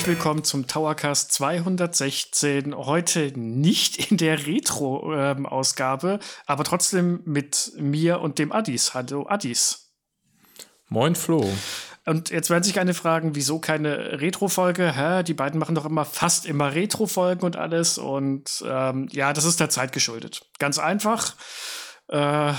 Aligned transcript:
Herzlich 0.00 0.16
willkommen 0.16 0.44
zum 0.44 0.66
Towercast 0.66 1.30
216. 1.34 2.74
Heute 2.74 3.38
nicht 3.38 4.10
in 4.10 4.16
der 4.16 4.46
Retro-Ausgabe, 4.46 6.12
ähm, 6.12 6.18
aber 6.46 6.64
trotzdem 6.64 7.20
mit 7.26 7.72
mir 7.76 8.22
und 8.22 8.38
dem 8.38 8.50
Addis. 8.50 8.94
Hallo 8.94 9.26
Addis. 9.28 9.92
Moin 10.88 11.14
Flo. 11.14 11.46
Und 12.06 12.30
jetzt 12.30 12.48
werden 12.48 12.64
sich 12.64 12.80
eine 12.80 12.94
fragen, 12.94 13.34
wieso 13.34 13.58
keine 13.58 14.22
Retro-Folge? 14.22 14.96
Hä? 14.96 15.22
Die 15.22 15.34
beiden 15.34 15.60
machen 15.60 15.74
doch 15.74 15.84
immer 15.84 16.06
fast 16.06 16.46
immer 16.46 16.74
Retro-Folgen 16.74 17.44
und 17.44 17.56
alles. 17.56 17.98
Und 17.98 18.64
ähm, 18.66 19.06
ja, 19.12 19.34
das 19.34 19.44
ist 19.44 19.60
der 19.60 19.68
Zeit 19.68 19.92
geschuldet. 19.92 20.46
Ganz 20.58 20.78
einfach. 20.78 21.34
Äh, 22.08 22.54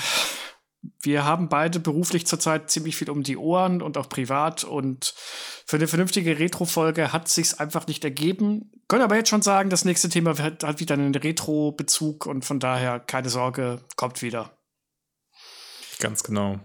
wir 1.02 1.26
haben 1.26 1.50
beide 1.50 1.80
beruflich 1.80 2.26
zurzeit 2.26 2.72
ziemlich 2.72 2.96
viel 2.96 3.10
um 3.10 3.24
die 3.24 3.38
Ohren 3.38 3.82
und 3.82 3.98
auch 3.98 4.10
privat. 4.10 4.64
Und 4.64 5.14
für 5.66 5.78
eine 5.78 5.88
vernünftige 5.88 6.40
Retro-Folge 6.40 7.14
hat 7.14 7.28
sich's 7.28 7.54
einfach 7.54 7.88
nicht 7.88 8.04
ergeben. 8.04 8.72
Können 8.88 9.04
aber 9.04 9.16
jetzt 9.16 9.30
schon 9.30 9.42
sagen, 9.42 9.70
das 9.70 9.86
nächste 9.86 10.10
Thema 10.10 10.38
hat, 10.38 10.64
hat 10.64 10.80
wieder 10.80 10.96
einen 10.96 11.14
Retro-Bezug 11.14 12.26
und 12.26 12.46
von 12.46 12.60
daher 12.60 13.00
keine 13.00 13.30
Sorge, 13.30 13.82
kommt 13.96 14.22
wieder. 14.22 14.58
Ganz 16.00 16.24
genau. 16.24 16.60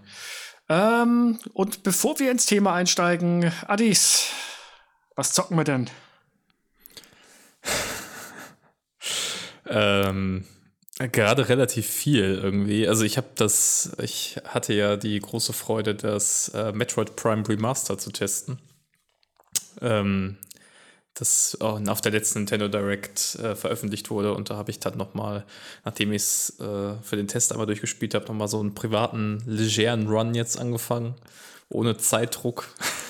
Ähm, 0.68 1.38
und 1.52 1.82
bevor 1.82 2.18
wir 2.18 2.30
ins 2.30 2.46
Thema 2.46 2.74
einsteigen, 2.74 3.52
Adis, 3.66 4.30
was 5.14 5.32
zocken 5.32 5.56
wir 5.56 5.64
denn? 5.64 5.90
ähm, 9.66 10.46
gerade 10.98 11.48
relativ 11.48 11.86
viel 11.86 12.40
irgendwie. 12.42 12.88
Also 12.88 13.04
ich 13.04 13.16
habe 13.16 13.28
das, 13.34 13.92
ich 14.02 14.36
hatte 14.44 14.72
ja 14.72 14.96
die 14.96 15.20
große 15.20 15.52
Freude, 15.52 15.94
das 15.94 16.48
äh, 16.54 16.72
Metroid 16.72 17.16
Prime 17.16 17.46
Remaster 17.46 17.98
zu 17.98 18.10
testen. 18.10 18.58
Ähm, 19.82 20.38
das 21.18 21.56
oh, 21.60 21.78
auf 21.86 22.00
der 22.00 22.12
letzten 22.12 22.40
Nintendo 22.40 22.68
Direct 22.68 23.36
äh, 23.36 23.54
veröffentlicht 23.54 24.10
wurde. 24.10 24.34
Und 24.34 24.50
da 24.50 24.56
habe 24.56 24.70
ich 24.70 24.80
dann 24.80 24.96
nochmal, 24.96 25.44
nachdem 25.84 26.12
ich 26.12 26.22
es 26.22 26.60
äh, 26.60 26.94
für 27.02 27.16
den 27.16 27.28
Test 27.28 27.52
einmal 27.52 27.66
durchgespielt 27.66 28.14
habe, 28.14 28.26
nochmal 28.26 28.48
so 28.48 28.60
einen 28.60 28.74
privaten, 28.74 29.42
legeren 29.46 30.08
Run 30.08 30.34
jetzt 30.34 30.58
angefangen. 30.58 31.14
Ohne 31.68 31.96
Zeitdruck. 31.96 32.68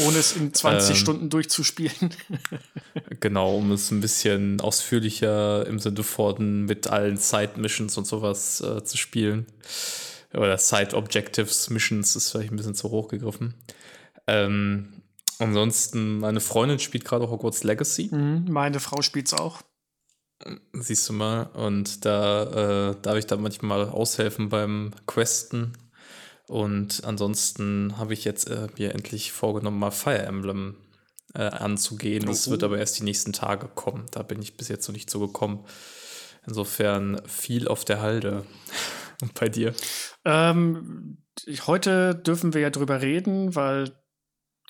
Ohne 0.00 0.18
es 0.18 0.34
in 0.36 0.52
20 0.52 0.90
ähm, 0.90 0.96
Stunden 0.96 1.30
durchzuspielen. 1.30 2.10
genau, 3.20 3.56
um 3.56 3.72
es 3.72 3.90
ein 3.90 4.00
bisschen 4.00 4.60
ausführlicher 4.60 5.66
im 5.66 5.78
Sinne 5.78 6.02
von 6.02 6.64
mit 6.64 6.88
allen 6.88 7.16
Side-Missions 7.16 7.96
und 7.96 8.06
sowas 8.06 8.60
äh, 8.60 8.82
zu 8.84 8.96
spielen. 8.96 9.46
Oder 10.32 10.58
Side-Objectives-Missions 10.58 12.16
ist 12.16 12.30
vielleicht 12.30 12.50
ein 12.50 12.56
bisschen 12.56 12.74
zu 12.74 12.90
hoch 12.90 13.08
gegriffen. 13.08 13.54
Ähm, 14.26 15.04
Ansonsten, 15.38 16.18
meine 16.18 16.40
Freundin 16.40 16.78
spielt 16.78 17.04
gerade 17.04 17.28
Hogwarts 17.28 17.64
Legacy. 17.64 18.08
Mhm, 18.12 18.46
meine 18.48 18.80
Frau 18.80 19.02
spielt 19.02 19.26
es 19.26 19.34
auch. 19.34 19.62
Siehst 20.72 21.08
du 21.08 21.12
mal, 21.12 21.44
und 21.54 22.04
da 22.04 22.90
äh, 22.90 22.96
darf 23.00 23.16
ich 23.16 23.26
da 23.26 23.36
manchmal 23.36 23.88
aushelfen 23.88 24.48
beim 24.48 24.92
Questen. 25.06 25.72
Und 26.46 27.04
ansonsten 27.04 27.96
habe 27.96 28.12
ich 28.12 28.24
jetzt 28.24 28.48
äh, 28.48 28.68
mir 28.76 28.92
endlich 28.92 29.32
vorgenommen, 29.32 29.78
mal 29.78 29.90
Fire 29.90 30.22
Emblem 30.22 30.76
äh, 31.34 31.42
anzugehen. 31.42 32.26
Das 32.26 32.50
wird 32.50 32.62
aber 32.62 32.78
erst 32.78 32.98
die 32.98 33.04
nächsten 33.04 33.32
Tage 33.32 33.68
kommen. 33.68 34.06
Da 34.10 34.22
bin 34.22 34.42
ich 34.42 34.56
bis 34.56 34.68
jetzt 34.68 34.86
noch 34.86 34.94
nicht 34.94 35.10
so 35.10 35.20
gekommen. 35.20 35.64
Insofern 36.46 37.20
viel 37.26 37.68
auf 37.68 37.84
der 37.84 38.00
Halde. 38.00 38.44
Und 39.22 39.34
bei 39.34 39.48
dir? 39.48 39.74
Ähm, 40.24 41.18
heute 41.66 42.14
dürfen 42.14 42.52
wir 42.52 42.60
ja 42.60 42.70
drüber 42.70 43.00
reden, 43.00 43.54
weil 43.54 43.92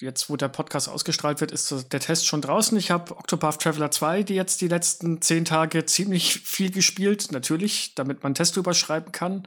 jetzt, 0.01 0.29
wo 0.29 0.37
der 0.37 0.49
Podcast 0.49 0.89
ausgestrahlt 0.89 1.41
wird, 1.41 1.51
ist 1.51 1.93
der 1.93 2.01
Test 2.01 2.27
schon 2.27 2.43
draußen. 2.43 2.77
Ich 2.79 2.91
habe 2.91 3.17
Octopath 3.17 3.61
Traveler 3.61 3.91
2, 3.91 4.23
die 4.23 4.35
jetzt 4.35 4.61
die 4.61 4.69
letzten 4.69 5.23
zehn 5.23 5.45
Tage 5.45 5.87
ziemlich 5.87 6.41
viel 6.41 6.71
gespielt, 6.71 7.33
natürlich, 7.33 7.95
damit 7.95 8.23
man 8.23 8.35
Test 8.35 8.57
drüber 8.57 8.75
schreiben 8.75 9.13
kann. 9.13 9.47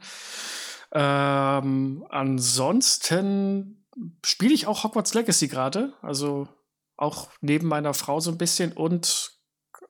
Ähm, 0.92 2.04
ansonsten 2.08 3.84
spiele 4.24 4.54
ich 4.54 4.66
auch 4.66 4.84
Hogwarts 4.84 5.14
Legacy 5.14 5.48
gerade, 5.48 5.92
also 6.02 6.48
auch 6.96 7.30
neben 7.40 7.68
meiner 7.68 7.94
Frau 7.94 8.20
so 8.20 8.30
ein 8.30 8.38
bisschen 8.38 8.72
und 8.72 9.32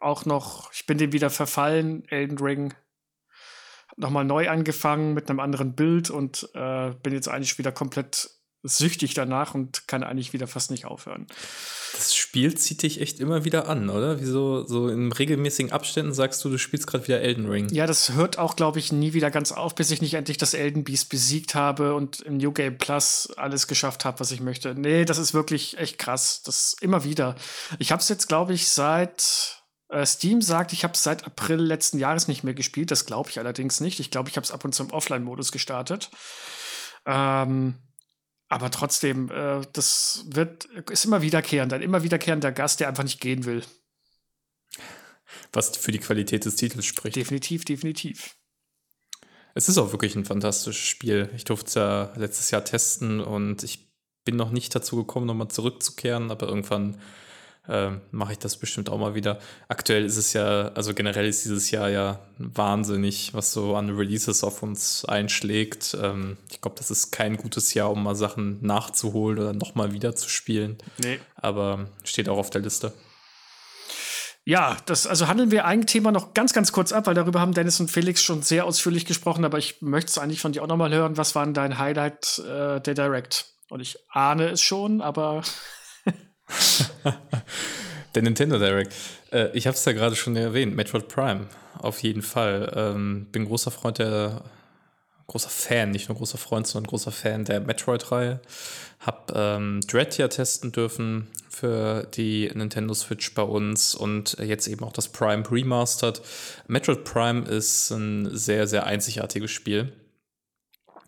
auch 0.00 0.24
noch, 0.24 0.72
ich 0.72 0.86
bin 0.86 0.98
dem 0.98 1.12
wieder 1.12 1.30
verfallen, 1.30 2.04
Elden 2.08 2.38
Ring 2.38 2.74
nochmal 3.96 4.24
neu 4.24 4.48
angefangen 4.48 5.14
mit 5.14 5.28
einem 5.28 5.40
anderen 5.40 5.74
Bild 5.74 6.10
und 6.10 6.48
äh, 6.54 6.90
bin 7.02 7.12
jetzt 7.12 7.28
eigentlich 7.28 7.58
wieder 7.58 7.72
komplett 7.72 8.30
süchtig 8.68 9.14
danach 9.14 9.54
und 9.54 9.88
kann 9.88 10.02
eigentlich 10.02 10.32
wieder 10.32 10.46
fast 10.46 10.70
nicht 10.70 10.84
aufhören. 10.84 11.26
Das 11.94 12.14
Spiel 12.14 12.54
zieht 12.56 12.82
dich 12.82 13.00
echt 13.00 13.18
immer 13.18 13.44
wieder 13.44 13.68
an, 13.68 13.88
oder? 13.90 14.20
Wieso 14.20 14.66
so 14.66 14.88
in 14.88 15.10
regelmäßigen 15.10 15.72
Abständen 15.72 16.12
sagst 16.12 16.44
du, 16.44 16.50
du 16.50 16.58
spielst 16.58 16.86
gerade 16.86 17.06
wieder 17.06 17.20
Elden 17.20 17.48
Ring? 17.48 17.68
Ja, 17.70 17.86
das 17.86 18.12
hört 18.12 18.38
auch, 18.38 18.56
glaube 18.56 18.78
ich, 18.78 18.92
nie 18.92 19.14
wieder 19.14 19.30
ganz 19.30 19.52
auf, 19.52 19.74
bis 19.74 19.90
ich 19.90 20.02
nicht 20.02 20.14
endlich 20.14 20.36
das 20.36 20.54
Elden 20.54 20.84
Beast 20.84 21.08
besiegt 21.08 21.54
habe 21.54 21.94
und 21.94 22.20
im 22.20 22.36
New 22.36 22.52
Game 22.52 22.78
Plus 22.78 23.30
alles 23.36 23.66
geschafft 23.66 24.04
habe, 24.04 24.20
was 24.20 24.30
ich 24.30 24.40
möchte. 24.40 24.74
Nee, 24.74 25.04
das 25.04 25.18
ist 25.18 25.34
wirklich 25.34 25.78
echt 25.78 25.98
krass. 25.98 26.42
Das 26.42 26.76
immer 26.80 27.04
wieder. 27.04 27.34
Ich 27.78 27.90
habe 27.90 28.02
es 28.02 28.08
jetzt, 28.08 28.28
glaube 28.28 28.52
ich, 28.52 28.68
seit 28.68 29.58
äh, 29.88 30.04
Steam 30.04 30.42
sagt, 30.42 30.72
ich 30.72 30.84
habe 30.84 30.94
es 30.94 31.02
seit 31.02 31.26
April 31.26 31.60
letzten 31.60 31.98
Jahres 31.98 32.28
nicht 32.28 32.44
mehr 32.44 32.54
gespielt. 32.54 32.90
Das 32.90 33.06
glaube 33.06 33.30
ich 33.30 33.38
allerdings 33.38 33.80
nicht. 33.80 34.00
Ich 34.00 34.10
glaube, 34.10 34.28
ich 34.28 34.36
habe 34.36 34.44
es 34.44 34.52
ab 34.52 34.64
und 34.64 34.74
zu 34.74 34.82
im 34.82 34.90
Offline-Modus 34.90 35.52
gestartet. 35.52 36.10
Ähm, 37.06 37.74
aber 38.48 38.70
trotzdem, 38.70 39.30
äh, 39.30 39.62
das 39.72 40.24
wird, 40.28 40.64
ist 40.90 41.04
immer 41.04 41.22
wiederkehrend, 41.22 41.72
ein 41.72 41.82
immer 41.82 42.02
wiederkehrender 42.02 42.52
Gast, 42.52 42.80
der 42.80 42.88
einfach 42.88 43.04
nicht 43.04 43.20
gehen 43.20 43.44
will. 43.44 43.62
Was 45.52 45.76
für 45.76 45.92
die 45.92 45.98
Qualität 45.98 46.44
des 46.44 46.56
Titels 46.56 46.86
spricht. 46.86 47.16
Definitiv, 47.16 47.64
definitiv. 47.64 48.36
Es 49.54 49.68
ist 49.68 49.78
auch 49.78 49.92
wirklich 49.92 50.14
ein 50.14 50.24
fantastisches 50.24 50.76
Spiel. 50.76 51.30
Ich 51.34 51.44
durfte 51.44 51.66
es 51.66 51.74
ja 51.74 52.12
letztes 52.16 52.50
Jahr 52.50 52.64
testen 52.64 53.20
und 53.20 53.62
ich 53.62 53.88
bin 54.24 54.36
noch 54.36 54.50
nicht 54.50 54.74
dazu 54.74 54.96
gekommen, 54.96 55.26
nochmal 55.26 55.48
zurückzukehren, 55.48 56.30
aber 56.30 56.48
irgendwann 56.48 57.00
äh, 57.68 57.90
mache 58.10 58.32
ich 58.32 58.38
das 58.38 58.56
bestimmt 58.56 58.90
auch 58.90 58.98
mal 58.98 59.14
wieder. 59.14 59.38
Aktuell 59.68 60.04
ist 60.04 60.16
es 60.16 60.32
ja, 60.32 60.68
also 60.68 60.94
generell 60.94 61.26
ist 61.26 61.44
dieses 61.44 61.70
Jahr 61.70 61.88
ja 61.88 62.20
wahnsinnig, 62.38 63.34
was 63.34 63.52
so 63.52 63.76
an 63.76 63.90
Releases 63.90 64.42
auf 64.42 64.62
uns 64.62 65.04
einschlägt. 65.04 65.96
Ähm, 66.02 66.36
ich 66.50 66.60
glaube, 66.60 66.76
das 66.78 66.90
ist 66.90 67.10
kein 67.10 67.36
gutes 67.36 67.74
Jahr, 67.74 67.90
um 67.90 68.02
mal 68.02 68.14
Sachen 68.14 68.58
nachzuholen 68.64 69.38
oder 69.38 69.52
nochmal 69.52 69.92
wieder 69.92 70.16
zu 70.16 70.28
spielen. 70.28 70.78
Nee. 71.02 71.20
Aber 71.36 71.88
steht 72.04 72.28
auch 72.28 72.38
auf 72.38 72.50
der 72.50 72.62
Liste. 72.62 72.92
Ja, 74.48 74.78
das, 74.86 75.06
also 75.06 75.28
handeln 75.28 75.50
wir 75.50 75.66
ein 75.66 75.86
Thema 75.86 76.10
noch 76.10 76.32
ganz, 76.32 76.54
ganz 76.54 76.72
kurz 76.72 76.90
ab, 76.90 77.06
weil 77.06 77.14
darüber 77.14 77.38
haben 77.38 77.52
Dennis 77.52 77.80
und 77.80 77.90
Felix 77.90 78.22
schon 78.22 78.40
sehr 78.40 78.64
ausführlich 78.64 79.04
gesprochen, 79.04 79.44
aber 79.44 79.58
ich 79.58 79.82
möchte 79.82 80.08
es 80.08 80.16
eigentlich 80.16 80.40
von 80.40 80.52
dir 80.52 80.62
auch 80.62 80.66
noch 80.66 80.78
mal 80.78 80.90
hören. 80.90 81.18
Was 81.18 81.34
war 81.34 81.44
denn 81.44 81.52
dein 81.52 81.78
Highlight 81.78 82.38
äh, 82.38 82.80
der 82.80 82.94
Direct? 82.94 83.44
Und 83.68 83.80
ich 83.80 83.98
ahne 84.08 84.48
es 84.48 84.62
schon, 84.62 85.02
aber 85.02 85.42
Der 88.14 88.22
Nintendo 88.22 88.58
Direct. 88.58 88.94
Äh, 89.32 89.50
ich 89.56 89.66
habe 89.66 89.76
es 89.76 89.84
ja 89.84 89.92
gerade 89.92 90.16
schon 90.16 90.34
erwähnt, 90.36 90.74
Metroid 90.74 91.08
Prime. 91.08 91.46
Auf 91.78 92.02
jeden 92.02 92.22
Fall. 92.22 92.72
Ähm, 92.74 93.26
bin 93.30 93.44
großer 93.44 93.70
Freund 93.70 93.98
der, 93.98 94.42
großer 95.28 95.50
Fan, 95.50 95.90
nicht 95.90 96.08
nur 96.08 96.16
großer 96.16 96.38
Freund, 96.38 96.66
sondern 96.66 96.88
großer 96.88 97.12
Fan 97.12 97.44
der 97.44 97.60
Metroid-Reihe. 97.60 98.40
Hab 99.00 99.30
ähm, 99.34 99.80
Dread 99.86 100.16
ja 100.18 100.28
testen 100.28 100.72
dürfen 100.72 101.28
für 101.48 102.04
die 102.14 102.50
Nintendo 102.54 102.94
Switch 102.94 103.34
bei 103.34 103.42
uns 103.42 103.94
und 103.94 104.38
jetzt 104.38 104.66
eben 104.66 104.84
auch 104.84 104.92
das 104.92 105.08
Prime 105.08 105.44
Remastered. 105.48 106.20
Metroid 106.66 107.04
Prime 107.04 107.46
ist 107.46 107.90
ein 107.90 108.36
sehr, 108.36 108.66
sehr 108.66 108.86
einzigartiges 108.86 109.50
Spiel. 109.50 109.92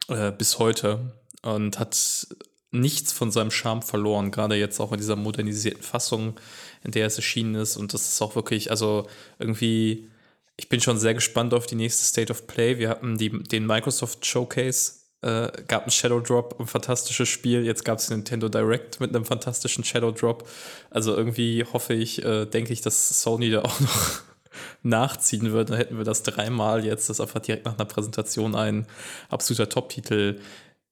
Äh, 0.09 0.33
bis 0.33 0.59
heute. 0.59 1.13
Und 1.43 1.79
hat 1.79 2.27
nichts 2.73 3.13
von 3.13 3.31
seinem 3.31 3.51
Charme 3.51 3.83
verloren, 3.83 4.31
gerade 4.31 4.55
jetzt 4.55 4.81
auch 4.81 4.93
in 4.93 4.99
dieser 4.99 5.17
modernisierten 5.17 5.83
Fassung, 5.83 6.39
in 6.85 6.93
der 6.93 7.07
es 7.07 7.17
erschienen 7.17 7.55
ist. 7.57 7.77
Und 7.77 7.95
das 7.95 8.09
ist 8.09 8.23
auch 8.23 8.37
wirklich, 8.37 8.71
also 8.71 9.07
irgendwie, 9.39 10.09
ich 10.57 10.69
bin 10.69 10.81
schon 10.81 10.99
sehr 10.99 11.15
gespannt 11.15 11.53
auf 11.53 11.67
die 11.67 11.75
nächste 11.75 12.05
State 12.05 12.31
of 12.33 12.47
Play. 12.47 12.79
Wir 12.79 12.89
hatten 12.89 13.19
die, 13.19 13.31
den 13.31 13.67
Microsoft 13.67 14.25
Showcase, 14.25 14.93
äh, 15.23 15.51
gab 15.67 15.83
einen 15.83 15.91
Shadow 15.91 16.21
Drop, 16.21 16.59
ein 16.61 16.67
fantastisches 16.67 17.29
Spiel. 17.29 17.65
Jetzt 17.65 17.85
gab 17.85 17.99
es 17.99 18.09
Nintendo 18.09 18.49
Direct 18.49 19.01
mit 19.01 19.15
einem 19.15 19.25
fantastischen 19.25 19.85
Shadow 19.85 20.13
Drop. 20.13 20.49
Also 20.91 21.17
irgendwie 21.17 21.65
hoffe 21.65 21.95
ich, 21.95 22.25
äh, 22.25 22.47
denke 22.47 22.73
ich, 22.73 22.81
dass 22.83 23.23
Sony 23.23 23.51
da 23.51 23.63
auch 23.63 23.81
noch 23.81 24.21
nachziehen 24.83 25.53
wird. 25.53 25.71
Dann 25.71 25.77
hätten 25.77 25.99
wir 25.99 26.05
das 26.05 26.23
dreimal 26.23 26.85
jetzt, 26.85 27.11
das 27.11 27.21
einfach 27.21 27.41
direkt 27.41 27.67
nach 27.67 27.75
einer 27.75 27.85
Präsentation 27.85 28.55
ein 28.55 28.87
absoluter 29.29 29.69
Top-Titel 29.69 30.41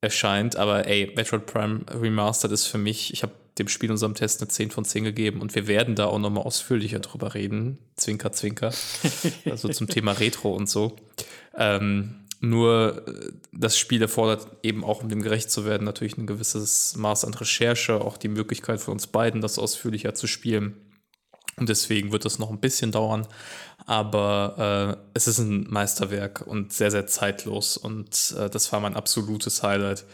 erscheint. 0.00 0.56
Aber 0.56 0.86
ey, 0.86 1.12
Metroid 1.16 1.46
Prime 1.46 1.80
Remastered 1.90 2.52
ist 2.52 2.66
für 2.66 2.78
mich, 2.78 3.12
ich 3.12 3.22
habe 3.22 3.32
dem 3.58 3.68
Spiel 3.68 3.90
unserem 3.90 4.14
Test 4.14 4.40
eine 4.40 4.48
10 4.48 4.70
von 4.70 4.84
10 4.84 5.04
gegeben 5.04 5.40
und 5.40 5.54
wir 5.54 5.66
werden 5.66 5.96
da 5.96 6.06
auch 6.06 6.18
nochmal 6.18 6.44
ausführlicher 6.44 7.00
drüber 7.00 7.34
reden. 7.34 7.78
Zwinker, 7.96 8.32
zwinker. 8.32 8.72
also 9.44 9.68
zum 9.68 9.88
Thema 9.88 10.12
Retro 10.12 10.54
und 10.54 10.68
so. 10.68 10.96
Ähm, 11.56 12.26
nur 12.40 13.04
äh, 13.08 13.32
das 13.52 13.76
Spiel 13.76 14.00
erfordert 14.02 14.46
eben 14.62 14.84
auch, 14.84 15.02
um 15.02 15.08
dem 15.08 15.22
gerecht 15.22 15.50
zu 15.50 15.64
werden, 15.64 15.84
natürlich 15.84 16.16
ein 16.18 16.26
gewisses 16.26 16.96
Maß 16.96 17.24
an 17.24 17.34
Recherche, 17.34 18.00
auch 18.00 18.16
die 18.16 18.28
Möglichkeit 18.28 18.80
für 18.80 18.92
uns 18.92 19.08
beiden, 19.08 19.40
das 19.40 19.58
ausführlicher 19.58 20.14
zu 20.14 20.26
spielen. 20.26 20.76
Und 21.56 21.68
deswegen 21.68 22.12
wird 22.12 22.24
es 22.24 22.38
noch 22.38 22.50
ein 22.50 22.60
bisschen 22.60 22.92
dauern. 22.92 23.26
Aber 23.88 24.98
äh, 24.98 25.10
es 25.14 25.28
ist 25.28 25.38
ein 25.38 25.66
Meisterwerk 25.70 26.46
und 26.46 26.74
sehr, 26.74 26.90
sehr 26.90 27.06
zeitlos. 27.06 27.78
Und 27.78 28.34
äh, 28.38 28.50
das 28.50 28.70
war 28.70 28.80
mein 28.80 28.94
absolutes 28.94 29.62
Highlight. 29.62 30.04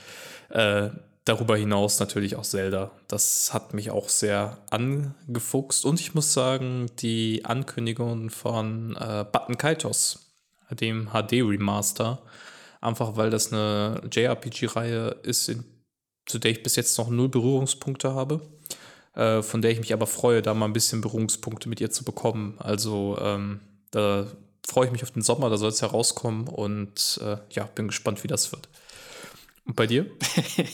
Äh, 0.51 0.91
darüber 1.25 1.57
hinaus 1.57 1.99
natürlich 1.99 2.37
auch 2.37 2.45
Zelda. 2.45 2.93
Das 3.09 3.53
hat 3.53 3.75
mich 3.75 3.91
auch 3.91 4.09
sehr 4.09 4.59
angefuchst. 4.71 5.85
Und 5.85 5.99
ich 5.99 6.15
muss 6.15 6.33
sagen, 6.33 6.87
die 7.01 7.45
Ankündigung 7.45 8.31
von 8.31 8.95
äh, 8.95 9.25
Button 9.33 9.59
Kaitos, 9.59 10.31
dem 10.71 11.09
HD-Remaster, 11.09 12.23
einfach 12.81 13.17
weil 13.17 13.31
das 13.31 13.53
eine 13.53 14.03
JRPG-Reihe 14.09 15.17
ist, 15.25 15.49
in, 15.49 15.65
zu 16.27 16.39
der 16.39 16.53
ich 16.53 16.63
bis 16.63 16.77
jetzt 16.77 16.97
noch 16.97 17.11
null 17.11 17.29
Berührungspunkte 17.29 18.15
habe 18.15 18.41
äh, 19.15 19.43
von 19.43 19.63
der 19.63 19.71
ich 19.71 19.81
mich 19.81 19.93
aber 19.93 20.07
freue, 20.07 20.43
da 20.43 20.55
mal 20.55 20.67
ein 20.67 20.73
bisschen 20.73 21.01
Berührungspunkte 21.01 21.69
mit 21.69 21.81
ihr 21.81 21.91
zu 21.91 22.05
bekommen. 22.05 22.57
Also 22.59 23.19
ähm, 23.21 23.61
da 23.91 24.27
freue 24.67 24.87
ich 24.87 24.93
mich 24.93 25.03
auf 25.03 25.11
den 25.11 25.23
Sommer, 25.23 25.51
da 25.51 25.57
soll 25.57 25.69
es 25.69 25.81
ja 25.81 25.89
rauskommen 25.89 26.49
und 26.49 27.21
äh, 27.23 27.37
ja, 27.51 27.65
bin 27.65 27.89
gespannt, 27.89 28.25
wie 28.25 28.29
das 28.29 28.53
wird. 28.53 28.69
Und 29.67 29.77
bei 29.77 29.87
dir? 29.87 30.07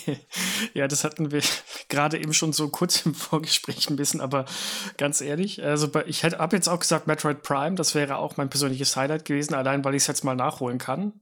ja, 0.75 0.88
das 0.88 1.04
hatten 1.04 1.31
wir 1.31 1.42
gerade 1.88 2.19
eben 2.19 2.34
schon 2.34 2.52
so 2.52 2.69
kurz 2.69 3.06
im 3.06 3.14
Vorgespräch 3.14 3.88
ein 3.88 3.96
bisschen, 3.96 4.20
aber 4.20 4.46
ganz 4.96 5.20
ehrlich, 5.20 5.62
also 5.62 5.88
ich 6.06 6.25
habe 6.25 6.56
jetzt 6.56 6.69
auch 6.69 6.81
gesagt 6.81 7.06
Metroid 7.06 7.43
Prime, 7.43 7.76
das 7.76 7.94
wäre 7.94 8.16
auch 8.16 8.36
mein 8.36 8.50
persönliches 8.50 8.96
Highlight 8.96 9.25
gewesen, 9.25 9.54
allein 9.54 9.84
weil 9.84 9.94
ich 9.94 10.02
es 10.02 10.06
jetzt 10.08 10.25
mal 10.25 10.34
nachholen 10.34 10.78
kann. 10.78 11.12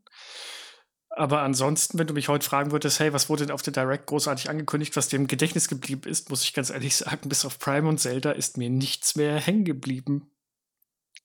Aber 1.19 1.43
ansonsten, 1.43 1.99
wenn 1.99 2.07
du 2.07 2.15
mich 2.15 2.29
heute 2.29 2.47
fragen 2.47 2.71
würdest, 2.71 3.01
hey, 3.01 3.13
was 3.13 3.29
wurde 3.29 3.45
denn 3.45 3.53
auf 3.53 3.63
der 3.63 3.73
Direct 3.73 4.07
großartig 4.07 4.49
angekündigt, 4.51 4.95
was 4.95 5.09
dem 5.09 5.27
Gedächtnis 5.27 5.67
geblieben 5.67 6.09
ist, 6.09 6.31
muss 6.31 6.45
ich 6.45 6.55
ganz 6.55 6.71
ehrlich 6.71 6.95
sagen, 6.97 7.29
bis 7.29 7.45
auf 7.45 7.59
Prime 7.59 7.89
und 7.89 7.99
Zelda 7.99 8.31
ist 8.31 8.57
mir 8.57 8.71
nichts 8.71 9.17
mehr 9.17 9.37
hängen 9.37 9.65
geblieben. 9.65 10.31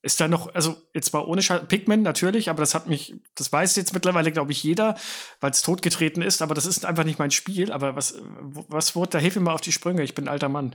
Ist 0.01 0.19
da 0.19 0.27
noch, 0.27 0.53
also 0.55 0.75
jetzt 0.95 1.13
mal 1.13 1.23
ohne 1.23 1.43
Schall, 1.43 1.63
Pikmin 1.65 2.01
natürlich, 2.01 2.49
aber 2.49 2.61
das 2.61 2.73
hat 2.73 2.87
mich, 2.87 3.15
das 3.35 3.53
weiß 3.53 3.75
jetzt 3.75 3.93
mittlerweile, 3.93 4.31
glaube 4.31 4.51
ich, 4.51 4.63
jeder, 4.63 4.95
weil 5.39 5.51
es 5.51 5.61
totgetreten 5.61 6.23
ist, 6.23 6.41
aber 6.41 6.55
das 6.55 6.65
ist 6.65 6.85
einfach 6.85 7.05
nicht 7.05 7.19
mein 7.19 7.31
Spiel. 7.31 7.71
Aber 7.71 7.95
was, 7.95 8.15
was 8.41 8.95
wurde, 8.95 9.11
da 9.11 9.19
hilf 9.19 9.35
mir 9.35 9.43
mal 9.43 9.53
auf 9.53 9.61
die 9.61 9.71
Sprünge, 9.71 10.01
ich 10.01 10.15
bin 10.15 10.27
alter 10.27 10.49
Mann. 10.49 10.73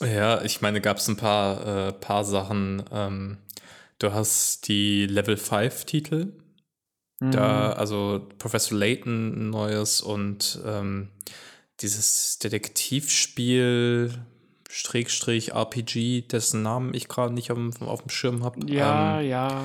Ja, 0.00 0.42
ich 0.42 0.62
meine, 0.62 0.80
gab 0.80 0.96
es 0.96 1.06
ein 1.06 1.16
paar, 1.16 1.88
äh, 1.88 1.92
paar 1.92 2.24
Sachen. 2.24 2.82
Ähm, 2.90 3.38
du 3.98 4.14
hast 4.14 4.66
die 4.68 5.04
Level 5.06 5.36
5 5.36 5.84
Titel, 5.84 6.32
da, 7.20 7.72
mhm. 7.74 7.80
also 7.80 8.26
Professor 8.38 8.78
Layton 8.78 9.48
ein 9.48 9.50
neues 9.50 10.00
und 10.00 10.58
ähm, 10.66 11.08
dieses 11.80 12.38
Detektivspiel 12.38 14.10
Schrägstrich 14.72 15.52
RPG, 15.52 16.22
dessen 16.22 16.62
Namen 16.62 16.94
ich 16.94 17.08
gerade 17.08 17.34
nicht 17.34 17.50
auf, 17.50 17.58
auf, 17.82 18.02
dem 18.02 18.08
Schirm 18.10 18.44
habe. 18.44 18.60
Ja, 18.72 19.20
ähm, 19.20 19.28
ja. 19.28 19.64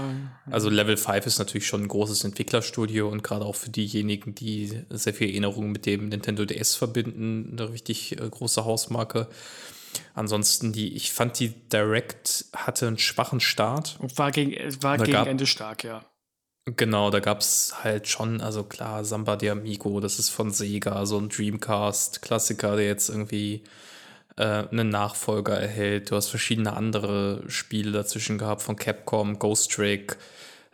Also 0.49 0.69
Level 0.69 0.97
5 0.97 1.27
ist 1.27 1.37
natürlich 1.37 1.67
schon 1.67 1.83
ein 1.83 1.87
großes 1.87 2.23
Entwicklerstudio 2.23 3.07
und 3.07 3.21
gerade 3.21 3.45
auch 3.45 3.55
für 3.55 3.69
diejenigen, 3.69 4.33
die 4.33 4.81
sehr 4.89 5.13
viel 5.13 5.29
Erinnerungen 5.29 5.71
mit 5.71 5.85
dem 5.85 6.09
Nintendo 6.09 6.43
DS 6.43 6.73
verbinden, 6.73 7.51
eine 7.51 7.71
richtig 7.71 8.19
äh, 8.19 8.27
große 8.27 8.65
Hausmarke. 8.65 9.27
Ansonsten, 10.15 10.73
die, 10.73 10.95
ich 10.95 11.13
fand 11.13 11.39
die 11.39 11.49
Direct 11.69 12.45
hatte 12.55 12.87
einen 12.87 12.97
schwachen 12.97 13.39
Start. 13.39 13.97
Und 13.99 14.17
war 14.17 14.31
gegen, 14.31 14.53
war 14.81 14.97
gegen 14.97 15.17
Ende 15.27 15.45
stark, 15.45 15.83
ja. 15.83 16.03
Genau, 16.65 17.12
da 17.12 17.19
gab 17.19 17.41
es 17.41 17.75
halt 17.83 18.07
schon, 18.07 18.41
also 18.41 18.63
klar, 18.63 19.06
Samba 19.06 19.35
de 19.35 19.51
Amigo, 19.51 20.00
das 20.00 20.17
ist 20.17 20.29
von 20.29 20.50
Sega, 20.51 21.06
so 21.06 21.19
ein 21.19 21.29
Dreamcast-Klassiker, 21.29 22.75
der 22.75 22.88
jetzt 22.88 23.09
irgendwie 23.09 23.62
äh, 24.35 24.63
einen 24.71 24.89
Nachfolger 24.89 25.59
erhält. 25.59 26.09
Du 26.09 26.15
hast 26.15 26.29
verschiedene 26.29 26.73
andere 26.73 27.44
Spiele 27.47 27.91
dazwischen 27.91 28.39
gehabt, 28.39 28.63
von 28.63 28.75
Capcom, 28.77 29.38
Ghost 29.38 29.71
Trick, 29.73 30.17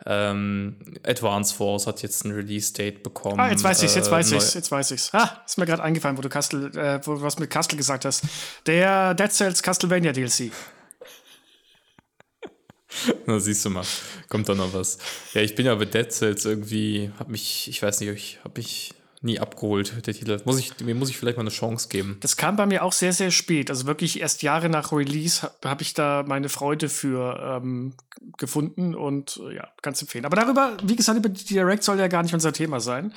ähm, 0.06 0.76
Advance 1.04 1.54
Force 1.54 1.86
hat 1.86 2.02
jetzt 2.02 2.24
ein 2.24 2.32
Release-Date 2.32 3.02
bekommen. 3.02 3.38
Ah, 3.38 3.50
jetzt 3.50 3.62
weiß 3.62 3.82
ich's, 3.82 3.94
jetzt 3.94 4.08
äh, 4.08 4.12
weiß 4.12 4.32
ich's, 4.32 4.54
jetzt 4.54 4.70
weiß 4.70 4.90
ich's. 4.92 5.10
Ah, 5.12 5.42
ist 5.46 5.58
mir 5.58 5.66
gerade 5.66 5.82
eingefallen, 5.82 6.16
wo 6.16 6.22
du 6.22 6.28
Castle, 6.28 6.68
äh, 6.74 7.00
wo 7.06 7.14
du 7.14 7.22
was 7.22 7.38
mit 7.38 7.50
Castle 7.50 7.76
gesagt 7.76 8.04
hast. 8.04 8.24
Der 8.66 9.14
Dead 9.14 9.30
Cells 9.30 9.62
Castlevania 9.62 10.12
DLC. 10.12 10.50
Na, 13.26 13.38
siehst 13.38 13.64
du 13.64 13.70
mal, 13.70 13.84
kommt 14.28 14.48
da 14.48 14.54
noch 14.54 14.72
was. 14.74 14.98
Ja, 15.34 15.42
ich 15.42 15.54
bin 15.54 15.66
ja 15.66 15.74
bei 15.74 15.84
Dead 15.84 16.10
Cells 16.10 16.44
irgendwie, 16.44 17.10
hab 17.18 17.28
mich, 17.28 17.68
ich 17.68 17.82
weiß 17.82 18.00
nicht, 18.00 18.10
ich 18.10 18.38
hab 18.44 18.56
mich 18.56 18.94
nie 19.22 19.38
abgeholt, 19.38 20.06
der 20.06 20.14
Titel. 20.14 20.40
Muss 20.44 20.58
ich, 20.58 20.78
mir 20.80 20.94
muss 20.94 21.08
ich 21.08 21.16
vielleicht 21.16 21.36
mal 21.36 21.42
eine 21.42 21.50
Chance 21.50 21.88
geben. 21.88 22.18
Das 22.20 22.36
kam 22.36 22.56
bei 22.56 22.66
mir 22.66 22.82
auch 22.82 22.92
sehr, 22.92 23.12
sehr 23.12 23.30
spät. 23.30 23.70
Also 23.70 23.86
wirklich 23.86 24.20
erst 24.20 24.42
Jahre 24.42 24.68
nach 24.68 24.92
Release 24.92 25.42
habe 25.42 25.68
hab 25.68 25.80
ich 25.80 25.94
da 25.94 26.24
meine 26.26 26.48
Freude 26.48 26.88
für 26.88 27.60
ähm, 27.62 27.94
gefunden 28.36 28.94
und 28.94 29.40
äh, 29.48 29.56
ja, 29.56 29.68
ganz 29.80 30.02
empfehlen. 30.02 30.24
Aber 30.24 30.36
darüber, 30.36 30.76
wie 30.82 30.96
gesagt, 30.96 31.18
über 31.18 31.28
die 31.28 31.44
Direct 31.44 31.84
soll 31.84 31.98
ja 31.98 32.08
gar 32.08 32.22
nicht 32.22 32.34
unser 32.34 32.52
Thema 32.52 32.80
sein. 32.80 33.14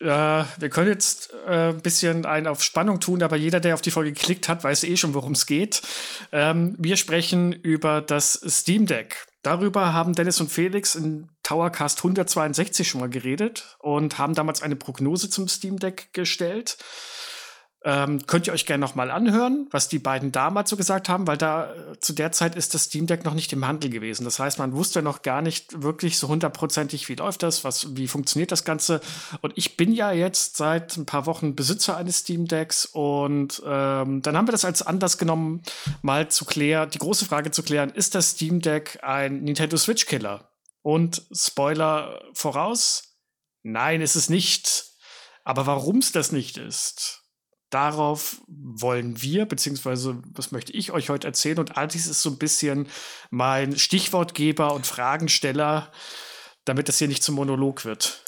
Äh, 0.00 0.06
wir 0.06 0.70
können 0.70 0.88
jetzt 0.88 1.32
äh, 1.46 1.70
ein 1.70 1.82
bisschen 1.82 2.24
einen 2.24 2.46
auf 2.46 2.62
Spannung 2.62 3.00
tun, 3.00 3.22
aber 3.22 3.36
jeder, 3.36 3.60
der 3.60 3.74
auf 3.74 3.82
die 3.82 3.90
Folge 3.90 4.12
geklickt 4.12 4.48
hat, 4.48 4.64
weiß 4.64 4.84
eh 4.84 4.96
schon, 4.96 5.14
worum 5.14 5.32
es 5.32 5.46
geht. 5.46 5.82
Ähm, 6.32 6.74
wir 6.78 6.96
sprechen 6.96 7.52
über 7.52 8.00
das 8.00 8.40
Steam 8.48 8.86
Deck. 8.86 9.26
Darüber 9.42 9.92
haben 9.92 10.14
Dennis 10.14 10.40
und 10.40 10.50
Felix 10.50 10.94
in 10.94 11.28
Towercast 11.42 11.98
162 11.98 12.88
schon 12.88 13.00
mal 13.00 13.08
geredet 13.08 13.76
und 13.78 14.18
haben 14.18 14.34
damals 14.34 14.62
eine 14.62 14.76
Prognose 14.76 15.30
zum 15.30 15.48
Steam 15.48 15.78
Deck 15.78 16.12
gestellt. 16.12 16.76
Ähm, 17.82 18.26
könnt 18.26 18.46
ihr 18.46 18.52
euch 18.52 18.66
gerne 18.66 18.82
noch 18.82 18.94
mal 18.94 19.10
anhören, 19.10 19.66
was 19.70 19.88
die 19.88 19.98
beiden 19.98 20.32
damals 20.32 20.68
so 20.68 20.76
gesagt 20.76 21.08
haben, 21.08 21.26
weil 21.26 21.38
da 21.38 21.72
äh, 21.72 21.98
zu 21.98 22.12
der 22.12 22.30
Zeit 22.30 22.54
ist 22.54 22.74
das 22.74 22.84
Steam 22.84 23.06
Deck 23.06 23.24
noch 23.24 23.32
nicht 23.32 23.54
im 23.54 23.66
Handel 23.66 23.88
gewesen. 23.88 24.24
Das 24.24 24.38
heißt, 24.38 24.58
man 24.58 24.74
wusste 24.74 25.00
noch 25.00 25.22
gar 25.22 25.40
nicht 25.40 25.82
wirklich 25.82 26.18
so 26.18 26.28
hundertprozentig, 26.28 27.08
wie 27.08 27.14
läuft 27.14 27.42
das, 27.42 27.64
was, 27.64 27.96
wie 27.96 28.06
funktioniert 28.06 28.52
das 28.52 28.64
Ganze. 28.64 29.00
Und 29.40 29.54
ich 29.56 29.78
bin 29.78 29.92
ja 29.92 30.12
jetzt 30.12 30.58
seit 30.58 30.94
ein 30.98 31.06
paar 31.06 31.24
Wochen 31.24 31.56
Besitzer 31.56 31.96
eines 31.96 32.18
Steam 32.18 32.46
Decks 32.46 32.84
und 32.84 33.62
ähm, 33.64 34.20
dann 34.20 34.36
haben 34.36 34.46
wir 34.46 34.52
das 34.52 34.66
als 34.66 34.82
Anlass 34.82 35.16
genommen, 35.16 35.62
mal 36.02 36.28
zu 36.28 36.44
klären, 36.44 36.90
die 36.90 36.98
große 36.98 37.24
Frage 37.24 37.50
zu 37.50 37.62
klären, 37.62 37.88
ist 37.88 38.14
das 38.14 38.32
Steam 38.32 38.60
Deck 38.60 38.98
ein 39.02 39.42
Nintendo 39.42 39.78
Switch 39.78 40.04
Killer? 40.04 40.50
Und 40.82 41.22
Spoiler 41.32 42.22
voraus, 42.34 43.16
nein, 43.62 44.02
ist 44.02 44.16
es 44.16 44.28
nicht. 44.28 44.86
Aber 45.44 45.66
warum 45.66 45.98
es 45.98 46.12
das 46.12 46.32
nicht 46.32 46.58
ist, 46.58 47.19
darauf 47.70 48.42
wollen 48.46 49.22
wir, 49.22 49.46
beziehungsweise 49.46 50.18
was 50.34 50.52
möchte 50.52 50.72
ich 50.72 50.92
euch 50.92 51.08
heute 51.08 51.26
erzählen. 51.26 51.58
Und 51.58 51.76
all 51.76 51.86
ist 51.86 52.06
so 52.06 52.30
ein 52.30 52.38
bisschen 52.38 52.86
mein 53.30 53.76
Stichwortgeber 53.78 54.74
und 54.74 54.86
Fragensteller, 54.86 55.90
damit 56.64 56.88
das 56.88 56.98
hier 56.98 57.08
nicht 57.08 57.22
zum 57.22 57.36
Monolog 57.36 57.84
wird. 57.84 58.24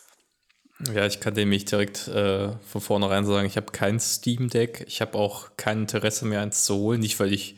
Ja, 0.93 1.07
ich 1.07 1.21
kann 1.21 1.35
dem 1.35 1.51
nicht 1.51 1.71
direkt 1.71 2.09
äh, 2.09 2.51
von 2.67 2.81
vornherein 2.81 3.25
sagen, 3.25 3.47
ich 3.47 3.57
habe 3.57 3.71
kein 3.71 4.01
Steam 4.01 4.49
Deck. 4.49 4.85
Ich 4.89 5.01
habe 5.01 5.17
auch 5.17 5.51
kein 5.57 5.83
Interesse 5.83 6.25
mehr, 6.25 6.41
eins 6.41 6.65
zu 6.65 6.77
holen. 6.77 7.01
Nicht, 7.01 7.21
weil 7.21 7.33
ich 7.33 7.57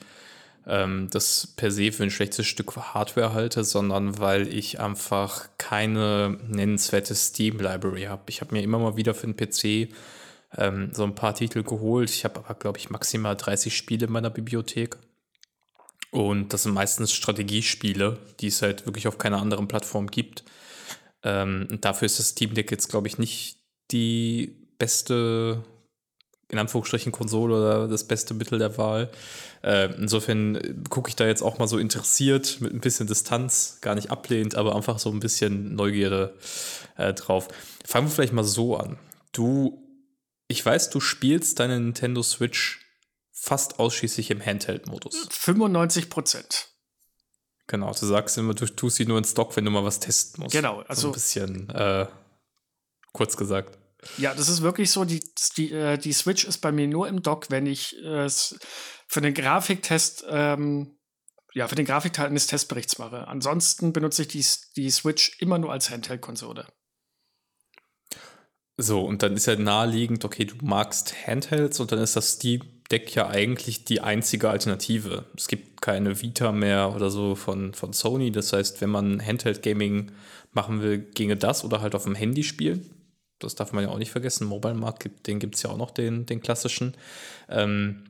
ähm, 0.67 1.09
das 1.11 1.55
per 1.57 1.71
se 1.71 1.93
für 1.93 2.03
ein 2.03 2.11
schlechtes 2.11 2.47
Stück 2.47 2.77
Hardware 2.77 3.33
halte, 3.33 3.65
sondern 3.65 4.19
weil 4.19 4.49
ich 4.49 4.81
einfach 4.81 5.49
keine 5.59 6.39
nennenswerte 6.49 7.15
Steam 7.15 7.59
Library 7.61 8.05
habe. 8.05 8.25
Ich 8.29 8.41
habe 8.41 8.55
mir 8.55 8.63
immer 8.63 8.79
mal 8.79 8.97
wieder 8.97 9.15
für 9.15 9.27
den 9.27 9.37
PC 9.37 9.95
ähm, 10.57 10.91
so 10.93 11.05
ein 11.05 11.15
paar 11.15 11.35
Titel 11.35 11.63
geholt. 11.63 12.11
Ich 12.11 12.25
habe 12.25 12.41
aber, 12.41 12.55
glaube 12.55 12.79
ich, 12.79 12.91
maximal 12.91 13.37
30 13.37 13.77
Spiele 13.77 14.07
in 14.07 14.13
meiner 14.13 14.31
Bibliothek. 14.31 14.97
Und 16.11 16.53
das 16.53 16.63
sind 16.63 16.75
meistens 16.75 17.13
Strategiespiele, 17.13 18.19
die 18.39 18.47
es 18.47 18.63
halt 18.63 18.87
wirklich 18.87 19.09
auf 19.09 19.19
keiner 19.19 19.41
anderen 19.43 19.67
Plattform 19.67 20.07
gibt. 20.07 20.45
Ähm, 21.25 21.67
dafür 21.81 22.07
ist 22.07 22.19
das 22.19 22.29
Steam 22.29 22.55
Deck 22.55 22.71
jetzt, 22.71 22.89
glaube 22.89 23.09
ich, 23.09 23.19
nicht 23.19 23.59
die 23.91 24.69
beste, 24.79 25.65
in 26.49 26.59
Anführungsstrichen, 26.59 27.11
Konsole 27.11 27.57
oder 27.57 27.89
das 27.89 28.05
beste 28.05 28.35
Mittel 28.35 28.61
der 28.61 28.79
Wahl. 28.79 29.11
Äh, 29.63 29.93
insofern 29.95 30.85
gucke 30.89 31.09
ich 31.09 31.17
da 31.17 31.27
jetzt 31.27 31.43
auch 31.43 31.59
mal 31.59 31.67
so 31.67 31.79
interessiert, 31.79 32.61
mit 32.61 32.73
ein 32.73 32.81
bisschen 32.81 33.09
Distanz, 33.09 33.79
gar 33.81 33.97
nicht 33.97 34.13
ablehnt, 34.13 34.55
aber 34.55 34.77
einfach 34.77 35.01
so 35.01 35.11
ein 35.11 35.21
bisschen 35.21 35.75
Neugierde 35.75 36.35
äh, 36.97 37.13
drauf. 37.15 37.49
Fangen 37.85 38.07
wir 38.07 38.13
vielleicht 38.13 38.35
mal 38.35 38.45
so 38.45 38.77
an. 38.77 38.99
Du 39.33 39.84
ich 40.49 40.65
weiß, 40.65 40.91
du 40.91 41.01
spielst 41.01 41.61
deine 41.61 41.81
Nintendo 41.81 42.23
Switch 42.23 42.85
fast 43.33 43.79
ausschließlich 43.79 44.31
im 44.31 44.45
Handheld-Modus. 44.45 45.29
95 45.31 46.09
Prozent. 46.11 46.69
Genau, 47.67 47.93
du 47.93 48.07
sagst 48.07 48.37
immer, 48.37 48.55
du 48.55 48.67
tust 48.67 48.97
sie 48.97 49.07
nur 49.07 49.19
in 49.19 49.25
Stock, 49.25 49.57
wenn 49.57 49.65
du 49.65 49.71
mal 49.71 49.85
was 49.85 50.01
testen 50.01 50.43
musst. 50.43 50.55
Genau, 50.55 50.81
also. 50.83 51.03
So 51.03 51.09
ein 51.09 51.13
bisschen 51.13 51.71
äh, 51.71 52.07
kurz 53.13 53.37
gesagt. 53.37 53.79
Ja, 54.19 54.35
das 54.35 54.51
ist 54.51 54.61
wirklich 54.61 54.91
so. 54.91 55.05
Die, 55.07 55.23
die, 55.57 55.73
äh, 55.73 55.97
die 55.97 56.13
Switch 56.13 56.45
ist 56.45 56.59
bei 56.59 56.73
mir 56.73 56.87
nur 56.87 57.09
im 57.09 57.23
Dock, 57.23 57.51
wenn 57.51 57.65
ich 57.65 57.97
äh, 58.03 58.29
für 58.29 59.21
den 59.23 59.33
Grafiktest, 59.33 60.25
ähm, 60.29 60.99
ja, 61.55 61.69
für 61.69 61.75
den 61.75 61.87
Grafikteil 61.87 62.27
eines 62.27 62.47
Testberichts 62.47 62.99
mache. 62.99 63.27
Ansonsten 63.29 63.95
benutze 63.95 64.23
ich 64.23 64.29
die, 64.29 64.45
die 64.77 64.91
Switch 64.91 65.41
immer 65.41 65.59
nur 65.59 65.73
als 65.73 65.89
Handheld-Konsole. 65.89 66.67
So, 68.77 69.05
und 69.05 69.23
dann 69.23 69.35
ist 69.35 69.47
ja 69.47 69.57
naheliegend, 69.57 70.25
okay, 70.25 70.45
du 70.45 70.57
magst 70.63 71.15
Handhelds 71.27 71.79
und 71.79 71.93
dann 71.93 72.01
ist 72.01 72.17
das 72.17 72.33
Steam 72.33 72.63
Deck 72.91 73.15
ja 73.15 73.29
eigentlich 73.29 73.85
die 73.85 74.01
einzige 74.01 74.51
Alternative. 74.51 75.25
Es 75.37 75.49
gibt 75.49 75.81
keine 75.81 76.21
Vita 76.21 76.53
mehr 76.53 76.95
oder 76.95 77.11
so 77.11 77.35
von, 77.35 77.73
von 77.73 77.93
Sony. 77.93 78.31
Das 78.31 78.53
heißt, 78.53 78.81
wenn 78.81 78.91
man 78.91 79.25
Handheld 79.25 79.63
Gaming 79.63 80.13
machen 80.53 80.83
will, 80.83 80.99
ginge 80.99 81.37
das 81.37 81.65
oder 81.65 81.81
halt 81.81 81.95
auf 81.95 82.05
dem 82.05 82.15
Handy 82.15 82.43
spielen. 82.43 82.91
Das 83.39 83.55
darf 83.55 83.73
man 83.73 83.85
ja 83.85 83.91
auch 83.91 83.99
nicht 83.99 84.11
vergessen. 84.11 84.47
Mobile 84.47 84.75
Markt, 84.75 85.09
den 85.27 85.39
gibt 85.39 85.57
es 85.57 85.63
ja 85.63 85.71
auch 85.71 85.77
noch, 85.77 85.91
den, 85.91 86.27
den 86.27 86.41
klassischen. 86.41 86.95
Ähm, 87.49 88.05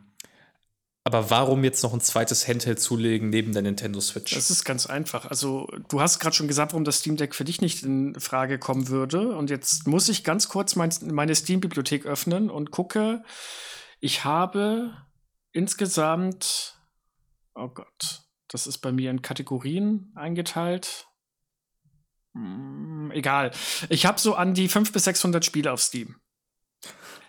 aber 1.07 1.29
warum 1.29 1.65
jetzt 1.65 1.83
noch 1.83 1.93
ein 1.93 2.01
zweites 2.01 2.49
Handheld 2.49 2.81
zulegen 2.81 3.29
neben 3.29 3.53
der 3.53 3.61
Nintendo 3.61 4.01
Switch? 4.01 4.35
Das 4.35 4.51
ist 4.51 4.65
ganz 4.65 4.87
einfach. 4.87 5.27
Also, 5.27 5.69
du 5.91 6.01
hast 6.01 6.19
gerade 6.19 6.35
schon 6.35 6.49
gesagt, 6.49 6.73
warum 6.73 6.85
das 6.85 7.01
Steam 7.01 7.19
Deck 7.19 7.35
für 7.35 7.45
dich 7.45 7.61
nicht 7.61 7.83
in 7.83 8.19
Frage 8.19 8.59
kommen 8.59 8.89
würde. 8.89 9.37
Und 9.37 9.51
jetzt 9.51 9.87
muss 9.87 10.09
ich 10.09 10.25
ganz 10.25 10.49
kurz 10.49 10.77
mein, 10.77 10.91
meine 11.03 11.35
Steam-Bibliothek 11.35 12.07
öffnen 12.07 12.49
und 12.49 12.71
gucke. 12.71 13.23
Ich 14.01 14.25
habe 14.25 14.97
insgesamt, 15.53 16.81
oh 17.55 17.69
Gott, 17.69 18.23
das 18.49 18.67
ist 18.67 18.79
bei 18.79 18.91
mir 18.91 19.11
in 19.11 19.21
Kategorien 19.21 20.11
eingeteilt. 20.15 21.07
Hm, 22.33 23.11
egal. 23.13 23.51
Ich 23.91 24.07
habe 24.07 24.19
so 24.19 24.37
an 24.37 24.55
die 24.55 24.69
500 24.69 24.93
bis 24.95 25.05
600 25.05 25.45
Spiele 25.45 25.71
auf 25.71 25.83
Steam 25.83 26.17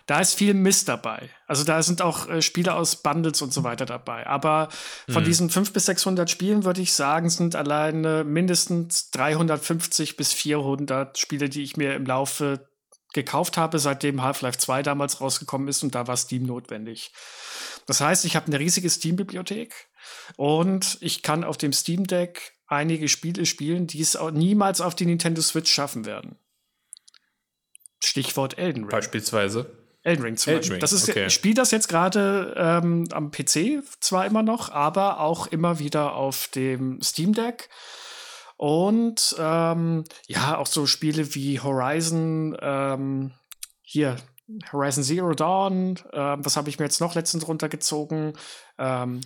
da 0.06 0.20
ist 0.20 0.34
viel 0.34 0.54
Mist 0.54 0.88
dabei. 0.88 1.30
Also 1.46 1.64
da 1.64 1.82
sind 1.82 2.00
auch 2.00 2.28
äh, 2.28 2.40
Spiele 2.40 2.74
aus 2.74 3.02
Bundles 3.02 3.42
und 3.42 3.52
so 3.52 3.64
weiter 3.64 3.86
dabei. 3.86 4.26
Aber 4.26 4.68
von 5.08 5.22
mhm. 5.22 5.26
diesen 5.26 5.50
500 5.50 5.74
bis 5.74 5.86
600 5.86 6.30
Spielen 6.30 6.64
würde 6.64 6.80
ich 6.80 6.92
sagen, 6.92 7.28
sind 7.28 7.56
alleine 7.56 8.22
mindestens 8.22 9.10
350 9.10 10.16
bis 10.16 10.32
400 10.32 11.18
Spiele, 11.18 11.48
die 11.48 11.62
ich 11.62 11.76
mir 11.76 11.94
im 11.94 12.06
Laufe 12.06 12.68
gekauft 13.12 13.56
habe, 13.56 13.78
seitdem 13.78 14.22
Half-Life 14.22 14.58
2 14.58 14.82
damals 14.82 15.20
rausgekommen 15.20 15.68
ist 15.68 15.82
und 15.82 15.94
da 15.94 16.06
war 16.06 16.16
Steam 16.16 16.44
notwendig. 16.44 17.12
Das 17.86 18.00
heißt, 18.00 18.24
ich 18.24 18.36
habe 18.36 18.46
eine 18.46 18.60
riesige 18.60 18.90
Steam-Bibliothek 18.90 19.88
und 20.36 20.98
ich 21.00 21.22
kann 21.22 21.42
auf 21.42 21.56
dem 21.56 21.72
Steam 21.72 22.06
Deck 22.06 22.52
einige 22.66 23.08
Spiele 23.08 23.46
spielen, 23.46 23.86
die 23.86 24.00
es 24.00 24.16
auch 24.16 24.30
niemals 24.30 24.80
auf 24.80 24.94
die 24.94 25.06
Nintendo 25.06 25.40
Switch 25.40 25.72
schaffen 25.72 26.04
werden. 26.04 26.38
Stichwort 28.04 28.58
Elden 28.58 28.84
Ring. 28.84 28.90
Beispielsweise. 28.90 29.75
Elden 30.06 30.24
Ring 30.24 30.36
zum 30.36 30.52
Elden 30.52 30.60
Beispiel. 30.60 30.74
Ring, 30.74 30.80
das 30.80 30.92
ist, 30.92 31.08
okay. 31.08 31.26
Ich 31.26 31.34
spiele 31.34 31.54
das 31.54 31.72
jetzt 31.72 31.88
gerade 31.88 32.54
ähm, 32.56 33.08
am 33.10 33.32
PC 33.32 33.82
zwar 34.00 34.24
immer 34.24 34.44
noch, 34.44 34.70
aber 34.70 35.20
auch 35.20 35.48
immer 35.48 35.80
wieder 35.80 36.14
auf 36.14 36.48
dem 36.48 37.02
Steam 37.02 37.32
Deck. 37.32 37.68
Und 38.56 39.34
ähm, 39.38 40.04
ja, 40.28 40.56
auch 40.56 40.68
so 40.68 40.86
Spiele 40.86 41.34
wie 41.34 41.60
Horizon, 41.60 42.56
ähm, 42.60 43.32
hier, 43.82 44.16
Horizon 44.72 45.02
Zero 45.02 45.34
Dawn, 45.34 45.96
äh, 46.12 46.36
was 46.38 46.56
habe 46.56 46.68
ich 46.68 46.78
mir 46.78 46.84
jetzt 46.84 47.00
noch 47.00 47.16
letztens 47.16 47.48
runtergezogen? 47.48 48.34
Ähm, 48.78 49.20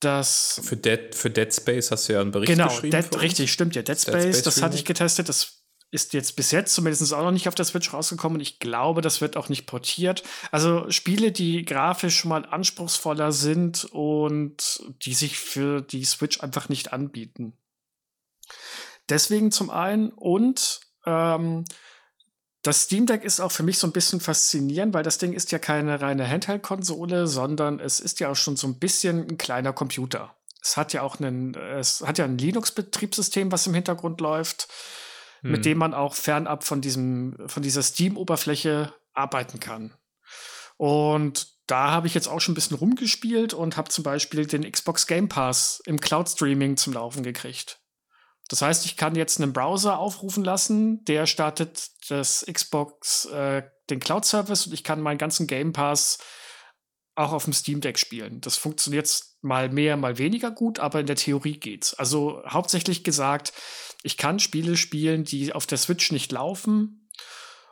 das 0.00 0.60
für 0.62 0.76
Dead, 0.76 1.12
für 1.14 1.30
Dead 1.30 1.52
Space 1.52 1.90
hast 1.90 2.08
du 2.08 2.12
ja 2.12 2.20
einen 2.20 2.30
Bericht 2.30 2.52
genau, 2.52 2.68
geschrieben. 2.68 3.00
Genau, 3.00 3.18
richtig, 3.18 3.50
stimmt 3.50 3.74
ja. 3.74 3.82
Dead 3.82 3.98
Space, 3.98 4.12
Dead 4.12 4.22
Space 4.22 4.42
das 4.42 4.62
hatte 4.62 4.76
ich 4.76 4.84
getestet. 4.84 5.28
Das 5.28 5.57
ist 5.90 6.12
jetzt 6.12 6.36
bis 6.36 6.50
jetzt 6.50 6.74
zumindest 6.74 7.12
auch 7.14 7.22
noch 7.22 7.30
nicht 7.30 7.48
auf 7.48 7.54
der 7.54 7.64
Switch 7.64 7.92
rausgekommen. 7.92 8.40
Ich 8.40 8.58
glaube, 8.58 9.00
das 9.00 9.20
wird 9.20 9.36
auch 9.36 9.48
nicht 9.48 9.66
portiert. 9.66 10.22
Also 10.50 10.90
Spiele, 10.90 11.32
die 11.32 11.64
grafisch 11.64 12.24
mal 12.24 12.44
anspruchsvoller 12.44 13.32
sind 13.32 13.84
und 13.86 14.82
die 15.02 15.14
sich 15.14 15.38
für 15.38 15.80
die 15.80 16.04
Switch 16.04 16.40
einfach 16.40 16.68
nicht 16.68 16.92
anbieten. 16.92 17.54
Deswegen 19.08 19.50
zum 19.50 19.70
einen 19.70 20.10
und 20.10 20.80
ähm, 21.06 21.64
das 22.62 22.82
Steam 22.82 23.06
Deck 23.06 23.24
ist 23.24 23.40
auch 23.40 23.52
für 23.52 23.62
mich 23.62 23.78
so 23.78 23.86
ein 23.86 23.92
bisschen 23.92 24.20
faszinierend, 24.20 24.92
weil 24.92 25.04
das 25.04 25.16
Ding 25.16 25.32
ist 25.32 25.52
ja 25.52 25.58
keine 25.58 26.02
reine 26.02 26.28
Handheld-Konsole, 26.28 27.26
sondern 27.26 27.80
es 27.80 28.00
ist 28.00 28.20
ja 28.20 28.30
auch 28.30 28.36
schon 28.36 28.56
so 28.56 28.66
ein 28.66 28.78
bisschen 28.78 29.26
ein 29.26 29.38
kleiner 29.38 29.72
Computer. 29.72 30.34
Es 30.60 30.76
hat 30.76 30.92
ja 30.92 31.00
auch 31.00 31.18
einen, 31.18 31.54
es 31.54 32.02
hat 32.02 32.18
ja 32.18 32.26
ein 32.26 32.36
Linux-Betriebssystem, 32.36 33.50
was 33.50 33.66
im 33.66 33.74
Hintergrund 33.74 34.20
läuft 34.20 34.68
hm. 35.40 35.52
mit 35.52 35.64
dem 35.64 35.78
man 35.78 35.94
auch 35.94 36.14
fernab 36.14 36.64
von 36.64 36.80
diesem, 36.80 37.36
von 37.46 37.62
dieser 37.62 37.82
Steam-Oberfläche 37.82 38.92
arbeiten 39.12 39.60
kann. 39.60 39.94
Und 40.76 41.48
da 41.66 41.90
habe 41.90 42.06
ich 42.06 42.14
jetzt 42.14 42.28
auch 42.28 42.40
schon 42.40 42.52
ein 42.52 42.54
bisschen 42.54 42.76
rumgespielt 42.76 43.52
und 43.52 43.76
habe 43.76 43.90
zum 43.90 44.04
Beispiel 44.04 44.46
den 44.46 44.70
Xbox 44.70 45.06
Game 45.06 45.28
Pass 45.28 45.82
im 45.84 46.00
Cloud 46.00 46.28
Streaming 46.28 46.76
zum 46.76 46.94
Laufen 46.94 47.22
gekriegt. 47.22 47.80
Das 48.48 48.62
heißt, 48.62 48.86
ich 48.86 48.96
kann 48.96 49.14
jetzt 49.14 49.40
einen 49.40 49.52
Browser 49.52 49.98
aufrufen 49.98 50.42
lassen, 50.42 51.04
der 51.04 51.26
startet 51.26 51.90
das 52.08 52.46
Xbox, 52.50 53.26
äh, 53.26 53.62
den 53.90 54.00
Cloud 54.00 54.24
Service 54.24 54.66
und 54.66 54.72
ich 54.72 54.84
kann 54.84 55.02
meinen 55.02 55.18
ganzen 55.18 55.46
Game 55.46 55.72
Pass 55.72 56.18
auch 57.18 57.32
auf 57.32 57.44
dem 57.44 57.52
Steam 57.52 57.80
Deck 57.80 57.98
spielen. 57.98 58.40
Das 58.40 58.56
funktioniert 58.56 59.22
mal 59.42 59.68
mehr, 59.68 59.96
mal 59.96 60.18
weniger 60.18 60.50
gut, 60.50 60.78
aber 60.78 61.00
in 61.00 61.06
der 61.06 61.16
Theorie 61.16 61.58
geht's. 61.58 61.94
Also 61.94 62.42
hauptsächlich 62.46 63.04
gesagt, 63.04 63.52
ich 64.02 64.16
kann 64.16 64.38
Spiele 64.38 64.76
spielen, 64.76 65.24
die 65.24 65.52
auf 65.52 65.66
der 65.66 65.78
Switch 65.78 66.12
nicht 66.12 66.30
laufen 66.32 67.08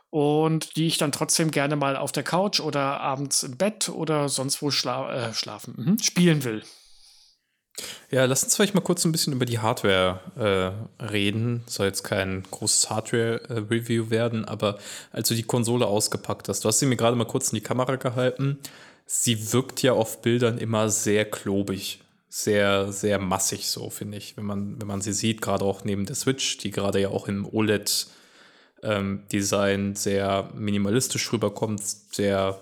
und 0.09 0.75
die 0.75 0.87
ich 0.87 0.97
dann 0.97 1.11
trotzdem 1.11 1.51
gerne 1.51 1.75
mal 1.75 1.95
auf 1.95 2.11
der 2.11 2.23
Couch 2.23 2.59
oder 2.59 2.99
abends 2.99 3.43
im 3.43 3.57
Bett 3.57 3.89
oder 3.89 4.29
sonst 4.29 4.61
wo 4.61 4.71
schla 4.71 5.29
äh, 5.29 5.33
schlafen 5.33 5.75
mhm, 5.77 5.99
spielen 5.99 6.43
will. 6.43 6.63
Ja, 8.09 8.25
lass 8.25 8.43
uns 8.43 8.55
vielleicht 8.55 8.73
mal 8.73 8.81
kurz 8.81 9.05
ein 9.05 9.11
bisschen 9.11 9.33
über 9.33 9.45
die 9.45 9.59
Hardware 9.59 10.77
äh, 10.99 11.03
reden. 11.03 11.63
Soll 11.67 11.87
jetzt 11.87 12.03
kein 12.03 12.43
großes 12.49 12.89
Hardware-Review 12.89 14.05
äh, 14.05 14.09
werden, 14.09 14.45
aber 14.45 14.79
als 15.11 15.27
du 15.27 15.35
die 15.35 15.43
Konsole 15.43 15.85
ausgepackt 15.85 16.49
hast, 16.49 16.63
du 16.63 16.69
hast 16.69 16.79
sie 16.79 16.87
mir 16.87 16.95
gerade 16.95 17.15
mal 17.15 17.27
kurz 17.27 17.51
in 17.51 17.55
die 17.55 17.61
Kamera 17.61 17.97
gehalten. 17.97 18.59
Sie 19.07 19.53
wirkt 19.53 19.81
ja 19.81 19.93
auf 19.93 20.21
Bildern 20.21 20.59
immer 20.59 20.89
sehr 20.89 21.25
klobig 21.25 22.01
sehr, 22.37 22.91
sehr 22.91 23.19
massig 23.19 23.69
so, 23.69 23.89
finde 23.89 24.17
ich, 24.17 24.35
wenn 24.37 24.45
man, 24.45 24.79
wenn 24.79 24.87
man 24.87 25.01
sie 25.01 25.13
sieht, 25.13 25.41
gerade 25.41 25.65
auch 25.65 25.83
neben 25.83 26.05
der 26.05 26.15
Switch, 26.15 26.57
die 26.57 26.69
gerade 26.69 27.01
ja 27.01 27.09
auch 27.09 27.27
im 27.27 27.51
OLED-Design 27.51 29.79
ähm, 29.79 29.95
sehr 29.95 30.51
minimalistisch 30.53 31.33
rüberkommt, 31.33 31.81
sehr 32.11 32.59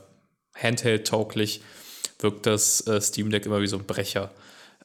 Handheld-tauglich, 0.54 1.62
wirkt 2.20 2.46
das 2.46 2.88
äh, 2.88 3.02
Steam 3.02 3.30
Deck 3.32 3.46
immer 3.46 3.62
wie 3.62 3.68
so 3.68 3.78
ein 3.78 3.86
Brecher. 3.86 4.32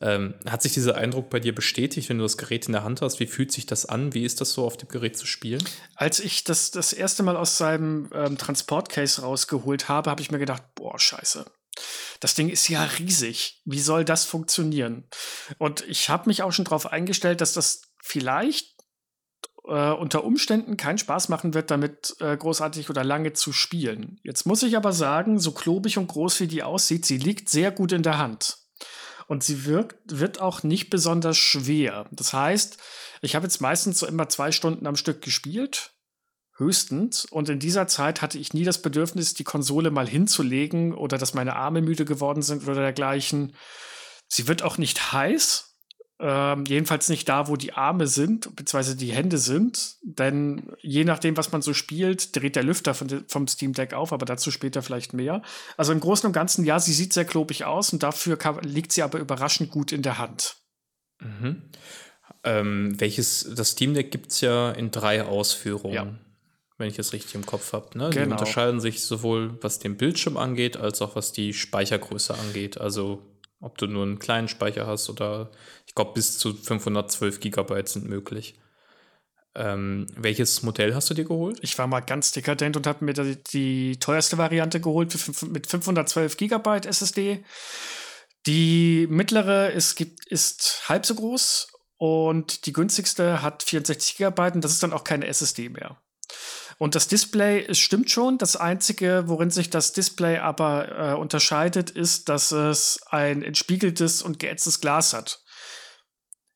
Ähm, 0.01 0.35
hat 0.49 0.63
sich 0.63 0.73
dieser 0.73 0.97
Eindruck 0.97 1.29
bei 1.31 1.41
dir 1.41 1.55
bestätigt, 1.55 2.09
wenn 2.09 2.19
du 2.19 2.25
das 2.25 2.39
Gerät 2.39 2.67
in 2.67 2.73
der 2.73 2.85
Hand 2.85 3.03
hast? 3.03 3.21
Wie 3.21 3.27
fühlt 3.27 3.53
sich 3.53 3.67
das 3.67 3.87
an? 3.87 4.15
Wie 4.15 4.25
ist 4.25 4.41
das 4.41 4.53
so, 4.53 4.65
auf 4.65 4.77
dem 4.77 4.89
Gerät 4.89 5.17
zu 5.17 5.27
spielen? 5.27 5.63
Als 5.95 6.21
ich 6.21 6.45
das 6.45 6.71
das 6.71 6.93
erste 6.93 7.23
Mal 7.23 7.37
aus 7.37 7.59
seinem 7.59 8.09
ähm, 8.15 8.39
Transportcase 8.39 9.23
rausgeholt 9.23 9.89
habe, 9.89 10.11
habe 10.11 10.23
ich 10.23 10.31
mir 10.31 10.39
gedacht, 10.39 10.63
boah, 10.75 10.99
scheiße 10.99 11.45
das 12.21 12.35
Ding 12.35 12.49
ist 12.49 12.69
ja 12.69 12.85
riesig. 12.85 13.63
Wie 13.65 13.81
soll 13.81 14.05
das 14.05 14.27
funktionieren? 14.27 15.05
Und 15.59 15.83
ich 15.89 16.11
habe 16.11 16.29
mich 16.29 16.43
auch 16.43 16.53
schon 16.53 16.67
darauf 16.67 16.93
eingestellt, 16.93 17.41
dass 17.41 17.55
das 17.55 17.83
vielleicht 18.03 18.75
äh, 19.67 19.93
unter 19.93 20.25
Umständen 20.25 20.77
keinen 20.77 20.99
Spaß 20.99 21.31
machen 21.31 21.55
wird, 21.55 21.71
damit 21.71 22.17
äh, 22.21 22.37
großartig 22.37 22.91
oder 22.91 23.05
lange 23.05 23.33
zu 23.33 23.53
spielen. 23.53 24.21
Jetzt 24.23 24.47
muss 24.47 24.63
ich 24.63 24.77
aber 24.77 24.93
sagen, 24.93 25.39
so 25.39 25.53
klobig 25.53 25.99
und 25.99 26.09
groß 26.09 26.41
wie 26.41 26.47
die 26.47 26.63
aussieht, 26.63 27.07
sie 27.07 27.19
liegt 27.19 27.49
sehr 27.49 27.71
gut 27.71 27.93
in 27.93 28.03
der 28.03 28.19
Hand. 28.19 28.59
Und 29.31 29.45
sie 29.45 29.65
wirkt, 29.65 30.19
wird 30.19 30.41
auch 30.41 30.65
nicht 30.65 30.91
besonders 30.91 31.39
schwer. 31.39 32.09
Das 32.11 32.33
heißt, 32.33 32.79
ich 33.23 33.37
habe 33.37 33.47
jetzt 33.47 33.61
meistens 33.61 34.01
so 34.01 34.09
immer 34.09 34.29
zwei 34.29 34.51
Stunden 34.51 34.89
am 34.89 34.97
Stück 34.97 35.23
gespielt 35.23 35.93
höchstens. 36.57 37.27
Und 37.27 37.49
in 37.49 37.61
dieser 37.61 37.87
Zeit 37.87 38.23
hatte 38.23 38.39
ich 38.39 38.55
nie 38.55 38.65
das 38.65 38.83
Bedürfnis, 38.83 39.35
die 39.35 39.45
Konsole 39.45 39.93
mal 39.93 40.09
hinzulegen 40.09 40.93
oder 40.93 41.17
dass 41.17 41.33
meine 41.33 41.55
Arme 41.55 41.81
müde 41.81 42.05
geworden 42.05 42.43
sind 42.43 42.65
oder 42.65 42.75
dergleichen. 42.75 43.55
Sie 44.27 44.49
wird 44.49 44.65
auch 44.65 44.79
nicht 44.79 45.13
heiß. 45.13 45.70
Ähm, 46.23 46.65
jedenfalls 46.67 47.09
nicht 47.09 47.27
da, 47.31 47.49
wo 47.49 47.57
die 47.57 47.73
Arme 47.73 48.07
sind, 48.07 48.55
beziehungsweise 48.55 48.95
die 48.95 49.11
Hände 49.11 49.39
sind. 49.39 49.97
Denn 50.03 50.71
je 50.83 51.05
nachdem, 51.05 51.37
was 51.39 51.51
man 51.51 51.63
so 51.63 51.73
spielt, 51.73 52.37
dreht 52.37 52.57
der 52.57 52.63
Lüfter 52.63 52.93
von, 52.93 53.25
vom 53.27 53.49
Steam 53.49 53.73
Deck 53.73 53.95
auf, 53.95 54.13
aber 54.13 54.27
dazu 54.27 54.51
später 54.51 54.83
vielleicht 54.83 55.15
mehr. 55.15 55.41
Also 55.79 55.93
im 55.93 56.01
Großen 56.01 56.27
und 56.27 56.35
Ganzen, 56.35 56.67
ja, 56.67 56.79
sie 56.79 56.93
sieht 56.93 57.15
sehr 57.15 57.25
klobig 57.25 57.65
aus 57.65 57.95
und 57.95 58.03
dafür 58.03 58.37
kann, 58.37 58.61
liegt 58.61 58.93
sie 58.93 59.03
aber 59.03 59.19
überraschend 59.19 59.71
gut 59.71 59.93
in 59.93 60.03
der 60.03 60.19
Hand. 60.19 60.57
Mhm. 61.21 61.63
Ähm, 62.45 63.01
welches, 63.01 63.49
das 63.55 63.71
Steam 63.71 63.95
Deck 63.95 64.11
gibt 64.11 64.33
es 64.33 64.43
ja 64.43 64.73
in 64.73 64.91
drei 64.91 65.25
Ausführungen. 65.25 65.95
Ja 65.95 66.19
wenn 66.81 66.89
ich 66.89 66.99
es 66.99 67.13
richtig 67.13 67.35
im 67.35 67.45
Kopf 67.45 67.75
habe. 67.75 67.97
Ne? 67.97 68.09
Genau. 68.09 68.25
Die 68.25 68.33
unterscheiden 68.33 68.81
sich 68.81 69.05
sowohl 69.05 69.63
was 69.63 69.81
den 69.81 69.99
Bildschirm 69.99 70.39
angeht, 70.39 70.79
als 70.79 71.03
auch 71.03 71.15
was 71.15 71.31
die 71.31 71.53
Speichergröße 71.53 72.35
angeht. 72.35 72.81
Also 72.81 73.30
ob 73.61 73.79
du 73.79 73.87
nur 73.87 74.03
einen 74.03 74.19
kleinen 74.19 74.49
Speicher 74.49 74.87
hast 74.87 75.09
oder 75.11 75.51
ich 75.87 75.95
glaube 75.95 76.13
bis 76.15 76.39
zu 76.39 76.55
512 76.55 77.41
Gigabyte 77.41 77.89
sind 77.89 78.09
möglich. 78.09 78.59
Ähm, 79.55 80.07
welches 80.17 80.63
Modell 80.63 80.95
hast 80.95 81.11
du 81.11 81.15
dir 81.15 81.25
geholt? 81.25 81.59
Ich 81.63 81.77
war 81.77 81.89
mal 81.89 82.01
ganz 82.01 82.31
dekadent 82.31 82.77
und 82.77 82.87
habe 82.87 83.05
mir 83.05 83.15
die, 83.15 83.43
die, 83.43 83.99
teuerste 83.99 84.39
Variante 84.39 84.81
geholt 84.81 85.17
mit 85.51 85.67
512 85.67 86.37
Gigabyte 86.37 86.87
SSD. 86.87 87.45
Die 88.47 89.07
mittlere 89.11 89.71
ist, 89.71 90.01
ist 90.27 90.89
halb 90.89 91.05
so 91.05 91.17
groß 91.17 91.73
und 91.97 92.65
die 92.67 92.73
günstigste 92.73 93.43
hat 93.43 93.65
64 93.65 94.17
Gigabyte 94.17 94.55
und 94.55 94.65
das 94.65 94.73
ist 94.73 94.83
dann 94.83 94.93
auch 94.93 95.05
keine 95.05 95.27
SSD 95.27 95.69
mehr. 95.69 96.01
Und 96.81 96.95
das 96.95 97.09
Display, 97.09 97.67
es 97.69 97.79
stimmt 97.79 98.11
schon. 98.11 98.39
Das 98.39 98.57
Einzige, 98.57 99.25
worin 99.27 99.51
sich 99.51 99.69
das 99.69 99.93
Display 99.93 100.39
aber 100.39 101.13
äh, 101.13 101.15
unterscheidet, 101.15 101.91
ist, 101.91 102.31
dass 102.31 102.53
es 102.53 103.01
ein 103.11 103.43
entspiegeltes 103.43 104.23
und 104.23 104.39
geätztes 104.39 104.81
Glas 104.81 105.13
hat. 105.13 105.43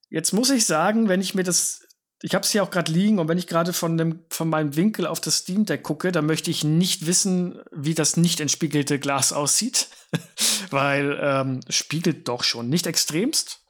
Jetzt 0.08 0.32
muss 0.32 0.48
ich 0.48 0.64
sagen, 0.64 1.10
wenn 1.10 1.20
ich 1.20 1.34
mir 1.34 1.42
das 1.42 1.82
ich 2.22 2.34
habe 2.34 2.42
es 2.42 2.52
hier 2.52 2.62
auch 2.62 2.70
gerade 2.70 2.90
liegen 2.90 3.18
und 3.18 3.28
wenn 3.28 3.36
ich 3.36 3.46
gerade 3.46 3.74
von, 3.74 4.24
von 4.30 4.48
meinem 4.48 4.76
Winkel 4.76 5.06
auf 5.06 5.20
das 5.20 5.38
Steam 5.40 5.66
Deck 5.66 5.82
gucke, 5.82 6.10
dann 6.10 6.24
möchte 6.24 6.50
ich 6.50 6.64
nicht 6.64 7.04
wissen, 7.04 7.60
wie 7.70 7.92
das 7.92 8.16
nicht 8.16 8.40
entspiegelte 8.40 8.98
Glas 8.98 9.34
aussieht, 9.34 9.88
weil 10.70 11.18
ähm, 11.20 11.60
spiegelt 11.68 12.26
doch 12.28 12.42
schon. 12.42 12.70
Nicht 12.70 12.86
extremst, 12.86 13.60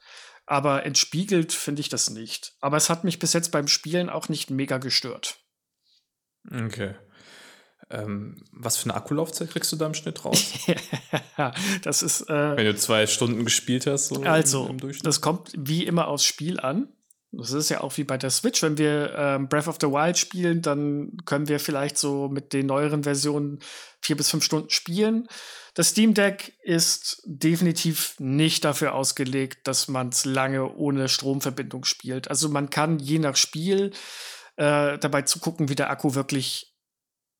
aber 0.45 0.85
entspiegelt 0.85 1.51
finde 1.51 1.81
ich 1.81 1.89
das 1.89 2.11
nicht. 2.11 2.53
Aber 2.61 2.77
es 2.77 2.89
hat 2.89 3.03
mich 3.03 3.19
bis 3.19 3.33
jetzt 3.33 3.51
beim 3.51 3.67
Spielen 3.67 4.09
auch 4.09 4.29
nicht 4.29 4.49
mega 4.49 4.77
gestört. 4.77 5.44
Okay. 6.51 6.95
Ähm, 7.89 8.43
was 8.51 8.77
für 8.77 8.89
eine 8.89 8.95
Akkulaufzeit 8.95 9.51
kriegst 9.51 9.71
du 9.71 9.75
da 9.75 9.85
im 9.85 9.93
Schnitt 9.93 10.25
raus? 10.25 10.53
das 11.83 12.01
ist. 12.01 12.21
Äh, 12.29 12.57
Wenn 12.57 12.65
du 12.65 12.75
zwei 12.75 13.05
Stunden 13.05 13.45
gespielt 13.45 13.85
hast, 13.85 14.07
so 14.07 14.23
also, 14.23 14.65
im, 14.65 14.71
im 14.71 14.77
Durchschnitt? 14.79 15.05
Das 15.05 15.21
kommt 15.21 15.51
wie 15.55 15.85
immer 15.85 16.07
aufs 16.07 16.25
Spiel 16.25 16.59
an. 16.59 16.87
Das 17.31 17.51
ist 17.51 17.69
ja 17.69 17.81
auch 17.81 17.97
wie 17.97 18.03
bei 18.03 18.17
der 18.17 18.29
Switch. 18.29 18.63
Wenn 18.63 18.77
wir 18.77 19.13
ähm, 19.15 19.49
Breath 19.49 19.67
of 19.67 19.77
the 19.81 19.87
Wild 19.87 20.17
spielen, 20.17 20.61
dann 20.61 21.17
können 21.25 21.47
wir 21.47 21.59
vielleicht 21.59 21.97
so 21.97 22.29
mit 22.29 22.53
den 22.53 22.65
neueren 22.65 23.03
Versionen 23.03 23.59
vier 24.01 24.15
bis 24.15 24.29
fünf 24.29 24.43
Stunden 24.43 24.69
spielen. 24.69 25.27
Das 25.73 25.89
Steam 25.89 26.13
Deck 26.13 26.53
ist 26.63 27.21
definitiv 27.25 28.15
nicht 28.19 28.63
dafür 28.63 28.95
ausgelegt, 28.95 29.67
dass 29.67 29.89
man 29.89 30.09
es 30.09 30.23
lange 30.23 30.73
ohne 30.73 31.09
Stromverbindung 31.09 31.83
spielt. 31.83 32.29
Also 32.29 32.47
man 32.47 32.69
kann 32.69 32.99
je 32.99 33.19
nach 33.19 33.35
Spiel 33.35 33.91
äh, 34.57 34.97
dabei 34.97 35.23
zugucken, 35.23 35.69
wie 35.69 35.75
der 35.75 35.89
Akku 35.89 36.15
wirklich 36.15 36.75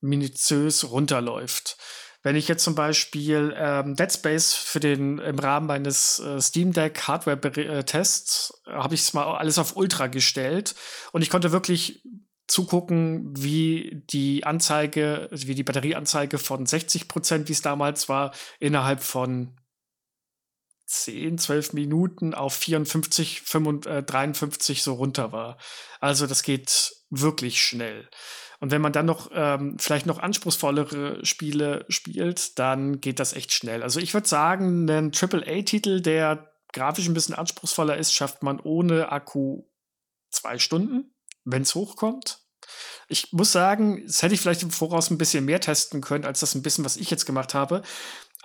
minutiös 0.02 0.90
runterläuft. 0.90 1.78
Wenn 2.24 2.36
ich 2.36 2.48
jetzt 2.48 2.64
zum 2.64 2.74
Beispiel 2.74 3.54
ähm, 3.56 3.96
Dead 3.96 4.12
Space 4.12 4.54
für 4.54 4.80
den 4.80 5.20
im 5.20 5.38
Rahmen 5.38 5.68
meines 5.68 6.20
äh, 6.20 6.42
Steam 6.42 6.74
Deck 6.74 7.04
Hardware-Tests 7.04 8.64
äh, 8.66 8.72
habe 8.72 8.96
ich 8.96 9.02
es 9.02 9.14
mal 9.14 9.36
alles 9.36 9.60
auf 9.60 9.76
Ultra 9.76 10.08
gestellt 10.08 10.74
und 11.12 11.22
ich 11.22 11.30
konnte 11.30 11.52
wirklich 11.52 12.02
zugucken, 12.48 13.32
wie 13.38 14.04
die 14.10 14.44
Anzeige, 14.44 15.30
wie 15.32 15.56
die 15.56 15.64
Batterieanzeige 15.64 16.38
von 16.38 16.66
60 16.66 17.08
Prozent, 17.08 17.48
wie 17.48 17.54
es 17.54 17.62
damals 17.62 18.10
war, 18.10 18.34
innerhalb 18.60 19.04
von 19.04 19.56
10, 21.04 21.38
12 21.38 21.74
Minuten 21.74 22.34
auf 22.34 22.54
54, 22.54 23.42
55, 23.42 23.92
äh, 23.92 24.04
53 24.04 24.84
so 24.84 24.94
runter 24.94 25.32
war. 25.32 25.58
Also 26.00 26.28
das 26.28 26.44
geht 26.44 26.94
wirklich 27.10 27.62
schnell. 27.62 28.10
Und 28.60 28.72
wenn 28.72 28.82
man 28.82 28.94
dann 28.94 29.06
noch 29.06 29.30
ähm, 29.34 29.78
vielleicht 29.80 30.06
noch 30.06 30.20
anspruchsvollere 30.20 31.24
Spiele 31.26 31.86
spielt, 31.90 32.58
dann 32.58 33.02
geht 33.02 33.20
das 33.20 33.34
echt 33.34 33.54
schnell. 33.54 33.84
Also 33.84 34.00
ich 34.00 34.14
würde 34.14 34.28
sagen, 34.28 34.90
einen 34.90 35.12
AAA-Titel, 35.14 36.02
der 36.02 36.52
grafisch 36.74 37.08
ein 37.08 37.14
bisschen 37.14 37.36
anspruchsvoller 37.36 37.98
ist, 37.98 38.14
schafft 38.14 38.44
man 38.44 38.60
ohne 38.60 39.12
Akku 39.12 39.64
zwei 40.30 40.58
Stunden, 40.58 41.14
wenn 41.44 41.64
es 41.64 41.76
hochkommt. 41.76 42.40
Ich 43.08 43.32
muss 43.32 43.52
sagen, 43.52 44.04
das 44.06 44.24
hätte 44.24 44.34
ich 44.34 44.42
vielleicht 44.42 44.64
im 44.64 44.72
Voraus 44.72 45.10
ein 45.12 45.18
bisschen 45.18 45.46
mehr 45.46 45.60
testen 45.62 46.02
können, 46.02 46.26
als 46.26 46.40
das 46.40 46.56
ein 46.56 46.64
bisschen, 46.64 46.84
was 46.84 46.98
ich 46.98 47.12
jetzt 47.12 47.26
gemacht 47.26 47.54
habe. 47.54 47.84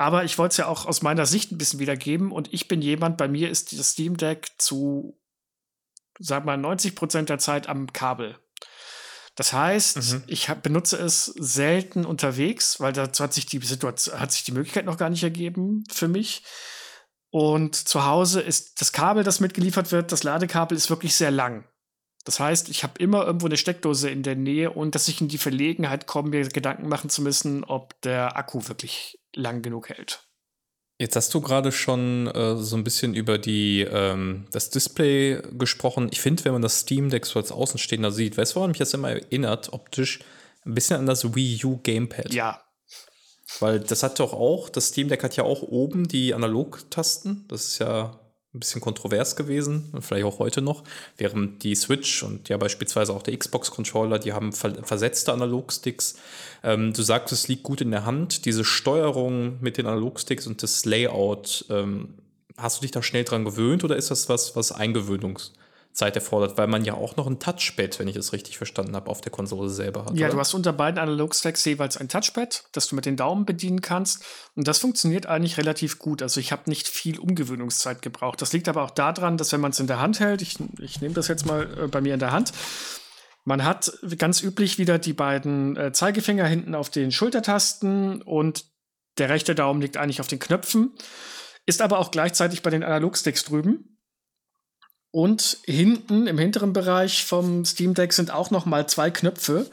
Aber 0.01 0.25
ich 0.25 0.39
wollte 0.39 0.53
es 0.53 0.57
ja 0.57 0.67
auch 0.67 0.87
aus 0.87 1.03
meiner 1.03 1.27
Sicht 1.27 1.53
ein 1.53 1.59
bisschen 1.59 1.79
wiedergeben. 1.79 2.33
Und 2.33 2.55
ich 2.55 2.69
bin 2.69 2.81
jemand, 2.81 3.19
bei 3.19 3.29
mir 3.29 3.51
ist 3.51 3.79
das 3.79 3.91
Steam 3.91 4.17
Deck 4.17 4.49
zu, 4.57 5.21
sag 6.19 6.47
mal, 6.47 6.57
90 6.57 6.95
Prozent 6.95 7.29
der 7.29 7.39
Zeit 7.39 7.69
am 7.69 7.93
Kabel. 7.93 8.39
Das 9.35 9.53
heißt, 9.53 10.15
mhm. 10.15 10.23
ich 10.27 10.49
hab, 10.49 10.63
benutze 10.63 10.97
es 10.97 11.27
selten 11.27 12.07
unterwegs, 12.07 12.81
weil 12.81 12.95
dazu 12.95 13.23
hat 13.23 13.35
sich 13.35 13.45
die 13.45 13.59
Situation, 13.59 14.19
hat 14.19 14.33
sich 14.33 14.43
die 14.43 14.53
Möglichkeit 14.53 14.87
noch 14.87 14.97
gar 14.97 15.11
nicht 15.11 15.23
ergeben 15.23 15.85
für 15.93 16.09
mich. 16.09 16.45
Und 17.29 17.75
zu 17.75 18.07
Hause 18.07 18.41
ist 18.41 18.81
das 18.81 18.93
Kabel, 18.93 19.23
das 19.23 19.39
mitgeliefert 19.41 19.93
wird, 19.93 20.13
das 20.13 20.23
Ladekabel 20.23 20.79
ist 20.79 20.89
wirklich 20.89 21.15
sehr 21.15 21.31
lang. 21.31 21.69
Das 22.31 22.39
heißt, 22.39 22.69
ich 22.69 22.85
habe 22.85 22.93
immer 23.01 23.27
irgendwo 23.27 23.47
eine 23.47 23.57
Steckdose 23.57 24.09
in 24.09 24.23
der 24.23 24.37
Nähe 24.37 24.71
und 24.71 24.95
dass 24.95 25.09
ich 25.09 25.21
in 25.21 25.27
die 25.27 25.37
Verlegenheit 25.37 26.07
komme, 26.07 26.29
mir 26.29 26.49
Gedanken 26.49 26.89
machen 26.89 27.11
zu 27.11 27.23
müssen, 27.23 27.65
ob 27.65 28.01
der 28.03 28.37
Akku 28.37 28.69
wirklich 28.69 29.19
lang 29.35 29.63
genug 29.63 29.89
hält. 29.89 30.29
Jetzt 31.01 31.17
hast 31.17 31.35
du 31.35 31.41
gerade 31.41 31.73
schon 31.73 32.29
äh, 32.29 32.57
so 32.57 32.77
ein 32.77 32.85
bisschen 32.85 33.15
über 33.15 33.37
die, 33.37 33.81
ähm, 33.81 34.47
das 34.53 34.71
Display 34.71 35.43
gesprochen. 35.59 36.07
Ich 36.13 36.21
finde, 36.21 36.45
wenn 36.45 36.53
man 36.53 36.63
das 36.63 36.79
Steam 36.79 37.11
Deck 37.11 37.27
so 37.27 37.41
als 37.41 37.51
Außenstehender 37.51 38.13
sieht, 38.13 38.39
weißt 38.39 38.53
du, 38.53 38.57
woran 38.59 38.71
mich 38.71 38.79
das 38.79 38.95
immer 38.95 39.11
erinnert, 39.11 39.73
optisch, 39.73 40.21
ein 40.65 40.75
bisschen 40.75 40.99
an 41.01 41.07
das 41.07 41.35
Wii 41.35 41.65
U 41.65 41.81
Gamepad. 41.83 42.33
Ja. 42.33 42.63
Weil 43.59 43.81
das 43.81 44.05
hat 44.05 44.21
doch 44.21 44.35
auch, 44.35 44.69
das 44.69 44.91
Steam 44.91 45.09
Deck 45.09 45.25
hat 45.25 45.35
ja 45.35 45.43
auch 45.43 45.63
oben 45.63 46.07
die 46.07 46.33
Analogtasten. 46.33 47.49
Das 47.49 47.65
ist 47.65 47.81
ja 47.81 48.20
ein 48.53 48.59
bisschen 48.59 48.81
kontrovers 48.81 49.37
gewesen, 49.37 49.93
vielleicht 50.01 50.25
auch 50.25 50.41
heute 50.41 50.61
noch, 50.61 50.83
während 51.17 51.63
die 51.63 51.77
Switch 51.77 52.25
und 52.25 52.49
ja 52.49 52.57
beispielsweise 52.57 53.13
auch 53.13 53.23
der 53.23 53.37
Xbox-Controller, 53.37 54.19
die 54.19 54.33
haben 54.33 54.53
versetzte 54.53 55.33
Analogsticks. 55.33 56.17
Ähm, 56.65 56.93
du 56.93 57.03
sagst, 57.03 57.33
es 57.33 57.47
liegt 57.47 57.63
gut 57.63 57.81
in 57.81 57.93
der 57.93 58.05
Hand. 58.05 58.45
Diese 58.47 58.65
Steuerung 58.65 59.59
mit 59.61 59.79
den 59.79 59.87
Analogsticks 59.87 60.49
und 60.49 60.63
das 60.65 60.85
Layout, 60.85 61.65
ähm, 61.71 62.15
hast 62.57 62.79
du 62.79 62.83
dich 62.83 62.91
da 62.91 63.03
schnell 63.03 63.25
dran 63.25 63.45
gewöhnt 63.45 63.85
oder 63.85 63.97
ist 63.97 64.11
das 64.11 64.29
was, 64.29 64.57
was 64.57 64.75
Eingewöhnungs- 64.75 65.53
Zeit 65.93 66.15
erfordert, 66.15 66.57
weil 66.57 66.67
man 66.69 66.85
ja 66.85 66.95
auch 66.95 67.17
noch 67.17 67.27
ein 67.27 67.39
Touchpad, 67.41 67.99
wenn 67.99 68.09
ich 68.09 68.17
es 68.17 68.33
richtig 68.33 68.57
verstanden 68.57 68.95
habe, 68.95 69.11
auf 69.11 69.21
der 69.21 69.33
Konsole 69.33 69.69
selber 69.69 70.05
hat. 70.05 70.17
Ja, 70.17 70.27
oder? 70.27 70.35
du 70.35 70.41
hast 70.41 70.55
unter 70.55 70.73
beiden 70.73 70.99
Analog-Stacks 70.99 71.65
jeweils 71.65 71.97
ein 71.97 72.09
Touchpad, 72.09 72.65
das 72.73 72.89
du 72.89 72.95
mit 72.95 73.07
den 73.07 73.17
Daumen 73.17 73.45
bedienen 73.45 73.81
kannst. 73.81 74.25
Und 74.55 74.69
das 74.69 74.79
funktioniert 74.79 75.27
eigentlich 75.27 75.59
relativ 75.59 75.99
gut. 75.99 76.23
Also 76.23 76.39
ich 76.41 76.53
habe 76.53 76.71
nicht 76.71 76.89
viel 76.89 77.19
Umgewöhnungszeit 77.19 78.03
gebraucht. 78.03 78.41
Das 78.41 78.53
liegt 78.53 78.69
aber 78.69 78.83
auch 78.83 78.91
daran, 78.91 79.37
dass 79.37 79.53
wenn 79.53 79.61
man 79.61 79.73
es 79.73 79.81
in 79.81 79.89
der 79.89 80.01
Hand 80.01 80.21
hält, 80.21 80.43
ich, 80.43 80.59
ich 80.79 81.01
nehme 81.01 81.15
das 81.15 81.29
jetzt 81.29 81.45
mal 81.45 81.69
äh, 81.79 81.89
bei 81.89 82.01
mir 82.01 82.15
in 82.15 82.21
der 82.21 82.33
Hand, 82.33 82.53
man 83.45 83.65
hat 83.65 83.93
ganz 84.19 84.43
üblich 84.43 84.79
wieder 84.79 84.99
die 84.99 85.13
beiden 85.13 85.77
äh, 85.77 85.93
Zeigefinger 85.93 86.47
hinten 86.47 86.75
auf 86.75 86.91
den 86.91 87.11
Schultertasten 87.11 88.23
und 88.23 88.65
der 89.19 89.29
rechte 89.29 89.55
Daumen 89.55 89.81
liegt 89.81 89.97
eigentlich 89.97 90.21
auf 90.21 90.29
den 90.29 90.39
Knöpfen, 90.39 90.93
ist 91.67 91.83
aber 91.83 91.99
auch 91.99 92.11
gleichzeitig 92.11 92.63
bei 92.63 92.71
den 92.71 92.85
Analogsticks 92.85 93.45
drüben. 93.45 94.00
Und 95.13 95.59
hinten 95.65 96.27
im 96.27 96.39
hinteren 96.39 96.73
Bereich 96.73 97.25
vom 97.25 97.65
Steam 97.65 97.95
Deck 97.95 98.13
sind 98.13 98.31
auch 98.31 98.51
noch 98.51 98.65
mal 98.65 98.89
zwei 98.89 99.11
Knöpfe, 99.11 99.69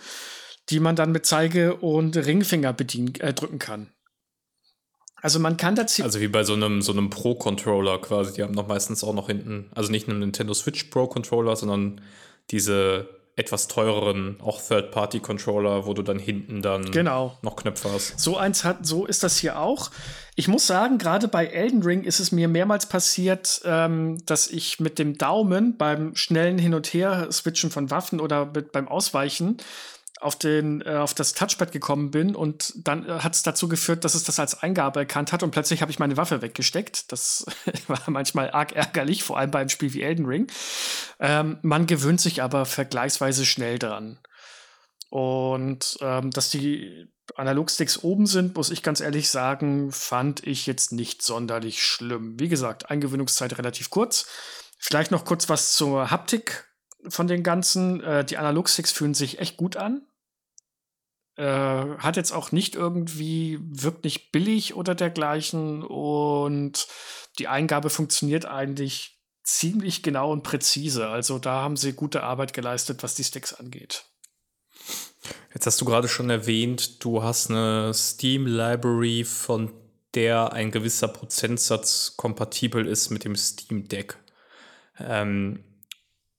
die 0.69 0.79
man 0.79 0.95
dann 0.95 1.11
mit 1.11 1.25
Zeige- 1.25 1.75
und 1.75 2.17
Ringfinger 2.17 2.73
bedienen, 2.73 3.13
äh, 3.19 3.33
drücken 3.33 3.59
kann. 3.59 3.91
Also 5.21 5.39
man 5.39 5.57
kann 5.57 5.75
dazu. 5.75 6.03
Also 6.03 6.19
wie 6.19 6.27
bei 6.27 6.43
so 6.43 6.53
einem, 6.53 6.81
so 6.81 6.91
einem 6.91 7.09
Pro-Controller 7.09 7.99
quasi. 7.99 8.33
Die 8.33 8.43
haben 8.43 8.53
noch 8.53 8.67
meistens 8.67 9.03
auch 9.03 9.13
noch 9.13 9.27
hinten, 9.27 9.71
also 9.73 9.91
nicht 9.91 10.07
einen 10.07 10.19
Nintendo 10.19 10.53
Switch 10.53 10.85
Pro-Controller, 10.85 11.55
sondern 11.55 12.01
diese 12.51 13.16
etwas 13.37 13.67
teureren, 13.67 14.37
auch 14.41 14.59
Third-Party-Controller, 14.59 15.85
wo 15.85 15.93
du 15.93 16.01
dann 16.01 16.17
hinten 16.17 16.63
dann 16.63 16.91
genau. 16.91 17.37
noch 17.43 17.55
Knöpfe 17.55 17.91
hast. 17.93 18.19
So 18.19 18.35
eins 18.35 18.63
hat, 18.63 18.85
so 18.85 19.05
ist 19.05 19.23
das 19.23 19.37
hier 19.37 19.59
auch. 19.59 19.91
Ich 20.35 20.47
muss 20.47 20.65
sagen, 20.65 20.97
gerade 20.97 21.27
bei 21.27 21.45
Elden 21.45 21.83
Ring 21.83 22.03
ist 22.03 22.19
es 22.19 22.31
mir 22.31 22.47
mehrmals 22.47 22.87
passiert, 22.87 23.61
ähm, 23.63 24.17
dass 24.25 24.47
ich 24.47 24.79
mit 24.79 24.97
dem 24.97 25.19
Daumen 25.19 25.77
beim 25.77 26.15
schnellen 26.15 26.57
Hin- 26.57 26.73
und 26.73 26.87
Her-Switchen 26.87 27.69
von 27.69 27.91
Waffen 27.91 28.19
oder 28.19 28.47
mit, 28.47 28.71
beim 28.71 28.87
Ausweichen 28.87 29.57
auf, 30.19 30.35
den, 30.37 30.81
äh, 30.81 30.95
auf 30.95 31.13
das 31.13 31.33
Touchpad 31.33 31.71
gekommen 31.71 32.11
bin 32.11 32.35
und 32.35 32.73
dann 32.75 33.07
äh, 33.07 33.19
hat 33.19 33.35
es 33.35 33.43
dazu 33.43 33.67
geführt, 33.67 34.03
dass 34.03 34.15
es 34.15 34.23
das 34.23 34.39
als 34.39 34.61
Eingabe 34.61 35.01
erkannt 35.01 35.31
hat 35.31 35.43
und 35.43 35.51
plötzlich 35.51 35.81
habe 35.81 35.91
ich 35.91 35.99
meine 35.99 36.17
Waffe 36.17 36.41
weggesteckt. 36.41 37.11
Das 37.11 37.45
war 37.87 38.01
manchmal 38.07 38.51
arg 38.51 38.73
ärgerlich, 38.73 39.23
vor 39.23 39.37
allem 39.37 39.51
beim 39.51 39.69
Spiel 39.69 39.93
wie 39.93 40.01
Elden 40.01 40.25
Ring. 40.25 40.47
Ähm, 41.19 41.59
man 41.61 41.87
gewöhnt 41.87 42.21
sich 42.21 42.41
aber 42.41 42.65
vergleichsweise 42.65 43.45
schnell 43.45 43.79
dran. 43.79 44.19
Und 45.09 45.97
ähm, 46.01 46.31
dass 46.31 46.49
die 46.49 47.07
Analogsticks 47.35 48.03
oben 48.03 48.25
sind, 48.25 48.55
muss 48.55 48.71
ich 48.71 48.83
ganz 48.83 48.99
ehrlich 48.99 49.29
sagen, 49.29 49.91
fand 49.91 50.45
ich 50.45 50.65
jetzt 50.65 50.91
nicht 50.91 51.21
sonderlich 51.21 51.83
schlimm. 51.83 52.39
Wie 52.39 52.49
gesagt, 52.49 52.89
Eingewöhnungszeit 52.89 53.57
relativ 53.57 53.89
kurz. 53.89 54.27
Vielleicht 54.79 55.11
noch 55.11 55.25
kurz 55.25 55.49
was 55.49 55.73
zur 55.73 56.11
Haptik 56.11 56.65
von 57.07 57.27
den 57.27 57.43
ganzen. 57.43 58.03
Äh, 58.03 58.25
die 58.25 58.37
Analogsticks 58.37 58.91
fühlen 58.91 59.13
sich 59.13 59.39
echt 59.39 59.57
gut 59.57 59.77
an. 59.77 60.06
Äh, 61.37 61.43
hat 61.43 62.17
jetzt 62.17 62.31
auch 62.31 62.51
nicht 62.51 62.75
irgendwie, 62.75 63.59
wirkt 63.61 64.03
nicht 64.03 64.31
billig 64.31 64.75
oder 64.75 64.95
dergleichen. 64.95 65.83
Und 65.83 66.87
die 67.39 67.47
Eingabe 67.47 67.89
funktioniert 67.89 68.45
eigentlich 68.45 69.19
ziemlich 69.43 70.03
genau 70.03 70.31
und 70.31 70.43
präzise. 70.43 71.07
Also 71.07 71.39
da 71.39 71.61
haben 71.61 71.77
sie 71.77 71.93
gute 71.93 72.23
Arbeit 72.23 72.53
geleistet, 72.53 73.03
was 73.03 73.15
die 73.15 73.23
Sticks 73.23 73.53
angeht. 73.53 74.05
Jetzt 75.53 75.65
hast 75.65 75.79
du 75.79 75.85
gerade 75.85 76.07
schon 76.07 76.29
erwähnt, 76.29 77.03
du 77.03 77.23
hast 77.23 77.49
eine 77.49 77.93
Steam-Library, 77.93 79.23
von 79.23 79.71
der 80.13 80.53
ein 80.53 80.71
gewisser 80.71 81.07
Prozentsatz 81.07 82.15
kompatibel 82.17 82.87
ist 82.87 83.09
mit 83.09 83.23
dem 83.23 83.35
Steam 83.35 83.87
Deck. 83.87 84.17
Ähm, 84.99 85.63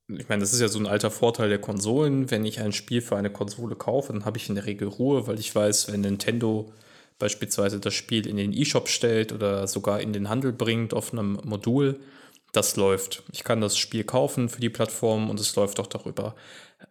ich 0.09 0.29
meine, 0.29 0.40
das 0.40 0.55
ist 0.55 0.61
ja 0.61 0.68
so 0.68 0.79
ein 0.79 0.87
alter 0.87 1.11
Vorteil 1.11 1.51
der 1.51 1.61
Konsolen. 1.61 2.31
Wenn 2.31 2.44
ich 2.47 2.61
ein 2.61 2.73
Spiel 2.73 3.03
für 3.03 3.16
eine 3.16 3.31
Konsole 3.31 3.77
kaufe, 3.77 4.12
dann 4.12 4.25
habe 4.25 4.38
ich 4.38 4.49
in 4.49 4.55
der 4.55 4.64
Regel 4.64 4.88
Ruhe, 4.88 5.27
weil 5.27 5.38
ich 5.38 5.55
weiß, 5.55 5.92
wenn 5.92 6.01
Nintendo 6.01 6.73
beispielsweise 7.18 7.79
das 7.79 7.94
Spiel 7.94 8.27
in 8.27 8.37
den 8.37 8.53
E-Shop 8.53 8.88
stellt 8.88 9.33
oder 9.33 9.66
sogar 9.66 10.01
in 10.01 10.12
den 10.12 10.29
Handel 10.29 10.53
bringt 10.53 10.94
auf 10.94 11.12
einem 11.12 11.38
Modul, 11.44 12.01
das 12.53 12.77
läuft. 12.77 13.23
Ich 13.33 13.44
kann 13.44 13.61
das 13.61 13.77
Spiel 13.77 14.05
kaufen 14.05 14.49
für 14.49 14.61
die 14.61 14.71
Plattform 14.71 15.29
und 15.29 15.38
es 15.40 15.55
läuft 15.57 15.79
auch 15.81 15.87
darüber. 15.87 16.35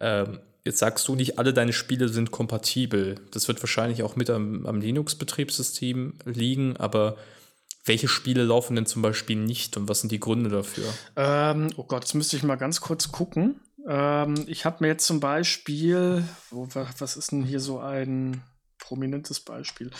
Ähm, 0.00 0.38
jetzt 0.64 0.78
sagst 0.78 1.08
du 1.08 1.16
nicht, 1.16 1.38
alle 1.38 1.52
deine 1.52 1.72
Spiele 1.72 2.08
sind 2.08 2.30
kompatibel. 2.30 3.16
Das 3.32 3.48
wird 3.48 3.60
wahrscheinlich 3.62 4.04
auch 4.04 4.14
mit 4.14 4.30
am, 4.30 4.64
am 4.66 4.80
Linux-Betriebssystem 4.80 6.14
liegen, 6.24 6.76
aber 6.76 7.16
welche 7.88 8.08
Spiele 8.08 8.44
laufen 8.44 8.76
denn 8.76 8.86
zum 8.86 9.02
Beispiel 9.02 9.36
nicht 9.36 9.76
und 9.76 9.88
was 9.88 10.00
sind 10.00 10.12
die 10.12 10.20
Gründe 10.20 10.50
dafür? 10.50 10.84
Ähm, 11.16 11.70
oh 11.76 11.84
Gott, 11.84 12.04
jetzt 12.04 12.14
müsste 12.14 12.36
ich 12.36 12.42
mal 12.42 12.56
ganz 12.56 12.80
kurz 12.80 13.10
gucken. 13.10 13.60
Ähm, 13.88 14.44
ich 14.46 14.64
habe 14.64 14.76
mir 14.80 14.88
jetzt 14.88 15.06
zum 15.06 15.20
Beispiel, 15.20 16.24
wo, 16.50 16.68
was 16.72 17.16
ist 17.16 17.32
denn 17.32 17.42
hier 17.42 17.60
so 17.60 17.80
ein 17.80 18.42
prominentes 18.78 19.40
Beispiel? 19.40 19.90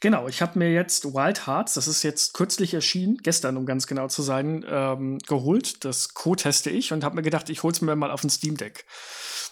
Genau, 0.00 0.28
ich 0.28 0.42
habe 0.42 0.58
mir 0.58 0.72
jetzt 0.72 1.04
Wild 1.04 1.46
Hearts, 1.46 1.74
das 1.74 1.88
ist 1.88 2.02
jetzt 2.02 2.34
kürzlich 2.34 2.74
erschienen, 2.74 3.18
gestern, 3.22 3.56
um 3.56 3.66
ganz 3.66 3.86
genau 3.86 4.08
zu 4.08 4.22
sein, 4.22 4.64
ähm, 4.68 5.18
geholt. 5.26 5.84
Das 5.84 6.14
co-teste 6.14 6.70
ich 6.70 6.92
und 6.92 7.02
habe 7.02 7.16
mir 7.16 7.22
gedacht, 7.22 7.50
ich 7.50 7.62
hole 7.62 7.72
es 7.72 7.80
mir 7.80 7.96
mal 7.96 8.10
auf 8.10 8.22
ein 8.22 8.30
Steam 8.30 8.56
Deck. 8.56 8.84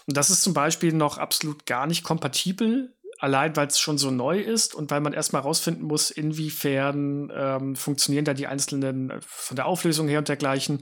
Und 0.07 0.15
das 0.15 0.29
ist 0.29 0.43
zum 0.43 0.53
Beispiel 0.53 0.93
noch 0.93 1.17
absolut 1.17 1.65
gar 1.65 1.87
nicht 1.87 2.03
kompatibel 2.03 2.94
allein 3.19 3.55
weil 3.55 3.67
es 3.67 3.79
schon 3.79 3.97
so 3.97 4.11
neu 4.11 4.39
ist 4.39 4.75
und 4.75 4.91
weil 4.91 5.01
man 5.01 5.13
erstmal 5.13 5.41
rausfinden 5.41 5.85
muss, 5.85 6.11
inwiefern 6.11 7.31
ähm, 7.33 7.75
funktionieren 7.75 8.25
da 8.25 8.33
die 8.33 8.47
einzelnen 8.47 9.09
äh, 9.09 9.19
von 9.21 9.55
der 9.55 9.65
Auflösung 9.65 10.07
her 10.07 10.19
und 10.19 10.27
dergleichen. 10.27 10.81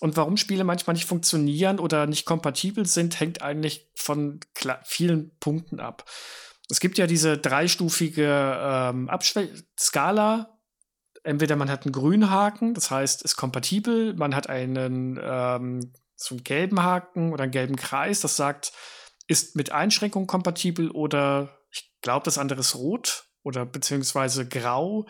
Und 0.00 0.16
warum 0.16 0.36
Spiele 0.36 0.64
manchmal 0.64 0.94
nicht 0.94 1.06
funktionieren 1.06 1.78
oder 1.78 2.06
nicht 2.06 2.24
kompatibel 2.24 2.86
sind, 2.86 3.18
hängt 3.20 3.42
eigentlich 3.42 3.90
von 3.94 4.40
vielen 4.84 5.36
Punkten 5.38 5.80
ab. 5.80 6.04
Es 6.70 6.80
gibt 6.80 6.98
ja 6.98 7.06
diese 7.06 7.38
dreistufige 7.38 8.58
ähm, 8.60 9.10
Skala. 9.78 10.58
Entweder 11.24 11.54
man 11.54 11.70
hat 11.70 11.84
einen 11.84 11.92
grünen 11.92 12.30
Haken, 12.30 12.74
das 12.74 12.90
heißt, 12.90 13.22
ist 13.22 13.36
kompatibel, 13.36 14.14
man 14.14 14.34
hat 14.34 14.48
einen 14.48 15.20
ähm, 15.22 15.92
so 16.16 16.36
gelben 16.42 16.82
Haken 16.82 17.32
oder 17.32 17.44
einen 17.44 17.52
gelben 17.52 17.76
Kreis, 17.76 18.20
das 18.20 18.36
sagt, 18.36 18.72
ist 19.28 19.54
mit 19.54 19.70
Einschränkungen 19.70 20.26
kompatibel 20.26 20.90
oder 20.90 21.61
ich 21.72 21.90
glaube, 22.02 22.24
das 22.24 22.38
andere 22.38 22.60
ist 22.60 22.74
rot 22.74 23.24
oder 23.42 23.66
beziehungsweise 23.66 24.46
grau, 24.46 25.06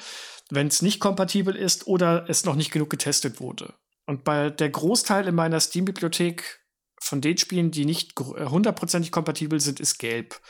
wenn 0.51 0.69
es 0.69 0.83
nicht 0.83 1.01
kompatibel 1.01 1.55
ist 1.55 1.87
oder 1.87 2.27
es 2.29 2.45
noch 2.45 2.55
nicht 2.55 2.71
genug 2.71 2.91
getestet 2.91 3.41
wurde. 3.41 3.75
Und 4.07 4.25
bei 4.25 4.51
der 4.51 4.71
Großteil 4.71 5.29
in 5.29 5.35
meiner 5.35 5.61
Steam-Bibliothek 5.61 6.61
von 7.01 7.21
den 7.21 7.37
Spielen, 7.37 7.73
die 7.73 7.85
nicht 7.85 8.19
äh, 8.21 8.47
hundertprozentig 8.47 9.11
kompatibel 9.11 9.59
sind, 9.59 9.81
ist 9.81 9.99
gelb. 9.99 10.41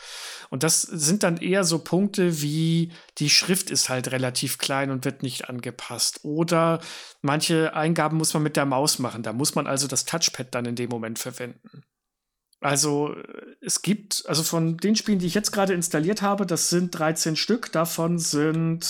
Und 0.50 0.62
das 0.62 0.82
sind 0.82 1.22
dann 1.22 1.38
eher 1.38 1.64
so 1.64 1.78
Punkte 1.78 2.42
wie 2.42 2.92
die 3.18 3.30
Schrift 3.30 3.70
ist 3.70 3.88
halt 3.88 4.10
relativ 4.12 4.58
klein 4.58 4.90
und 4.90 5.06
wird 5.06 5.22
nicht 5.22 5.48
angepasst. 5.48 6.20
Oder 6.24 6.80
manche 7.22 7.74
Eingaben 7.74 8.18
muss 8.18 8.34
man 8.34 8.42
mit 8.42 8.56
der 8.56 8.66
Maus 8.66 8.98
machen. 8.98 9.22
Da 9.22 9.32
muss 9.32 9.54
man 9.54 9.66
also 9.66 9.86
das 9.86 10.04
Touchpad 10.04 10.54
dann 10.54 10.66
in 10.66 10.76
dem 10.76 10.90
Moment 10.90 11.18
verwenden. 11.18 11.84
Also 12.62 13.16
es 13.60 13.82
gibt, 13.82 14.24
also 14.26 14.44
von 14.44 14.76
den 14.76 14.94
Spielen, 14.94 15.18
die 15.18 15.26
ich 15.26 15.34
jetzt 15.34 15.50
gerade 15.50 15.74
installiert 15.74 16.22
habe, 16.22 16.46
das 16.46 16.70
sind 16.70 16.96
13 16.96 17.34
Stück, 17.34 17.72
davon 17.72 18.20
sind, 18.20 18.80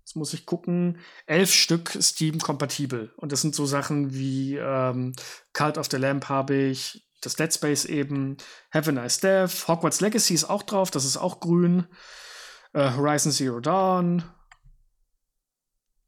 jetzt 0.00 0.16
muss 0.16 0.34
ich 0.34 0.44
gucken, 0.44 0.98
11 1.24 1.52
Stück 1.52 1.98
Steam-kompatibel. 1.98 3.14
Und 3.16 3.32
das 3.32 3.40
sind 3.40 3.54
so 3.54 3.64
Sachen 3.64 4.12
wie 4.12 4.56
ähm, 4.56 5.14
Cult 5.54 5.78
of 5.78 5.88
the 5.90 5.96
Lamp 5.96 6.28
habe 6.28 6.54
ich, 6.56 7.08
das 7.22 7.36
Dead 7.36 7.52
Space 7.52 7.86
eben, 7.86 8.36
Have 8.70 8.90
a 8.90 8.92
Nice 8.92 9.20
Death, 9.20 9.66
Hogwarts 9.66 10.02
Legacy 10.02 10.34
ist 10.34 10.44
auch 10.44 10.62
drauf, 10.62 10.90
das 10.90 11.06
ist 11.06 11.16
auch 11.16 11.40
grün, 11.40 11.86
äh, 12.74 12.92
Horizon 12.92 13.32
Zero 13.32 13.60
Dawn, 13.60 14.24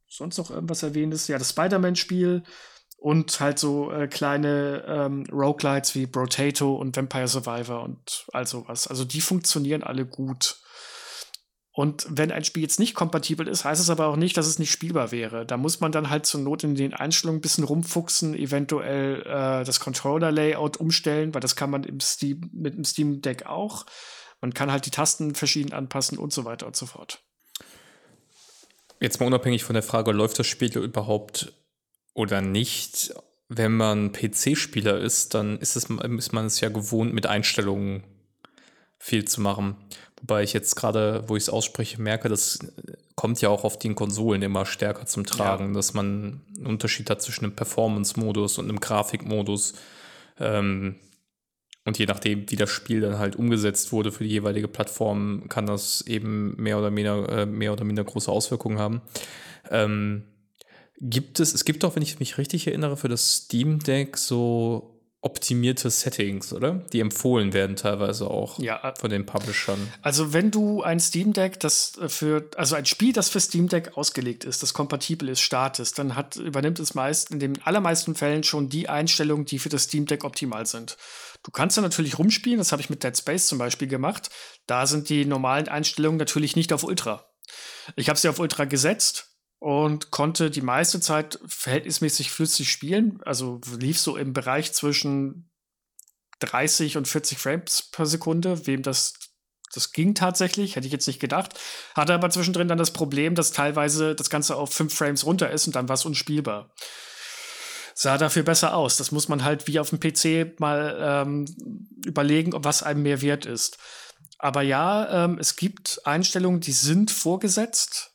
sonst 0.06 0.36
noch 0.36 0.50
irgendwas 0.50 0.82
erwähntes, 0.82 1.26
ja, 1.26 1.38
das 1.38 1.50
Spider-Man-Spiel, 1.50 2.42
und 2.98 3.38
halt 3.38 3.58
so 3.60 3.92
äh, 3.92 4.08
kleine 4.08 4.84
ähm, 4.86 5.24
Roguelites 5.30 5.94
wie 5.94 6.06
Brotato 6.06 6.74
und 6.74 6.96
Vampire 6.96 7.28
Survivor 7.28 7.82
und 7.84 8.26
all 8.32 8.46
sowas. 8.46 8.88
Also 8.88 9.04
die 9.04 9.20
funktionieren 9.20 9.84
alle 9.84 10.04
gut. 10.04 10.58
Und 11.72 12.08
wenn 12.10 12.32
ein 12.32 12.42
Spiel 12.42 12.64
jetzt 12.64 12.80
nicht 12.80 12.96
kompatibel 12.96 13.46
ist, 13.46 13.64
heißt 13.64 13.80
es 13.80 13.88
aber 13.88 14.08
auch 14.08 14.16
nicht, 14.16 14.36
dass 14.36 14.48
es 14.48 14.58
nicht 14.58 14.72
spielbar 14.72 15.12
wäre. 15.12 15.46
Da 15.46 15.56
muss 15.56 15.78
man 15.78 15.92
dann 15.92 16.10
halt 16.10 16.26
zur 16.26 16.40
Not 16.40 16.64
in 16.64 16.74
den 16.74 16.92
Einstellungen 16.92 17.38
ein 17.38 17.40
bisschen 17.40 17.62
rumfuchsen, 17.62 18.34
eventuell 18.34 19.20
äh, 19.22 19.64
das 19.64 19.78
Controller-Layout 19.78 20.78
umstellen, 20.78 21.32
weil 21.34 21.40
das 21.40 21.54
kann 21.54 21.70
man 21.70 21.84
im 21.84 22.00
Steam, 22.00 22.50
mit 22.52 22.74
dem 22.74 22.84
Steam 22.84 23.22
Deck 23.22 23.46
auch. 23.46 23.86
Man 24.40 24.54
kann 24.54 24.72
halt 24.72 24.86
die 24.86 24.90
Tasten 24.90 25.36
verschieden 25.36 25.72
anpassen 25.72 26.18
und 26.18 26.32
so 26.32 26.44
weiter 26.44 26.66
und 26.66 26.74
so 26.74 26.86
fort. 26.86 27.20
Jetzt 28.98 29.20
mal 29.20 29.26
unabhängig 29.26 29.62
von 29.62 29.74
der 29.74 29.84
Frage, 29.84 30.10
läuft 30.10 30.40
das 30.40 30.48
Spiel 30.48 30.76
überhaupt 30.76 31.52
oder 32.18 32.40
nicht. 32.40 33.14
Wenn 33.48 33.76
man 33.76 34.12
PC-Spieler 34.12 34.98
ist, 34.98 35.34
dann 35.34 35.58
ist, 35.58 35.76
es, 35.76 35.84
ist 35.84 36.32
man 36.32 36.46
es 36.46 36.60
ja 36.60 36.68
gewohnt, 36.68 37.14
mit 37.14 37.26
Einstellungen 37.26 38.02
viel 38.98 39.24
zu 39.24 39.40
machen. 39.40 39.76
Wobei 40.20 40.42
ich 40.42 40.52
jetzt 40.52 40.74
gerade, 40.74 41.22
wo 41.28 41.36
ich 41.36 41.44
es 41.44 41.48
ausspreche, 41.48 42.02
merke, 42.02 42.28
das 42.28 42.58
kommt 43.14 43.40
ja 43.40 43.48
auch 43.48 43.62
auf 43.62 43.78
den 43.78 43.94
Konsolen 43.94 44.42
immer 44.42 44.66
stärker 44.66 45.06
zum 45.06 45.24
Tragen, 45.24 45.68
ja. 45.68 45.74
dass 45.74 45.94
man 45.94 46.40
einen 46.56 46.66
Unterschied 46.66 47.08
hat 47.08 47.22
zwischen 47.22 47.44
einem 47.44 47.54
Performance-Modus 47.54 48.58
und 48.58 48.68
einem 48.68 48.80
Grafikmodus. 48.80 49.74
Ähm, 50.40 50.96
und 51.84 51.98
je 51.98 52.06
nachdem, 52.06 52.50
wie 52.50 52.56
das 52.56 52.68
Spiel 52.68 53.00
dann 53.00 53.18
halt 53.18 53.36
umgesetzt 53.36 53.92
wurde 53.92 54.10
für 54.10 54.24
die 54.24 54.30
jeweilige 54.30 54.68
Plattform, 54.68 55.48
kann 55.48 55.66
das 55.66 56.00
eben 56.02 56.60
mehr 56.60 56.78
oder 56.78 56.90
minder, 56.90 57.28
äh, 57.28 57.46
mehr 57.46 57.72
oder 57.72 57.84
minder 57.84 58.02
große 58.02 58.30
Auswirkungen 58.30 58.78
haben. 58.80 59.02
Ähm, 59.70 60.24
Gibt 61.00 61.40
es, 61.40 61.54
es 61.54 61.64
gibt 61.64 61.84
doch, 61.84 61.94
wenn 61.94 62.02
ich 62.02 62.18
mich 62.18 62.38
richtig 62.38 62.66
erinnere, 62.66 62.96
für 62.96 63.08
das 63.08 63.44
Steam 63.44 63.78
Deck 63.78 64.16
so 64.16 64.98
optimierte 65.20 65.90
Settings, 65.90 66.52
oder? 66.52 66.74
Die 66.92 67.00
empfohlen 67.00 67.52
werden 67.52 67.74
teilweise 67.74 68.30
auch 68.30 68.58
ja, 68.60 68.80
äh, 68.82 68.94
von 68.96 69.10
den 69.10 69.26
Publishern. 69.26 69.92
Also 70.00 70.32
wenn 70.32 70.52
du 70.52 70.82
ein 70.82 71.00
Steam 71.00 71.32
Deck, 71.32 71.58
das 71.58 71.98
für, 72.06 72.48
also 72.56 72.76
ein 72.76 72.86
Spiel, 72.86 73.12
das 73.12 73.28
für 73.28 73.40
Steam 73.40 73.68
Deck 73.68 73.96
ausgelegt 73.96 74.44
ist, 74.44 74.62
das 74.62 74.74
kompatibel 74.74 75.28
ist, 75.28 75.40
startest, 75.40 75.98
dann 75.98 76.14
hat, 76.14 76.36
übernimmt 76.36 76.78
es 76.78 76.94
meist 76.94 77.32
in 77.32 77.40
den 77.40 77.60
allermeisten 77.62 78.14
Fällen 78.14 78.44
schon 78.44 78.68
die 78.68 78.88
Einstellungen, 78.88 79.44
die 79.44 79.58
für 79.58 79.68
das 79.70 79.84
Steam 79.84 80.06
Deck 80.06 80.24
optimal 80.24 80.66
sind. 80.66 80.96
Du 81.42 81.50
kannst 81.50 81.76
da 81.76 81.82
natürlich 81.82 82.18
rumspielen, 82.18 82.58
das 82.58 82.70
habe 82.70 82.82
ich 82.82 82.90
mit 82.90 83.02
Dead 83.02 83.16
Space 83.16 83.48
zum 83.48 83.58
Beispiel 83.58 83.88
gemacht. 83.88 84.30
Da 84.66 84.86
sind 84.86 85.08
die 85.08 85.24
normalen 85.24 85.68
Einstellungen 85.68 86.18
natürlich 86.18 86.54
nicht 86.54 86.72
auf 86.72 86.84
Ultra. 86.84 87.24
Ich 87.96 88.08
habe 88.08 88.18
sie 88.18 88.28
auf 88.28 88.38
Ultra 88.38 88.66
gesetzt 88.66 89.27
und 89.58 90.10
konnte 90.10 90.50
die 90.50 90.60
meiste 90.62 91.00
Zeit 91.00 91.38
verhältnismäßig 91.46 92.30
flüssig 92.30 92.70
spielen. 92.70 93.20
Also 93.24 93.60
lief 93.78 93.98
so 93.98 94.16
im 94.16 94.32
Bereich 94.32 94.72
zwischen 94.72 95.50
30 96.40 96.96
und 96.96 97.08
40 97.08 97.38
Frames 97.38 97.88
per 97.90 98.06
Sekunde. 98.06 98.66
Wem 98.66 98.82
das 98.82 99.14
das 99.74 99.92
ging 99.92 100.14
tatsächlich, 100.14 100.76
hätte 100.76 100.86
ich 100.86 100.92
jetzt 100.92 101.06
nicht 101.06 101.20
gedacht. 101.20 101.58
Hatte 101.94 102.14
aber 102.14 102.30
zwischendrin 102.30 102.68
dann 102.68 102.78
das 102.78 102.92
Problem, 102.92 103.34
dass 103.34 103.52
teilweise 103.52 104.14
das 104.14 104.30
Ganze 104.30 104.56
auf 104.56 104.72
5 104.72 104.94
Frames 104.94 105.26
runter 105.26 105.50
ist 105.50 105.66
und 105.66 105.76
dann 105.76 105.88
war 105.88 105.94
es 105.94 106.06
unspielbar. 106.06 106.72
Sah 107.94 108.16
dafür 108.16 108.44
besser 108.44 108.74
aus. 108.74 108.96
Das 108.96 109.12
muss 109.12 109.28
man 109.28 109.44
halt 109.44 109.66
wie 109.66 109.80
auf 109.80 109.90
dem 109.90 110.00
PC 110.00 110.58
mal 110.60 110.96
ähm, 111.00 111.44
überlegen, 112.06 112.52
was 112.54 112.82
einem 112.82 113.02
mehr 113.02 113.20
wert 113.20 113.44
ist. 113.44 113.76
Aber 114.38 114.62
ja, 114.62 115.24
ähm, 115.24 115.36
es 115.38 115.56
gibt 115.56 116.00
Einstellungen, 116.04 116.60
die 116.60 116.72
sind 116.72 117.10
vorgesetzt 117.10 118.07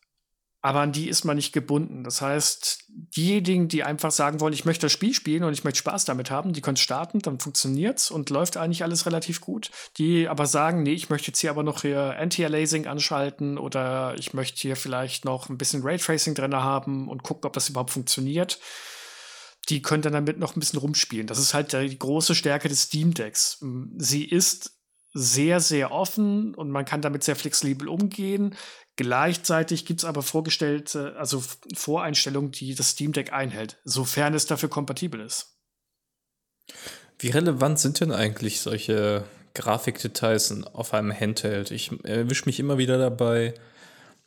aber 0.65 0.79
an 0.79 0.93
die 0.93 1.09
ist 1.09 1.25
man 1.25 1.35
nicht 1.35 1.51
gebunden. 1.51 2.05
Das 2.05 2.21
heißt, 2.21 2.85
diejenigen, 2.87 3.67
die 3.67 3.83
einfach 3.83 4.11
sagen 4.11 4.39
wollen, 4.39 4.53
ich 4.53 4.63
möchte 4.63 4.85
das 4.85 4.93
Spiel 4.93 5.13
spielen 5.13 5.43
und 5.43 5.51
ich 5.51 5.65
möchte 5.65 5.79
Spaß 5.79 6.05
damit 6.05 6.31
haben, 6.31 6.53
die 6.53 6.61
können 6.61 6.77
starten, 6.77 7.19
dann 7.19 7.37
funktioniert's 7.37 8.09
und 8.09 8.29
läuft 8.29 8.55
eigentlich 8.55 8.81
alles 8.81 9.05
relativ 9.05 9.41
gut. 9.41 9.71
Die 9.97 10.29
aber 10.29 10.47
sagen, 10.47 10.81
nee, 10.83 10.93
ich 10.93 11.09
möchte 11.09 11.27
jetzt 11.27 11.39
hier 11.39 11.49
aber 11.49 11.63
noch 11.63 11.81
hier 11.81 12.15
Anti-Aliasing 12.17 12.87
anschalten 12.87 13.57
oder 13.57 14.15
ich 14.17 14.33
möchte 14.33 14.61
hier 14.61 14.77
vielleicht 14.77 15.25
noch 15.25 15.49
ein 15.49 15.57
bisschen 15.57 15.83
Raytracing 15.83 16.33
drin 16.33 16.55
haben 16.55 17.09
und 17.09 17.23
gucken, 17.23 17.45
ob 17.45 17.51
das 17.51 17.67
überhaupt 17.67 17.91
funktioniert. 17.91 18.57
Die 19.67 19.81
können 19.81 20.01
dann 20.01 20.13
damit 20.13 20.39
noch 20.39 20.55
ein 20.55 20.61
bisschen 20.61 20.79
rumspielen. 20.79 21.27
Das 21.27 21.39
ist 21.39 21.53
halt 21.53 21.73
die 21.73 21.99
große 21.99 22.35
Stärke 22.35 22.69
des 22.69 22.83
Steam 22.83 23.13
Decks. 23.13 23.61
Sie 23.97 24.23
ist 24.23 24.79
sehr, 25.13 25.59
sehr 25.59 25.91
offen 25.91 26.55
und 26.55 26.71
man 26.71 26.85
kann 26.85 27.01
damit 27.01 27.23
sehr 27.23 27.35
flexibel 27.35 27.87
umgehen. 27.87 28.55
Gleichzeitig 28.95 29.85
gibt 29.85 30.01
es 30.01 30.05
aber 30.05 30.21
vorgestellte, 30.21 31.15
also 31.17 31.43
Voreinstellungen, 31.75 32.51
die 32.51 32.75
das 32.75 32.89
Steam 32.89 33.11
Deck 33.11 33.33
einhält, 33.33 33.77
sofern 33.83 34.33
es 34.35 34.45
dafür 34.45 34.69
kompatibel 34.69 35.19
ist. 35.19 35.57
Wie 37.17 37.29
relevant 37.29 37.79
sind 37.79 37.99
denn 37.99 38.11
eigentlich 38.11 38.61
solche 38.61 39.23
Grafikdetails 39.55 40.63
auf 40.73 40.93
einem 40.93 41.11
Handheld? 41.11 41.71
Ich 41.71 41.91
erwische 42.03 42.45
mich 42.45 42.59
immer 42.59 42.77
wieder 42.77 42.97
dabei, 42.97 43.55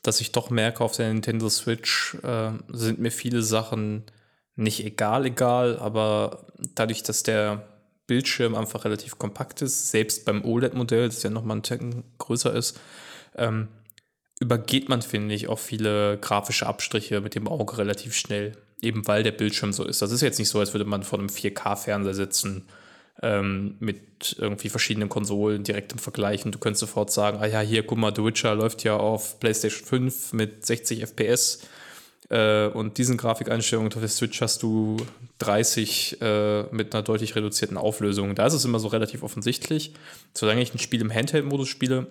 dass 0.03 0.21
ich 0.21 0.33
doch 0.33 0.51
merke, 0.51 0.83
auf 0.83 0.97
der 0.97 1.13
Nintendo 1.13 1.49
Switch 1.49 2.17
äh, 2.23 2.53
sind 2.69 2.99
mir 2.99 3.11
viele 3.11 3.43
Sachen 3.43 4.05
nicht 4.57 4.85
egal, 4.85 5.27
egal, 5.27 5.79
aber 5.79 6.47
dadurch, 6.75 7.03
dass 7.03 7.23
der 7.23 7.69
Bildschirm 8.07 8.55
einfach 8.55 8.85
relativ 8.85 9.19
kompakt 9.19 9.63
ist, 9.63 9.91
selbst 9.91 10.25
beim 10.25 10.45
OLED-Modell, 10.45 11.09
das 11.09 11.23
ja 11.23 11.31
nochmal 11.31 11.59
ein 11.59 11.63
Ticken 11.63 12.05
größer 12.19 12.53
ist, 12.55 12.79
ähm, 13.37 13.69
übergeht 14.41 14.89
man, 14.89 15.03
finde 15.03 15.35
ich, 15.35 15.49
auch 15.49 15.59
viele 15.59 16.19
grafische 16.19 16.67
Abstriche 16.67 17.21
mit 17.21 17.35
dem 17.35 17.49
Auge 17.49 17.79
relativ 17.79 18.15
schnell, 18.15 18.53
eben 18.83 19.07
weil 19.07 19.23
der 19.23 19.33
Bildschirm 19.33 19.73
so 19.73 19.85
ist. 19.85 20.03
Das 20.03 20.13
ist 20.13 20.21
jetzt 20.21 20.39
nicht 20.39 20.49
so, 20.49 20.61
als 20.61 20.75
würde 20.75 20.85
man 20.85 21.03
vor 21.03 21.19
einem 21.19 21.29
4K-Fernseher 21.29 22.15
sitzen 22.15 22.67
ähm, 23.23 23.77
mit 23.81 24.37
irgendwie 24.39 24.69
verschiedenen 24.69 25.09
Konsolen 25.09 25.65
direkt 25.65 25.93
im 25.93 25.99
Vergleich 25.99 26.45
und 26.45 26.55
du 26.55 26.59
könntest 26.59 26.81
sofort 26.81 27.11
sagen, 27.11 27.39
ah 27.41 27.47
ja, 27.47 27.61
hier, 27.61 27.83
guck 27.83 27.99
mal, 27.99 28.15
The 28.15 28.25
Witcher 28.25 28.55
läuft 28.55 28.85
ja 28.85 28.97
auf 28.97 29.41
PlayStation 29.41 29.87
5 29.87 30.33
mit 30.35 30.67
60 30.67 31.03
FPS 31.03 31.61
äh, 32.29 32.67
und 32.67 32.99
diesen 32.99 33.17
Grafikeinstellungen 33.17 33.93
auf 33.93 34.01
der 34.01 34.09
Switch 34.09 34.41
hast 34.43 34.63
du 34.63 34.99
30 35.39 36.21
äh, 36.21 36.63
mit 36.75 36.95
einer 36.95 37.03
deutlich 37.03 37.37
reduzierten 37.37 37.79
Auflösung. 37.79 38.35
Da 38.35 38.47
ist 38.47 38.55
es 38.55 38.65
immer 38.65 38.81
so 38.81 38.89
relativ 38.89 39.23
offensichtlich. 39.23 39.95
Solange 40.35 40.61
ich 40.61 40.75
ein 40.75 40.79
Spiel 40.79 41.01
im 41.01 41.13
Handheld-Modus 41.13 41.69
spiele, 41.69 42.09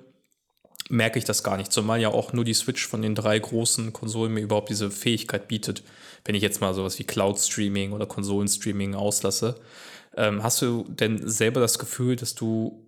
merke 0.90 1.20
ich 1.20 1.26
das 1.26 1.44
gar 1.44 1.58
nicht. 1.58 1.72
Zumal 1.72 2.00
ja 2.00 2.10
auch 2.10 2.34
nur 2.34 2.46
die 2.46 2.54
Switch 2.54 2.88
von 2.88 3.02
den 3.02 3.16
drei 3.16 3.40
großen 3.40 3.94
Konsolen 3.94 4.34
mir 4.34 4.42
überhaupt 4.42 4.70
diese 4.70 4.92
Fähigkeit 4.92 5.48
bietet. 5.48 5.84
Wenn 6.24 6.36
ich 6.36 6.42
jetzt 6.42 6.62
mal 6.62 6.74
sowas 6.74 7.00
wie 7.00 7.04
Cloud-Streaming 7.04 7.92
oder 7.92 8.06
Konsolenstreaming 8.06 8.96
auslasse. 8.96 9.60
Ähm, 10.16 10.44
hast 10.44 10.62
du 10.62 10.86
denn 10.88 11.28
selber 11.28 11.60
das 11.60 11.80
Gefühl, 11.80 12.16
dass 12.16 12.36
du 12.36 12.86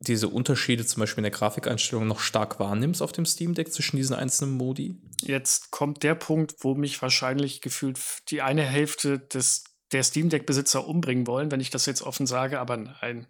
diese 0.00 0.28
Unterschiede 0.28 0.84
zum 0.84 1.00
Beispiel 1.00 1.20
in 1.20 1.30
der 1.30 1.38
Grafikeinstellung 1.38 2.06
noch 2.06 2.20
stark 2.20 2.60
wahrnimmst 2.60 3.02
auf 3.02 3.12
dem 3.12 3.26
Steam 3.26 3.54
Deck 3.54 3.72
zwischen 3.72 3.96
diesen 3.96 4.14
einzelnen 4.14 4.56
Modi? 4.56 4.96
Jetzt 5.22 5.70
kommt 5.70 6.02
der 6.02 6.14
Punkt, 6.14 6.56
wo 6.60 6.74
mich 6.74 7.00
wahrscheinlich 7.00 7.60
gefühlt 7.60 7.98
die 8.28 8.42
eine 8.42 8.62
Hälfte 8.62 9.18
des 9.18 9.64
der 9.94 10.02
Steam 10.02 10.28
Deck 10.28 10.44
Besitzer 10.44 10.86
umbringen 10.86 11.26
wollen, 11.26 11.50
wenn 11.50 11.60
ich 11.60 11.70
das 11.70 11.86
jetzt 11.86 12.02
offen 12.02 12.26
sage, 12.26 12.60
aber 12.60 12.76
nein. 12.76 13.26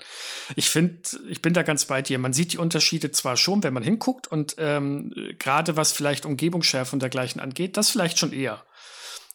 Ich 0.57 0.69
finde, 0.69 1.03
ich 1.29 1.43
bin 1.43 1.55
da 1.55 1.63
ganz 1.63 1.85
bei 1.85 2.03
dir. 2.03 2.19
Man 2.19 2.33
sieht 2.33 2.53
die 2.53 2.59
Unterschiede 2.59 3.13
zwar 3.13 3.37
schon, 3.37 3.63
wenn 3.63 3.75
man 3.75 3.83
hinguckt 3.83 4.27
und 4.27 4.57
ähm, 4.59 5.13
gerade 5.39 5.77
was 5.77 5.93
vielleicht 5.93 6.27
Umgebungsschärfe 6.27 6.97
und 6.97 7.01
dergleichen 7.01 7.41
angeht, 7.41 7.77
das 7.77 7.91
vielleicht 7.91 8.19
schon 8.19 8.33
eher 8.33 8.65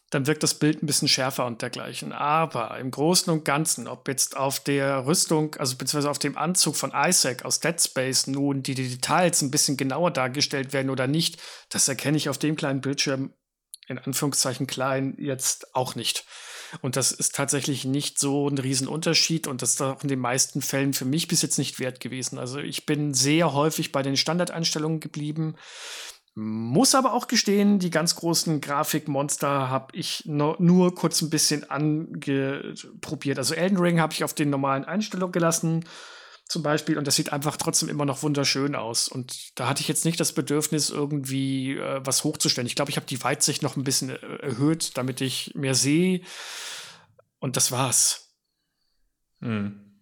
dann 0.10 0.26
wirkt 0.26 0.42
das 0.42 0.56
Bild 0.56 0.82
ein 0.82 0.88
bisschen 0.88 1.08
schärfer 1.08 1.46
und 1.46 1.62
dergleichen. 1.62 2.14
Aber 2.14 2.78
im 2.80 2.90
Großen 2.90 3.32
und 3.32 3.46
Ganzen, 3.46 3.88
ob 3.88 4.08
jetzt 4.08 4.36
auf 4.36 4.60
der 4.60 5.06
Rüstung, 5.06 5.56
also 5.56 5.76
beziehungsweise 5.76 6.10
auf 6.10 6.20
dem 6.20 6.38
Anzug 6.38 6.76
von 6.76 6.92
Isaac 6.96 7.46
aus 7.46 7.60
Dead 7.60 7.80
Space 7.80 8.28
nun 8.28 8.64
die 8.64 8.74
Details 8.74 9.42
ein 9.42 9.52
bisschen 9.52 9.78
genauer 9.78 10.12
dargestellt 10.12 10.74
werden 10.74 10.90
oder 10.90 11.08
nicht, 11.08 11.40
das 11.70 11.88
erkenne 11.88 12.18
ich 12.18 12.30
auf 12.30 12.40
dem 12.40 12.56
kleinen 12.56 12.82
Bildschirm, 12.82 13.34
in 13.88 14.00
Anführungszeichen 14.00 14.68
klein, 14.68 15.16
jetzt 15.20 15.76
auch 15.76 15.96
nicht. 15.96 16.26
Und 16.82 16.96
das 16.96 17.12
ist 17.12 17.36
tatsächlich 17.36 17.86
nicht 17.86 18.20
so 18.20 18.48
ein 18.48 18.58
Riesenunterschied 18.58 19.48
und 19.48 19.62
das 19.62 19.72
ist 19.72 19.82
auch 19.82 20.02
in 20.04 20.10
den 20.10 20.20
meisten 20.20 20.62
Fällen 20.62 20.94
für 20.94 21.06
mich 21.06 21.28
bis 21.28 21.42
jetzt 21.42 21.58
nicht 21.58 21.80
wert 21.80 22.00
gewesen. 22.00 22.38
Also 22.38 22.60
ich 22.60 22.86
bin 22.86 23.14
sehr 23.14 23.54
häufig 23.54 23.92
bei 23.92 24.02
den 24.02 24.18
Standardeinstellungen 24.18 25.00
geblieben. 25.00 25.56
Muss 26.36 26.96
aber 26.96 27.14
auch 27.14 27.28
gestehen, 27.28 27.80
die 27.80 27.90
ganz 27.90 28.16
großen 28.16 28.62
Grafikmonster 28.62 29.70
habe 29.70 29.96
ich 29.98 30.24
nur 30.26 30.96
kurz 30.96 31.22
ein 31.22 31.30
bisschen 31.30 31.70
angeprobiert. 31.70 33.38
Also 33.38 33.56
Elden 33.56 33.78
Ring 33.78 34.00
habe 34.00 34.14
ich 34.14 34.24
auf 34.24 34.34
den 34.34 34.50
normalen 34.50 34.86
Einstellungen 34.86 35.34
gelassen, 35.34 35.86
zum 36.50 36.64
Beispiel, 36.64 36.98
und 36.98 37.06
das 37.06 37.16
sieht 37.16 37.32
einfach 37.32 37.58
trotzdem 37.58 37.90
immer 37.90 38.06
noch 38.06 38.24
wunderschön 38.24 38.76
aus. 38.76 39.08
Und 39.08 39.58
da 39.60 39.70
hatte 39.70 39.82
ich 39.82 39.88
jetzt 39.88 40.04
nicht 40.04 40.20
das 40.20 40.34
Bedürfnis, 40.34 40.90
irgendwie 40.90 41.78
äh, 41.78 42.02
was 42.04 42.24
hochzustellen. 42.24 42.66
Ich 42.66 42.76
glaube, 42.76 42.90
ich 42.90 42.98
habe 42.98 43.06
die 43.06 43.24
Weitsicht 43.24 43.62
noch 43.62 43.78
ein 43.78 43.84
bisschen 43.84 44.10
äh, 44.10 44.36
erhöht, 44.38 44.98
damit 44.98 45.22
ich 45.22 45.54
mehr 45.54 45.76
sehe. 45.76 46.22
Und 47.38 47.56
das 47.56 47.72
war's. 47.72 48.34
Hm. 49.42 50.02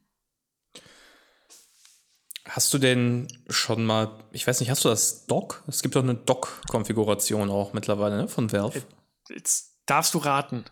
Hast 2.46 2.74
du 2.74 2.78
denn 2.78 3.28
schon 3.50 3.86
mal, 3.86 4.18
ich 4.32 4.48
weiß 4.48 4.62
nicht, 4.62 4.70
hast 4.70 4.86
du 4.86 4.90
das 4.90 5.26
Dock? 5.26 5.66
Es 5.68 5.82
gibt 5.82 5.98
doch 5.98 6.04
eine 6.04 6.16
Dock-Konfiguration 6.16 7.50
auch 7.50 7.74
mittlerweile 7.74 8.16
ne, 8.16 8.28
von 8.30 8.54
Valve. 8.54 8.84
Jetzt 9.28 9.82
darfst 9.86 10.14
du 10.14 10.20
raten. 10.20 10.64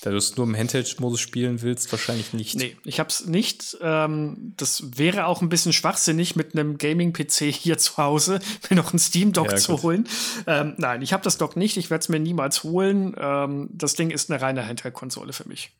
Da 0.00 0.10
du 0.10 0.16
es 0.16 0.36
nur 0.36 0.46
im 0.46 0.56
Handheld-Modus 0.56 1.20
spielen 1.20 1.62
willst, 1.62 1.92
wahrscheinlich 1.92 2.32
nicht. 2.32 2.56
Nee, 2.56 2.76
ich 2.84 2.98
hab's 2.98 3.26
nicht. 3.26 3.76
Ähm, 3.82 4.54
das 4.56 4.98
wäre 4.98 5.26
auch 5.26 5.42
ein 5.42 5.48
bisschen 5.48 5.72
schwachsinnig, 5.72 6.34
mit 6.34 6.54
einem 6.54 6.78
Gaming-PC 6.78 7.52
hier 7.52 7.78
zu 7.78 7.98
Hause 7.98 8.40
mir 8.70 8.76
noch 8.76 8.92
ein 8.92 8.98
Steam-Dock 8.98 9.52
ja, 9.52 9.56
zu 9.56 9.82
holen. 9.82 10.08
Ähm, 10.46 10.74
nein, 10.78 11.02
ich 11.02 11.12
habe 11.12 11.22
das 11.22 11.36
Dock 11.38 11.56
nicht. 11.56 11.76
Ich 11.76 11.90
werde 11.90 12.02
es 12.02 12.08
mir 12.08 12.18
niemals 12.18 12.64
holen. 12.64 13.14
Ähm, 13.18 13.68
das 13.72 13.94
Ding 13.94 14.10
ist 14.10 14.30
eine 14.30 14.40
reine 14.40 14.66
Handheld-Konsole 14.66 15.32
für 15.32 15.46
mich. 15.46 15.70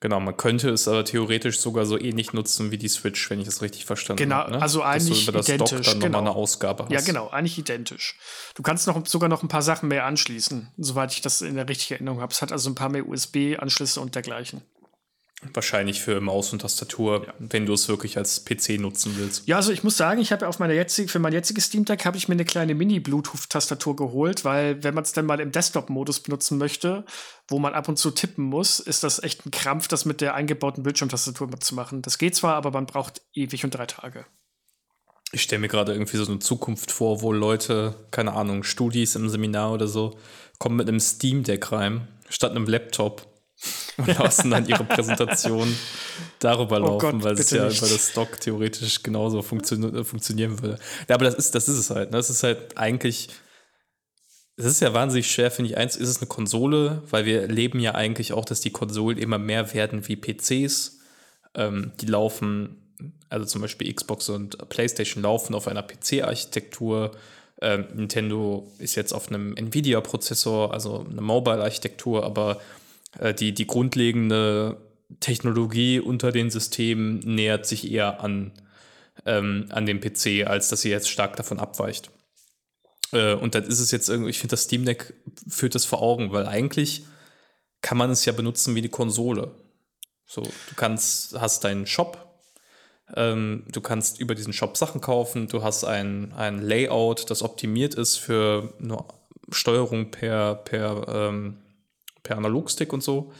Genau, 0.00 0.18
man 0.18 0.34
könnte 0.34 0.70
es 0.70 0.88
aber 0.88 1.04
theoretisch 1.04 1.60
sogar 1.60 1.84
so 1.84 2.00
ähnlich 2.00 2.32
nutzen 2.32 2.70
wie 2.70 2.78
die 2.78 2.88
Switch, 2.88 3.28
wenn 3.28 3.38
ich 3.38 3.46
es 3.46 3.60
richtig 3.60 3.84
verstanden 3.84 4.22
genau, 4.22 4.36
habe. 4.36 4.46
Genau, 4.46 4.56
ne? 4.56 4.62
also 4.62 4.82
eigentlich 4.82 5.26
Dass 5.26 5.26
du 5.26 5.30
über 5.30 5.38
das 5.38 5.48
identisch. 5.48 5.70
Dock 5.70 5.84
dann 5.84 6.00
genau. 6.00 6.18
nochmal 6.18 6.32
eine 6.32 6.40
Ausgabe 6.40 6.84
hast. 6.84 6.90
Ja, 6.90 7.00
genau, 7.02 7.28
eigentlich 7.28 7.58
identisch. 7.58 8.18
Du 8.54 8.62
kannst 8.62 8.86
noch, 8.86 9.06
sogar 9.06 9.28
noch 9.28 9.42
ein 9.42 9.48
paar 9.48 9.60
Sachen 9.60 9.88
mehr 9.90 10.06
anschließen, 10.06 10.68
soweit 10.78 11.12
ich 11.12 11.20
das 11.20 11.42
in 11.42 11.54
der 11.54 11.68
richtigen 11.68 11.94
Erinnerung 11.94 12.22
habe. 12.22 12.32
Es 12.32 12.40
hat 12.40 12.50
also 12.50 12.70
ein 12.70 12.74
paar 12.74 12.88
mehr 12.88 13.06
USB-Anschlüsse 13.06 14.00
und 14.00 14.14
dergleichen. 14.14 14.62
Wahrscheinlich 15.54 16.02
für 16.02 16.20
Maus 16.20 16.52
und 16.52 16.60
Tastatur, 16.60 17.24
ja. 17.26 17.34
wenn 17.38 17.64
du 17.64 17.72
es 17.72 17.88
wirklich 17.88 18.18
als 18.18 18.44
PC 18.44 18.78
nutzen 18.78 19.14
willst. 19.16 19.48
Ja, 19.48 19.56
also 19.56 19.72
ich 19.72 19.82
muss 19.82 19.96
sagen, 19.96 20.20
ich 20.20 20.32
habe 20.32 20.46
auf 20.46 20.58
meiner 20.58 20.74
jetzigen, 20.74 21.08
für 21.08 21.18
mein 21.18 21.32
jetziges 21.32 21.64
Steam 21.64 21.86
Deck 21.86 22.04
habe 22.04 22.18
ich 22.18 22.28
mir 22.28 22.34
eine 22.34 22.44
kleine 22.44 22.74
Mini-Bluetooth-Tastatur 22.74 23.96
geholt, 23.96 24.44
weil 24.44 24.82
wenn 24.84 24.94
man 24.94 25.04
es 25.04 25.12
dann 25.12 25.24
mal 25.24 25.40
im 25.40 25.50
Desktop-Modus 25.50 26.20
benutzen 26.20 26.58
möchte, 26.58 27.06
wo 27.48 27.58
man 27.58 27.72
ab 27.72 27.88
und 27.88 27.96
zu 27.96 28.10
tippen 28.10 28.44
muss, 28.44 28.80
ist 28.80 29.02
das 29.02 29.22
echt 29.22 29.46
ein 29.46 29.50
Krampf, 29.50 29.88
das 29.88 30.04
mit 30.04 30.20
der 30.20 30.34
eingebauten 30.34 30.82
Bildschirmtastatur 30.82 31.48
zu 31.58 31.74
machen. 31.74 32.02
Das 32.02 32.18
geht 32.18 32.36
zwar, 32.36 32.56
aber 32.56 32.70
man 32.70 32.84
braucht 32.84 33.22
ewig 33.32 33.64
und 33.64 33.70
drei 33.70 33.86
Tage. 33.86 34.26
Ich 35.32 35.42
stelle 35.42 35.60
mir 35.60 35.68
gerade 35.68 35.92
irgendwie 35.92 36.18
so 36.18 36.26
eine 36.26 36.40
Zukunft 36.40 36.90
vor, 36.90 37.22
wo 37.22 37.32
Leute, 37.32 37.94
keine 38.10 38.34
Ahnung, 38.34 38.62
Studis 38.62 39.14
im 39.14 39.30
Seminar 39.30 39.72
oder 39.72 39.86
so, 39.86 40.18
kommen 40.58 40.76
mit 40.76 40.88
einem 40.88 41.00
Steam 41.00 41.44
Deck 41.44 41.72
rein, 41.72 42.08
statt 42.28 42.50
einem 42.50 42.66
Laptop 42.66 43.29
und 43.96 44.18
lassen 44.18 44.50
dann 44.50 44.66
ihre 44.66 44.84
Präsentation 44.84 45.74
darüber 46.38 46.76
oh 46.76 46.86
laufen, 46.86 47.20
Gott, 47.20 47.24
weil 47.24 47.34
es 47.34 47.50
ja 47.50 47.66
nicht. 47.66 47.78
über 47.78 47.88
das 47.88 48.10
Stock 48.10 48.40
theoretisch 48.40 49.02
genauso 49.02 49.42
funktio 49.42 50.04
funktionieren 50.04 50.60
würde. 50.62 50.78
Ja, 51.08 51.14
aber 51.14 51.26
das 51.26 51.34
ist, 51.34 51.54
das 51.54 51.68
ist 51.68 51.78
es 51.78 51.90
halt. 51.90 52.10
Ne? 52.10 52.16
Das 52.16 52.30
ist 52.30 52.42
halt 52.42 52.76
eigentlich, 52.76 53.28
es 54.56 54.64
ist 54.64 54.80
ja 54.80 54.94
wahnsinnig 54.94 55.30
schwer, 55.30 55.50
finde 55.50 55.70
ich. 55.70 55.76
Eins 55.76 55.96
ist 55.96 56.08
es 56.08 56.18
eine 56.18 56.28
Konsole, 56.28 57.02
weil 57.10 57.24
wir 57.24 57.46
leben 57.48 57.80
ja 57.80 57.94
eigentlich 57.94 58.32
auch, 58.32 58.44
dass 58.44 58.60
die 58.60 58.70
Konsolen 58.70 59.18
immer 59.18 59.38
mehr 59.38 59.74
werden 59.74 60.08
wie 60.08 60.16
PCs. 60.16 60.98
Ähm, 61.54 61.92
die 62.00 62.06
laufen, 62.06 62.94
also 63.28 63.44
zum 63.44 63.60
Beispiel 63.60 63.92
Xbox 63.92 64.28
und 64.28 64.68
PlayStation 64.68 65.22
laufen 65.22 65.54
auf 65.54 65.68
einer 65.68 65.82
PC-Architektur. 65.82 67.12
Ähm, 67.60 67.86
Nintendo 67.94 68.72
ist 68.78 68.94
jetzt 68.94 69.12
auf 69.12 69.28
einem 69.28 69.54
Nvidia-Prozessor, 69.54 70.72
also 70.72 71.06
eine 71.10 71.20
Mobile-Architektur, 71.20 72.24
aber 72.24 72.58
äh, 73.18 73.34
die, 73.34 73.52
die 73.52 73.66
grundlegende 73.66 74.76
Technologie 75.18 76.00
unter 76.00 76.32
den 76.32 76.50
Systemen 76.50 77.18
nähert 77.20 77.66
sich 77.66 77.90
eher 77.90 78.20
an, 78.20 78.52
ähm, 79.26 79.66
an 79.70 79.86
den 79.86 80.00
PC, 80.00 80.46
als 80.46 80.68
dass 80.68 80.82
sie 80.82 80.90
jetzt 80.90 81.10
stark 81.10 81.36
davon 81.36 81.58
abweicht. 81.58 82.10
Äh, 83.12 83.34
und 83.34 83.54
dann 83.54 83.64
ist 83.64 83.80
es 83.80 83.90
jetzt 83.90 84.08
irgendwie, 84.08 84.30
ich 84.30 84.38
finde, 84.38 84.52
das 84.52 84.64
Steam 84.64 84.84
Deck 84.84 85.14
führt 85.48 85.74
das 85.74 85.84
vor 85.84 86.02
Augen, 86.02 86.32
weil 86.32 86.46
eigentlich 86.46 87.04
kann 87.82 87.98
man 87.98 88.10
es 88.10 88.24
ja 88.24 88.32
benutzen 88.32 88.74
wie 88.74 88.80
eine 88.80 88.88
Konsole. 88.88 89.50
So, 90.26 90.42
du 90.42 90.74
kannst, 90.76 91.40
hast 91.40 91.64
deinen 91.64 91.86
Shop, 91.86 92.30
ähm, 93.16 93.64
du 93.72 93.80
kannst 93.80 94.20
über 94.20 94.34
diesen 94.34 94.52
Shop 94.52 94.76
Sachen 94.76 95.00
kaufen, 95.00 95.48
du 95.48 95.62
hast 95.62 95.84
ein, 95.84 96.32
ein 96.34 96.60
Layout, 96.60 97.30
das 97.30 97.42
optimiert 97.42 97.94
ist 97.94 98.16
für 98.16 98.72
eine 98.80 99.04
Steuerung 99.50 100.12
per, 100.12 100.54
per 100.54 101.08
ähm, 101.08 101.58
per 102.30 102.38
Analogstick 102.38 102.92
und 102.92 103.02
so. 103.02 103.32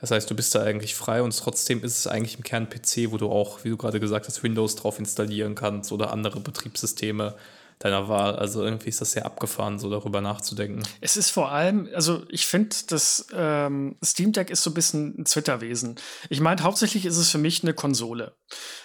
Das 0.00 0.10
heißt, 0.10 0.30
du 0.30 0.34
bist 0.34 0.54
da 0.54 0.62
eigentlich 0.62 0.94
frei 0.94 1.20
und 1.22 1.36
trotzdem 1.36 1.84
ist 1.84 1.98
es 1.98 2.06
eigentlich 2.06 2.36
im 2.36 2.42
Kern 2.42 2.70
PC, 2.70 3.10
wo 3.12 3.18
du 3.18 3.30
auch, 3.30 3.64
wie 3.64 3.68
du 3.68 3.76
gerade 3.76 4.00
gesagt 4.00 4.26
hast, 4.26 4.42
Windows 4.42 4.76
drauf 4.76 4.98
installieren 4.98 5.54
kannst 5.54 5.92
oder 5.92 6.10
andere 6.10 6.40
Betriebssysteme 6.40 7.36
deiner 7.80 8.08
Wahl. 8.08 8.36
Also 8.36 8.64
irgendwie 8.64 8.88
ist 8.88 9.02
das 9.02 9.12
sehr 9.12 9.26
abgefahren, 9.26 9.78
so 9.78 9.90
darüber 9.90 10.22
nachzudenken. 10.22 10.82
Es 11.02 11.18
ist 11.18 11.28
vor 11.28 11.52
allem, 11.52 11.86
also 11.94 12.22
ich 12.30 12.46
finde, 12.46 12.74
das 12.88 13.26
ähm, 13.34 13.96
Steam 14.02 14.32
Deck 14.32 14.48
ist 14.48 14.62
so 14.62 14.70
ein 14.70 14.74
bisschen 14.74 15.18
ein 15.18 15.24
Twitter-Wesen. 15.26 15.96
Ich 16.30 16.40
meine, 16.40 16.62
hauptsächlich 16.62 17.04
ist 17.04 17.18
es 17.18 17.30
für 17.30 17.38
mich 17.38 17.62
eine 17.62 17.74
Konsole. 17.74 18.36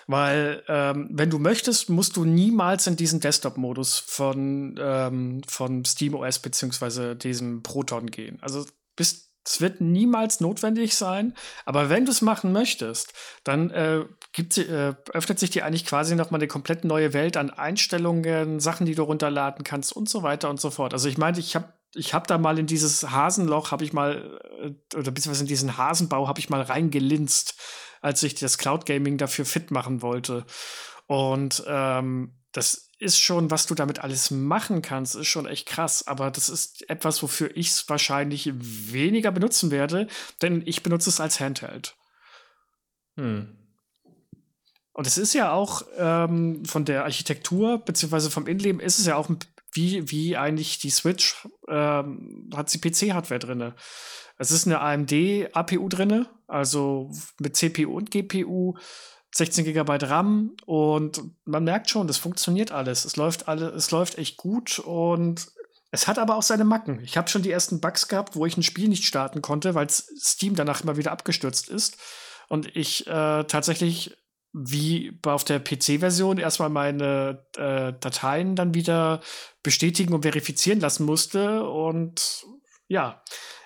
Weil, 0.08 0.64
ähm, 0.68 1.10
wenn 1.12 1.30
du 1.30 1.40
möchtest, 1.40 1.90
musst 1.90 2.18
du 2.18 2.26
niemals 2.26 2.88
in 2.88 2.98
diesen 2.98 3.22
Desktop-Modus 3.22 4.00
von, 4.00 4.76
ähm, 4.80 5.42
von 5.48 5.86
SteamOS 5.86 6.40
beziehungsweise 6.40 7.16
diesem 7.16 7.64
Proton 7.64 8.08
gehen. 8.12 8.38
Also 8.42 8.66
bist 8.96 9.25
es 9.46 9.62
wird 9.62 9.80
niemals 9.80 10.40
notwendig 10.40 10.96
sein, 10.96 11.34
aber 11.66 11.90
wenn 11.90 12.06
du 12.06 12.12
es 12.12 12.22
machen 12.22 12.52
möchtest, 12.52 13.14
dann 13.44 13.70
äh, 13.70 14.00
äh, 14.38 14.94
öffnet 15.14 15.40
sich 15.40 15.52
dir 15.52 15.66
eigentlich 15.66 15.86
quasi 15.86 16.16
nochmal 16.16 16.40
eine 16.40 16.48
komplett 16.48 16.84
neue 16.84 17.14
Welt 17.14 17.38
an 17.38 17.52
Einstellungen, 17.52 18.60
Sachen, 18.60 18.86
die 18.86 18.96
du 18.96 19.04
runterladen 19.04 19.64
kannst 19.64 19.96
und 19.96 20.10
so 20.10 20.24
weiter 20.24 20.50
und 20.50 20.60
so 20.60 20.72
fort. 20.72 20.94
Also 20.94 21.08
ich 21.08 21.18
meine, 21.18 21.40
ich 21.40 21.56
habe 21.56 21.74
ich 21.98 22.14
habe 22.14 22.28
da 22.28 22.38
mal 22.38 22.60
in 22.60 22.68
dieses 22.68 23.10
Hasenloch, 23.10 23.72
habe 23.72 23.84
ich 23.84 23.94
mal, 23.94 24.40
äh, 24.62 24.98
oder 24.98 25.12
beziehungsweise 25.12 25.44
in 25.44 25.48
diesen 25.48 25.78
Hasenbau 25.78 26.28
habe 26.28 26.40
ich 26.40 26.50
mal 26.50 26.62
reingelinst, 26.62 27.56
als 28.02 28.22
ich 28.24 28.36
das 28.36 28.58
Cloud 28.58 28.86
Gaming 28.86 29.18
dafür 29.18 29.46
fit 29.46 29.72
machen 29.72 30.02
wollte. 30.02 30.46
Und 31.08 31.64
ähm, 31.68 32.36
das 32.52 32.90
ist 33.06 33.20
schon, 33.20 33.52
was 33.52 33.68
du 33.68 33.76
damit 33.76 34.00
alles 34.00 34.32
machen 34.32 34.82
kannst, 34.82 35.16
ist 35.16 35.28
schon 35.28 35.46
echt 35.46 35.68
krass. 35.68 36.08
Aber 36.08 36.32
das 36.32 36.50
ist 36.50 36.90
etwas, 36.90 37.24
wofür 37.24 37.56
ich 37.56 37.70
es 37.70 37.88
wahrscheinlich 37.88 38.52
weniger 38.56 39.32
benutzen 39.32 39.72
werde, 39.72 40.08
denn 40.42 40.64
ich 40.66 40.84
benutze 40.84 41.10
es 41.10 41.22
als 41.22 41.40
Handheld. 41.40 41.96
Hm. 43.16 43.56
Und 44.92 45.08
es 45.08 45.18
ist 45.18 45.34
ja 45.34 45.52
auch 45.52 45.84
ähm, 45.98 46.64
von 46.66 46.86
der 46.86 47.04
Architektur 47.04 47.80
beziehungsweise 47.80 48.32
vom 48.32 48.48
Innenleben 48.48 48.80
ist 48.80 48.98
es 48.98 49.06
ja 49.06 49.16
auch 49.18 49.30
wie, 49.74 50.10
wie 50.10 50.38
eigentlich 50.38 50.80
die 50.80 50.90
Switch 50.90 51.48
ähm, 51.68 52.50
hat 52.56 52.70
sie 52.70 52.80
PC-Hardware 52.80 53.40
drin. 53.40 53.74
Es 54.38 54.52
ist 54.52 54.66
eine 54.66 54.80
AMD-APU 54.80 55.90
drin, 55.90 56.28
also 56.48 57.12
mit 57.40 57.56
CPU 57.56 57.96
und 57.96 58.12
GPU, 58.12 58.78
16 59.36 59.66
GB 59.66 59.98
RAM 60.04 60.56
und 60.66 61.22
man 61.44 61.66
merkt 61.66 61.90
schon, 61.90 62.08
das 62.08 62.18
funktioniert 62.18 62.72
alles. 62.72 63.04
Es 63.04 63.18
läuft 63.18 63.50
alle, 63.50 63.68
es 63.68 63.92
läuft 63.92 64.18
echt 64.18 64.38
gut 64.38 64.80
und 64.80 65.48
es 65.92 66.08
hat 66.08 66.20
aber 66.20 66.38
auch 66.38 66.42
seine 66.42 66.64
Macken. 66.64 67.02
Ich 67.04 67.18
habe 67.18 67.28
schon 67.28 67.42
die 67.42 67.52
ersten 67.52 67.82
Bugs 67.82 68.08
gehabt, 68.08 68.38
wo 68.38 68.46
ich 68.46 68.56
ein 68.56 68.64
Spiel 68.64 68.88
nicht 68.88 69.04
starten 69.04 69.42
konnte, 69.42 69.76
weil 69.76 69.90
Steam 69.90 70.56
danach 70.56 70.84
immer 70.84 70.96
wieder 70.96 71.12
abgestürzt 71.12 71.68
ist 71.68 71.98
und 72.48 72.74
ich 72.78 73.08
äh, 73.08 73.44
tatsächlich 73.44 74.18
wie 74.54 75.20
auf 75.26 75.44
der 75.44 75.60
PC-Version 75.60 76.38
erstmal 76.38 76.70
meine 76.70 77.46
äh, 77.58 77.92
Dateien 78.00 78.56
dann 78.56 78.74
wieder 78.74 79.20
bestätigen 79.64 80.14
und 80.14 80.22
verifizieren 80.22 80.80
lassen 80.80 81.06
musste. 81.06 81.70
Und 81.70 82.46
ja, 82.88 83.22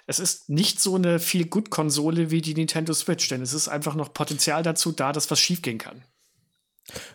es 0.09 0.17
ist 0.17 0.49
nicht 0.49 0.81
so 0.81 0.95
eine 0.95 1.19
viel 1.19 1.45
gut 1.45 1.69
Konsole 1.69 2.31
wie 2.31 2.41
die 2.41 2.55
Nintendo 2.55 2.93
Switch, 2.95 3.27
denn 3.29 3.43
es 3.43 3.53
ist 3.53 3.67
einfach 3.67 3.93
noch 3.93 4.11
Potenzial 4.11 4.63
dazu 4.63 4.91
da, 4.91 5.11
dass 5.13 5.29
was 5.29 5.39
schiefgehen 5.39 5.77
kann. 5.77 6.01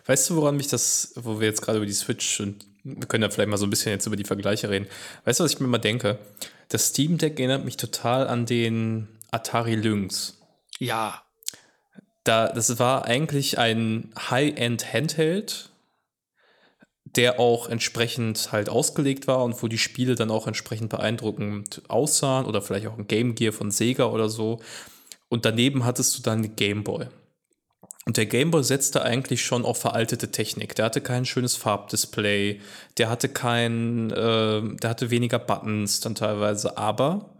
Weißt 0.05 0.29
du, 0.29 0.37
woran 0.37 0.55
mich 0.55 0.69
das, 0.69 1.11
wo 1.17 1.41
wir 1.41 1.47
jetzt 1.47 1.61
gerade 1.61 1.79
über 1.79 1.85
die 1.85 1.91
Switch 1.91 2.39
und 2.39 2.65
wir 2.85 3.05
können 3.05 3.23
ja 3.23 3.29
vielleicht 3.29 3.49
mal 3.49 3.57
so 3.57 3.65
ein 3.65 3.69
bisschen 3.69 3.91
jetzt 3.91 4.05
über 4.05 4.15
die 4.15 4.23
Vergleiche 4.23 4.69
reden. 4.69 4.87
Weißt 5.25 5.41
du, 5.41 5.43
was 5.43 5.51
ich 5.51 5.59
mir 5.59 5.67
mal 5.67 5.77
denke? 5.77 6.19
Das 6.69 6.87
Steam 6.87 7.17
Deck 7.17 7.37
erinnert 7.37 7.65
mich 7.65 7.75
total 7.75 8.29
an 8.29 8.45
den 8.45 9.09
Atari 9.29 9.75
Lynx. 9.75 10.37
Ja, 10.79 11.21
da, 12.23 12.47
das 12.47 12.79
war 12.79 13.03
eigentlich 13.03 13.59
ein 13.59 14.13
High-End 14.17 14.93
Handheld, 14.93 15.69
der 17.15 17.39
auch 17.39 17.69
entsprechend 17.69 18.51
halt 18.51 18.69
ausgelegt 18.69 19.27
war 19.27 19.43
und 19.43 19.61
wo 19.63 19.67
die 19.67 19.77
Spiele 19.77 20.15
dann 20.15 20.31
auch 20.31 20.47
entsprechend 20.47 20.89
beeindruckend 20.89 21.81
aussahen 21.87 22.45
oder 22.45 22.61
vielleicht 22.61 22.87
auch 22.87 22.97
ein 22.97 23.07
Game 23.07 23.35
Gear 23.35 23.53
von 23.53 23.71
Sega 23.71 24.05
oder 24.05 24.29
so. 24.29 24.59
Und 25.29 25.45
daneben 25.45 25.85
hattest 25.85 26.17
du 26.17 26.21
dann 26.21 26.55
Game 26.55 26.83
Boy. 26.83 27.07
Und 28.05 28.17
der 28.17 28.27
Game 28.27 28.51
Boy 28.51 28.63
setzte 28.63 29.01
eigentlich 29.01 29.43
schon 29.43 29.65
auf 29.65 29.79
veraltete 29.79 30.29
Technik. 30.29 30.75
Der 30.75 30.85
hatte 30.85 31.01
kein 31.01 31.25
schönes 31.25 31.55
Farbdisplay, 31.55 32.61
der 32.97 33.09
hatte 33.09 33.29
kein, 33.29 34.11
äh, 34.11 34.61
der 34.77 34.89
hatte 34.89 35.09
weniger 35.09 35.39
Buttons 35.39 36.01
dann 36.01 36.13
teilweise, 36.13 36.77
aber 36.77 37.35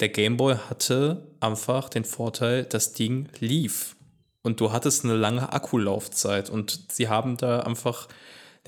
der 0.00 0.10
Game 0.10 0.36
Boy 0.36 0.54
hatte 0.70 1.26
einfach 1.40 1.88
den 1.88 2.04
Vorteil, 2.04 2.64
das 2.64 2.92
Ding 2.92 3.28
lief 3.40 3.96
und 4.42 4.60
du 4.60 4.70
hattest 4.72 5.04
eine 5.04 5.16
lange 5.16 5.52
Akkulaufzeit 5.52 6.48
und 6.48 6.92
sie 6.92 7.08
haben 7.08 7.36
da 7.36 7.60
einfach 7.60 8.06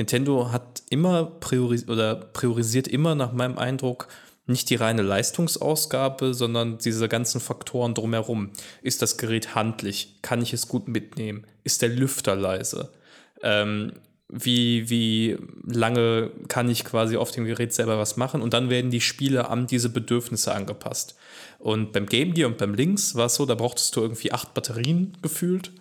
Nintendo 0.00 0.50
hat 0.50 0.82
immer 0.88 1.26
priori 1.26 1.84
oder 1.86 2.14
priorisiert 2.16 2.88
immer 2.88 3.14
nach 3.14 3.32
meinem 3.32 3.58
Eindruck 3.58 4.08
nicht 4.46 4.70
die 4.70 4.76
reine 4.76 5.02
Leistungsausgabe, 5.02 6.32
sondern 6.32 6.78
diese 6.78 7.06
ganzen 7.06 7.38
Faktoren 7.38 7.92
drumherum. 7.92 8.50
Ist 8.80 9.02
das 9.02 9.18
Gerät 9.18 9.54
handlich? 9.54 10.16
Kann 10.22 10.40
ich 10.40 10.54
es 10.54 10.68
gut 10.68 10.88
mitnehmen? 10.88 11.46
Ist 11.64 11.82
der 11.82 11.90
Lüfter 11.90 12.34
leise? 12.34 12.88
Ähm, 13.42 13.92
wie, 14.30 14.88
wie 14.88 15.36
lange 15.66 16.30
kann 16.48 16.70
ich 16.70 16.86
quasi 16.86 17.18
auf 17.18 17.30
dem 17.30 17.44
Gerät 17.44 17.74
selber 17.74 17.98
was 17.98 18.16
machen? 18.16 18.40
Und 18.40 18.54
dann 18.54 18.70
werden 18.70 18.90
die 18.90 19.02
Spiele 19.02 19.50
an 19.50 19.66
diese 19.66 19.90
Bedürfnisse 19.90 20.54
angepasst. 20.54 21.14
Und 21.58 21.92
beim 21.92 22.06
Game 22.06 22.32
Gear 22.32 22.48
und 22.48 22.56
beim 22.56 22.72
Links 22.72 23.16
war 23.16 23.26
es 23.26 23.34
so, 23.34 23.44
da 23.44 23.54
brauchtest 23.54 23.94
du 23.94 24.00
irgendwie 24.00 24.32
acht 24.32 24.54
Batterien 24.54 25.12
gefühlt. 25.20 25.72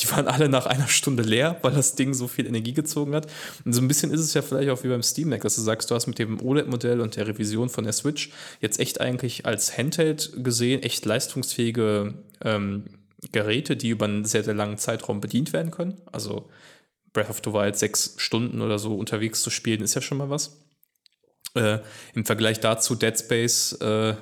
Die 0.00 0.10
waren 0.10 0.28
alle 0.28 0.48
nach 0.48 0.64
einer 0.64 0.88
Stunde 0.88 1.22
leer, 1.22 1.58
weil 1.62 1.72
das 1.72 1.94
Ding 1.94 2.14
so 2.14 2.26
viel 2.26 2.46
Energie 2.46 2.72
gezogen 2.72 3.14
hat. 3.14 3.26
Und 3.64 3.74
so 3.74 3.82
ein 3.82 3.88
bisschen 3.88 4.10
ist 4.10 4.20
es 4.20 4.32
ja 4.32 4.40
vielleicht 4.40 4.70
auch 4.70 4.82
wie 4.82 4.88
beim 4.88 5.02
Steam 5.02 5.30
Deck, 5.30 5.42
dass 5.42 5.56
du 5.56 5.60
sagst, 5.60 5.90
du 5.90 5.94
hast 5.94 6.06
mit 6.06 6.18
dem 6.18 6.40
OLED-Modell 6.40 7.00
und 7.00 7.16
der 7.16 7.28
Revision 7.28 7.68
von 7.68 7.84
der 7.84 7.92
Switch 7.92 8.30
jetzt 8.60 8.80
echt 8.80 9.00
eigentlich 9.00 9.44
als 9.44 9.76
Handheld 9.76 10.32
gesehen 10.42 10.82
echt 10.82 11.04
leistungsfähige 11.04 12.14
ähm, 12.42 12.84
Geräte, 13.32 13.76
die 13.76 13.90
über 13.90 14.06
einen 14.06 14.24
sehr, 14.24 14.42
sehr 14.42 14.54
langen 14.54 14.78
Zeitraum 14.78 15.20
bedient 15.20 15.52
werden 15.52 15.70
können. 15.70 16.00
Also 16.12 16.48
Breath 17.12 17.30
of 17.30 17.42
the 17.44 17.52
Wild 17.52 17.76
sechs 17.76 18.14
Stunden 18.16 18.62
oder 18.62 18.78
so 18.78 18.96
unterwegs 18.96 19.42
zu 19.42 19.50
spielen, 19.50 19.82
ist 19.82 19.94
ja 19.94 20.00
schon 20.00 20.18
mal 20.18 20.30
was. 20.30 20.60
Äh, 21.54 21.78
Im 22.14 22.24
Vergleich 22.24 22.60
dazu 22.60 22.94
Dead 22.94 23.18
Space 23.18 23.72
äh, 23.80 24.14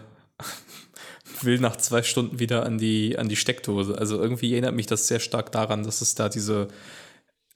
will 1.44 1.58
nach 1.58 1.76
zwei 1.76 2.02
Stunden 2.02 2.38
wieder 2.38 2.64
an 2.64 2.78
die, 2.78 3.18
an 3.18 3.28
die 3.28 3.36
Steckdose. 3.36 3.96
Also 3.96 4.20
irgendwie 4.20 4.52
erinnert 4.52 4.74
mich 4.74 4.86
das 4.86 5.08
sehr 5.08 5.20
stark 5.20 5.52
daran, 5.52 5.84
dass 5.84 6.00
es 6.00 6.14
da 6.14 6.28
diese, 6.28 6.68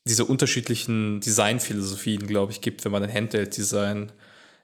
diese 0.04 0.24
unterschiedlichen 0.24 1.20
Designphilosophien, 1.20 2.26
glaube 2.26 2.52
ich, 2.52 2.60
gibt, 2.60 2.84
wenn 2.84 2.92
man 2.92 3.02
ein 3.02 3.12
Handheld-Design 3.12 4.12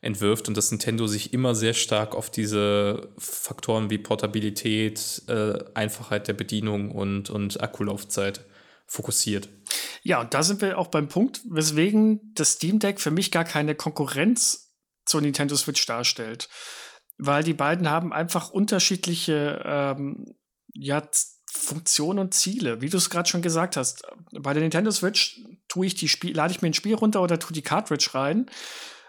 entwirft 0.00 0.48
und 0.48 0.56
dass 0.56 0.70
Nintendo 0.70 1.06
sich 1.06 1.32
immer 1.32 1.54
sehr 1.54 1.74
stark 1.74 2.14
auf 2.14 2.28
diese 2.28 3.08
Faktoren 3.18 3.88
wie 3.88 3.98
Portabilität, 3.98 5.22
äh, 5.28 5.54
Einfachheit 5.74 6.26
der 6.26 6.32
Bedienung 6.32 6.90
und, 6.90 7.30
und 7.30 7.62
Akkulaufzeit 7.62 8.44
fokussiert. 8.86 9.48
Ja, 10.02 10.20
und 10.20 10.34
da 10.34 10.42
sind 10.42 10.60
wir 10.60 10.76
auch 10.76 10.88
beim 10.88 11.08
Punkt, 11.08 11.40
weswegen 11.48 12.32
das 12.34 12.54
Steam 12.54 12.80
Deck 12.80 13.00
für 13.00 13.12
mich 13.12 13.30
gar 13.30 13.44
keine 13.44 13.76
Konkurrenz 13.76 14.74
zur 15.06 15.20
Nintendo 15.20 15.56
Switch 15.56 15.86
darstellt 15.86 16.48
weil 17.18 17.42
die 17.44 17.54
beiden 17.54 17.88
haben 17.88 18.12
einfach 18.12 18.50
unterschiedliche 18.50 19.62
ähm, 19.64 20.34
ja, 20.74 21.02
Funktionen 21.50 22.18
und 22.18 22.34
Ziele. 22.34 22.80
Wie 22.80 22.88
du 22.88 22.96
es 22.96 23.10
gerade 23.10 23.28
schon 23.28 23.42
gesagt 23.42 23.76
hast, 23.76 24.04
bei 24.32 24.54
der 24.54 24.62
Nintendo 24.62 24.90
Switch 24.90 25.40
tue 25.68 25.86
ich 25.86 25.94
die 25.94 26.08
Spiel, 26.08 26.34
lade 26.34 26.52
ich 26.52 26.62
mir 26.62 26.68
ein 26.68 26.74
Spiel 26.74 26.94
runter 26.94 27.22
oder 27.22 27.38
tue 27.38 27.52
die 27.52 27.62
Cartridge 27.62 28.10
rein 28.14 28.46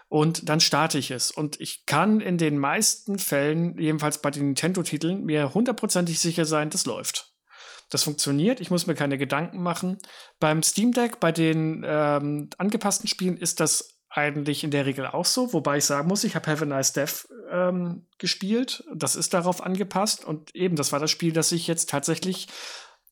und 0.08 0.48
dann 0.48 0.60
starte 0.60 0.98
ich 0.98 1.10
es. 1.10 1.30
Und 1.30 1.60
ich 1.60 1.86
kann 1.86 2.20
in 2.20 2.38
den 2.38 2.58
meisten 2.58 3.18
Fällen, 3.18 3.78
jedenfalls 3.78 4.20
bei 4.20 4.30
den 4.30 4.46
Nintendo-Titeln, 4.46 5.24
mir 5.24 5.54
hundertprozentig 5.54 6.20
sicher 6.20 6.44
sein, 6.44 6.70
das 6.70 6.86
läuft. 6.86 7.32
Das 7.90 8.04
funktioniert, 8.04 8.60
ich 8.60 8.70
muss 8.70 8.86
mir 8.86 8.94
keine 8.94 9.18
Gedanken 9.18 9.62
machen. 9.62 9.98
Beim 10.40 10.62
Steam 10.62 10.92
Deck, 10.92 11.20
bei 11.20 11.32
den 11.32 11.84
ähm, 11.86 12.50
angepassten 12.58 13.08
Spielen, 13.08 13.36
ist 13.36 13.60
das 13.60 13.93
eigentlich 14.14 14.62
in 14.62 14.70
der 14.70 14.86
Regel 14.86 15.06
auch 15.06 15.24
so, 15.24 15.52
wobei 15.52 15.78
ich 15.78 15.84
sagen 15.84 16.06
muss, 16.06 16.22
ich 16.22 16.36
habe 16.36 16.50
Have 16.50 16.62
a 16.62 16.66
Nice 16.66 16.92
Death 16.92 17.28
ähm, 17.50 18.06
gespielt. 18.18 18.84
Das 18.94 19.16
ist 19.16 19.34
darauf 19.34 19.60
angepasst 19.62 20.24
und 20.24 20.54
eben, 20.54 20.76
das 20.76 20.92
war 20.92 21.00
das 21.00 21.10
Spiel, 21.10 21.32
das 21.32 21.50
ich 21.50 21.66
jetzt 21.66 21.90
tatsächlich 21.90 22.46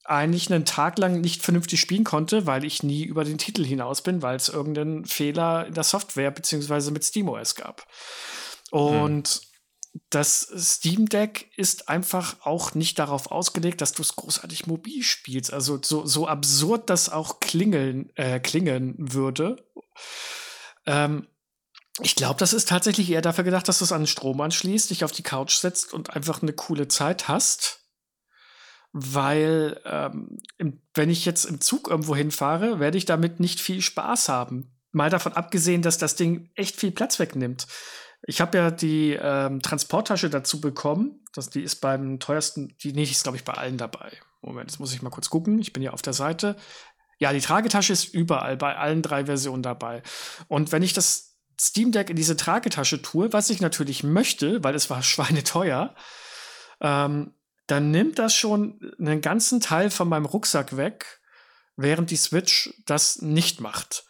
eigentlich 0.05 0.53
einen 0.53 0.65
Tag 0.65 0.99
lang 0.99 1.21
nicht 1.21 1.43
vernünftig 1.43 1.81
spielen 1.81 2.05
konnte, 2.05 2.47
weil 2.47 2.65
ich 2.65 2.83
nie 2.83 3.05
über 3.05 3.25
den 3.25 3.39
Titel 3.39 3.65
hinaus 3.65 4.03
bin, 4.03 4.23
weil 4.23 4.37
es 4.37 4.49
irgendeinen 4.49 5.05
Fehler 5.05 5.67
in 5.67 5.75
der 5.75 5.85
Software 5.85 6.31
beziehungsweise 6.31 6.93
mit 6.93 7.05
SteamOS 7.05 7.57
gab. 7.57 7.87
Und 8.71 9.29
hm. 9.29 10.01
das 10.11 10.53
Steam 10.57 11.09
Deck 11.09 11.51
ist 11.57 11.89
einfach 11.89 12.37
auch 12.45 12.75
nicht 12.75 12.99
darauf 12.99 13.31
ausgelegt, 13.31 13.81
dass 13.81 13.93
du 13.93 14.03
es 14.03 14.15
großartig 14.15 14.67
mobil 14.67 15.03
spielst. 15.03 15.53
Also 15.53 15.81
so, 15.83 16.07
so 16.07 16.29
absurd 16.29 16.91
das 16.91 17.09
auch 17.09 17.41
klingeln, 17.41 18.11
äh, 18.17 18.39
klingen 18.39 18.95
würde. 18.99 19.65
Ähm, 20.87 21.27
ich 22.01 22.17
glaube, 22.17 22.39
das 22.39 22.53
ist 22.53 22.69
tatsächlich 22.69 23.11
eher 23.11 23.21
dafür 23.21 23.45
gedacht, 23.45 23.69
dass 23.69 23.79
du 23.79 23.85
es 23.85 23.93
an 23.93 24.03
den 24.03 24.07
Strom 24.07 24.41
anschließt, 24.41 24.91
dich 24.91 25.05
auf 25.05 25.13
die 25.13 25.23
Couch 25.23 25.55
setzt 25.55 25.93
und 25.93 26.11
einfach 26.11 26.43
eine 26.43 26.53
coole 26.53 26.89
Zeit 26.89 27.29
hast. 27.29 27.81
Weil, 28.93 29.81
ähm, 29.85 30.39
wenn 30.95 31.11
ich 31.11 31.25
jetzt 31.25 31.45
im 31.45 31.61
Zug 31.61 31.89
irgendwo 31.89 32.15
hinfahre, 32.15 32.79
werde 32.79 32.99
ich 32.99 33.05
damit 33.05 33.41
nicht 33.41 33.61
viel 33.61 33.81
Spaß 33.81 34.29
haben. 34.29 34.75
Mal 34.91 35.11
davon 35.11 35.33
abgesehen, 35.33 35.81
dass 35.81 35.97
das 35.97 36.17
Ding 36.17 36.51
echt 36.55 36.77
viel 36.77 36.93
Platz 36.93 37.19
wegnimmt. 37.19 37.67
Ich 38.25 38.41
habe 38.41 38.57
ja 38.57 38.71
die 38.71 39.19
ähm, 39.21 39.61
Transporttasche 39.63 40.31
dazu 40.31 40.61
bekommen. 40.61 41.25
Das, 41.33 41.51
die 41.51 41.63
ist 41.63 41.77
beim 41.77 42.21
teuersten, 42.21 42.77
die 42.83 42.93
nee, 42.93 43.05
die 43.05 43.11
ist, 43.11 43.23
glaube 43.23 43.37
ich, 43.37 43.45
bei 43.45 43.55
allen 43.55 43.79
dabei. 43.79 44.13
Moment, 44.43 44.71
jetzt 44.71 44.81
muss 44.81 44.93
ich 44.93 45.03
mal 45.03 45.11
kurz 45.11 45.31
gucken. 45.31 45.59
Ich 45.59 45.73
bin 45.73 45.83
ja 45.83 45.93
auf 45.93 46.03
der 46.03 46.13
Seite. 46.13 46.57
Ja, 47.23 47.33
die 47.33 47.41
Tragetasche 47.41 47.93
ist 47.93 48.13
überall, 48.13 48.57
bei 48.57 48.77
allen 48.77 49.01
drei 49.01 49.27
Versionen 49.27 49.63
dabei. 49.63 50.03
Und 50.49 50.73
wenn 50.73 50.83
ich 50.83 50.93
das 50.93 51.37
Steam 51.61 51.93
Deck 51.93 52.11
in 52.11 52.17
diese 52.17 52.37
Tragetasche 52.37 53.01
tue, 53.01 53.33
was 53.33 53.49
ich 53.49 53.61
natürlich 53.61 54.03
möchte, 54.03 54.65
weil 54.65 54.75
es 54.75 54.91
war 54.91 55.03
schweineteuer, 55.05 55.95
ähm, 56.81 57.33
dann 57.69 57.93
nimmt 57.93 58.19
das 58.19 58.35
schon 58.35 58.93
einen 58.99 59.21
ganzen 59.21 59.61
Teil 59.61 59.91
von 59.91 60.09
meinem 60.09 60.25
Rucksack 60.25 60.77
weg, 60.77 61.21
während 61.77 62.11
die 62.11 62.17
Switch 62.17 62.75
das 62.87 63.23
nicht 63.23 63.61
macht. 63.61 64.05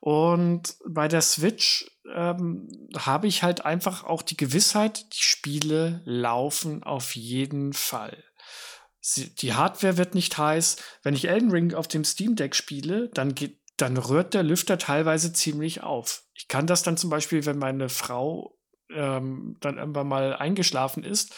Und 0.00 0.76
bei 0.86 1.08
der 1.08 1.22
Switch 1.22 1.90
ähm, 2.14 2.68
habe 2.98 3.28
ich 3.28 3.42
halt 3.42 3.64
einfach 3.64 4.04
auch 4.04 4.20
die 4.20 4.36
Gewissheit, 4.36 5.06
die 5.14 5.22
Spiele 5.22 6.02
laufen 6.04 6.82
auf 6.82 7.16
jeden 7.16 7.72
Fall. 7.72 8.27
Sie, 9.00 9.34
die 9.34 9.54
Hardware 9.54 9.96
wird 9.96 10.14
nicht 10.14 10.36
heiß. 10.38 10.76
Wenn 11.02 11.14
ich 11.14 11.28
Elden 11.28 11.50
Ring 11.50 11.74
auf 11.74 11.88
dem 11.88 12.04
Steam 12.04 12.36
Deck 12.36 12.54
spiele, 12.54 13.08
dann 13.14 13.34
geht, 13.34 13.60
dann 13.76 13.96
rührt 13.96 14.34
der 14.34 14.42
Lüfter 14.42 14.78
teilweise 14.78 15.32
ziemlich 15.32 15.82
auf. 15.82 16.24
Ich 16.34 16.48
kann 16.48 16.66
das 16.66 16.82
dann 16.82 16.96
zum 16.96 17.10
Beispiel, 17.10 17.46
wenn 17.46 17.58
meine 17.58 17.88
Frau 17.88 18.58
ähm, 18.90 19.56
dann 19.60 19.78
irgendwann 19.78 20.08
mal 20.08 20.34
eingeschlafen 20.34 21.04
ist, 21.04 21.34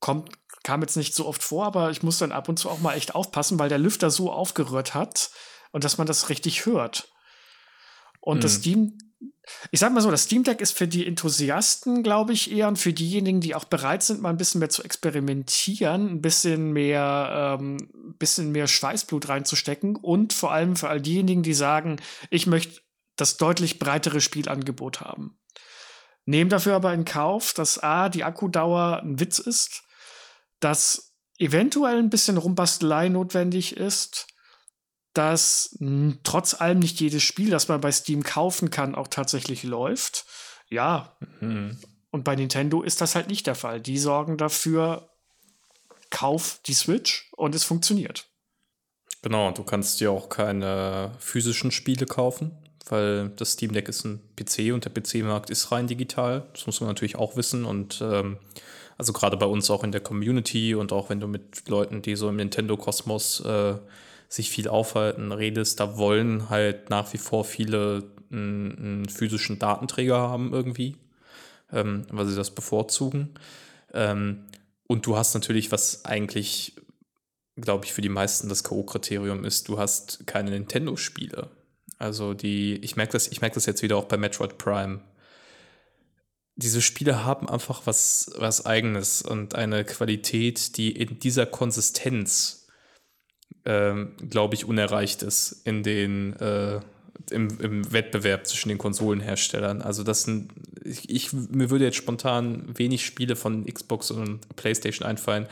kommt, 0.00 0.30
kam 0.64 0.82
jetzt 0.82 0.96
nicht 0.96 1.14
so 1.14 1.26
oft 1.26 1.42
vor, 1.42 1.66
aber 1.66 1.90
ich 1.90 2.02
muss 2.02 2.18
dann 2.18 2.32
ab 2.32 2.48
und 2.48 2.58
zu 2.58 2.68
auch 2.68 2.80
mal 2.80 2.94
echt 2.94 3.14
aufpassen, 3.14 3.58
weil 3.58 3.68
der 3.68 3.78
Lüfter 3.78 4.10
so 4.10 4.32
aufgerührt 4.32 4.94
hat 4.94 5.30
und 5.72 5.84
dass 5.84 5.98
man 5.98 6.06
das 6.06 6.28
richtig 6.28 6.66
hört. 6.66 7.12
Und 8.20 8.38
mhm. 8.38 8.42
das 8.42 8.54
Steam, 8.56 8.98
ich 9.70 9.80
sag 9.80 9.92
mal 9.92 10.00
so, 10.00 10.10
das 10.10 10.24
Steam 10.24 10.44
Deck 10.44 10.60
ist 10.60 10.76
für 10.76 10.88
die 10.88 11.06
Enthusiasten, 11.06 12.02
glaube 12.02 12.32
ich, 12.32 12.50
eher 12.50 12.68
und 12.68 12.78
für 12.78 12.92
diejenigen, 12.92 13.40
die 13.40 13.54
auch 13.54 13.64
bereit 13.64 14.02
sind, 14.02 14.22
mal 14.22 14.30
ein 14.30 14.36
bisschen 14.36 14.60
mehr 14.60 14.68
zu 14.68 14.82
experimentieren, 14.82 16.08
ein 16.08 16.20
bisschen 16.22 16.72
mehr, 16.72 17.58
ähm, 17.60 17.90
bisschen 18.18 18.52
mehr 18.52 18.66
Schweißblut 18.66 19.28
reinzustecken 19.28 19.96
und 19.96 20.32
vor 20.32 20.52
allem 20.52 20.76
für 20.76 20.88
all 20.88 21.00
diejenigen, 21.00 21.42
die 21.42 21.54
sagen, 21.54 22.00
ich 22.30 22.46
möchte 22.46 22.80
das 23.16 23.36
deutlich 23.36 23.78
breitere 23.78 24.20
Spielangebot 24.20 25.00
haben. 25.00 25.38
Nehmen 26.24 26.50
dafür 26.50 26.76
aber 26.76 26.94
in 26.94 27.04
Kauf, 27.04 27.52
dass 27.52 27.78
A, 27.78 28.08
die 28.08 28.24
Akkudauer 28.24 29.00
ein 29.02 29.20
Witz 29.20 29.38
ist, 29.38 29.82
dass 30.60 31.14
eventuell 31.38 31.98
ein 31.98 32.10
bisschen 32.10 32.36
Rumbastelei 32.36 33.08
notwendig 33.08 33.76
ist, 33.76 34.26
dass 35.14 35.76
trotz 36.22 36.54
allem 36.60 36.78
nicht 36.78 37.00
jedes 37.00 37.22
Spiel, 37.22 37.50
das 37.50 37.68
man 37.68 37.80
bei 37.80 37.90
Steam 37.90 38.22
kaufen 38.22 38.70
kann, 38.70 38.94
auch 38.94 39.08
tatsächlich 39.08 39.64
läuft. 39.64 40.24
Ja. 40.68 41.16
Mhm. 41.40 41.78
Und 42.10 42.24
bei 42.24 42.36
Nintendo 42.36 42.82
ist 42.82 43.00
das 43.00 43.14
halt 43.14 43.28
nicht 43.28 43.46
der 43.46 43.54
Fall. 43.54 43.80
Die 43.80 43.98
sorgen 43.98 44.36
dafür, 44.36 45.10
kauf 46.10 46.60
die 46.66 46.74
Switch 46.74 47.30
und 47.36 47.54
es 47.54 47.64
funktioniert. 47.64 48.26
Genau, 49.22 49.50
du 49.52 49.62
kannst 49.64 50.00
dir 50.00 50.10
auch 50.10 50.28
keine 50.28 51.12
physischen 51.18 51.70
Spiele 51.70 52.06
kaufen, 52.06 52.52
weil 52.88 53.28
das 53.30 53.52
Steam 53.52 53.72
Deck 53.72 53.88
ist 53.88 54.04
ein 54.04 54.20
PC 54.36 54.72
und 54.72 54.84
der 54.84 54.90
PC-Markt 54.90 55.50
ist 55.50 55.70
rein 55.72 55.86
digital. 55.86 56.48
Das 56.54 56.66
muss 56.66 56.80
man 56.80 56.88
natürlich 56.88 57.16
auch 57.16 57.36
wissen 57.36 57.64
und 57.64 58.00
ähm, 58.00 58.38
also 58.96 59.12
gerade 59.12 59.36
bei 59.36 59.46
uns 59.46 59.70
auch 59.70 59.84
in 59.84 59.92
der 59.92 60.00
Community 60.00 60.74
und 60.74 60.92
auch 60.92 61.10
wenn 61.10 61.20
du 61.20 61.26
mit 61.26 61.68
Leuten, 61.68 62.02
die 62.02 62.16
so 62.16 62.28
im 62.28 62.36
Nintendo-Kosmos 62.36 63.40
äh, 63.40 63.74
sich 64.30 64.48
viel 64.48 64.68
aufhalten, 64.68 65.32
redest, 65.32 65.80
da 65.80 65.98
wollen 65.98 66.48
halt 66.48 66.88
nach 66.88 67.12
wie 67.12 67.18
vor 67.18 67.44
viele 67.44 68.10
einen, 68.32 69.08
physischen 69.08 69.58
Datenträger 69.58 70.16
haben 70.16 70.52
irgendwie, 70.52 70.96
ähm, 71.72 72.06
weil 72.10 72.26
sie 72.26 72.36
das 72.36 72.52
bevorzugen. 72.52 73.34
Ähm, 73.92 74.46
und 74.86 75.04
du 75.04 75.16
hast 75.16 75.34
natürlich, 75.34 75.72
was 75.72 76.04
eigentlich, 76.04 76.76
glaube 77.56 77.84
ich, 77.84 77.92
für 77.92 78.02
die 78.02 78.08
meisten 78.08 78.48
das 78.48 78.64
K.O.-Kriterium 78.64 79.44
ist, 79.44 79.68
du 79.68 79.78
hast 79.78 80.26
keine 80.26 80.50
Nintendo-Spiele. 80.50 81.50
Also 81.98 82.32
die, 82.32 82.76
ich 82.76 82.96
merke 82.96 83.12
das, 83.12 83.28
ich 83.28 83.40
das 83.40 83.66
jetzt 83.66 83.82
wieder 83.82 83.96
auch 83.96 84.06
bei 84.06 84.16
Metroid 84.16 84.58
Prime 84.58 85.00
diese 86.60 86.82
Spiele 86.82 87.24
haben 87.24 87.48
einfach 87.48 87.82
was, 87.86 88.30
was 88.36 88.66
Eigenes 88.66 89.22
und 89.22 89.54
eine 89.54 89.84
Qualität, 89.84 90.76
die 90.76 90.92
in 90.92 91.18
dieser 91.18 91.46
Konsistenz, 91.46 92.59
ähm, 93.64 94.12
glaube 94.28 94.54
ich, 94.54 94.64
unerreicht 94.64 95.22
ist 95.22 95.62
in 95.64 95.82
den, 95.82 96.34
äh, 96.40 96.80
im, 97.30 97.60
im 97.60 97.92
Wettbewerb 97.92 98.46
zwischen 98.46 98.68
den 98.70 98.78
Konsolenherstellern. 98.78 99.82
Also 99.82 100.02
das 100.02 100.22
sind, 100.22 100.50
ich, 100.84 101.10
ich, 101.10 101.32
mir 101.32 101.70
würde 101.70 101.84
jetzt 101.84 101.96
spontan 101.96 102.64
wenig 102.76 103.04
Spiele 103.04 103.36
von 103.36 103.64
Xbox 103.66 104.10
und 104.10 104.40
PlayStation 104.56 105.06
einfallen, 105.06 105.46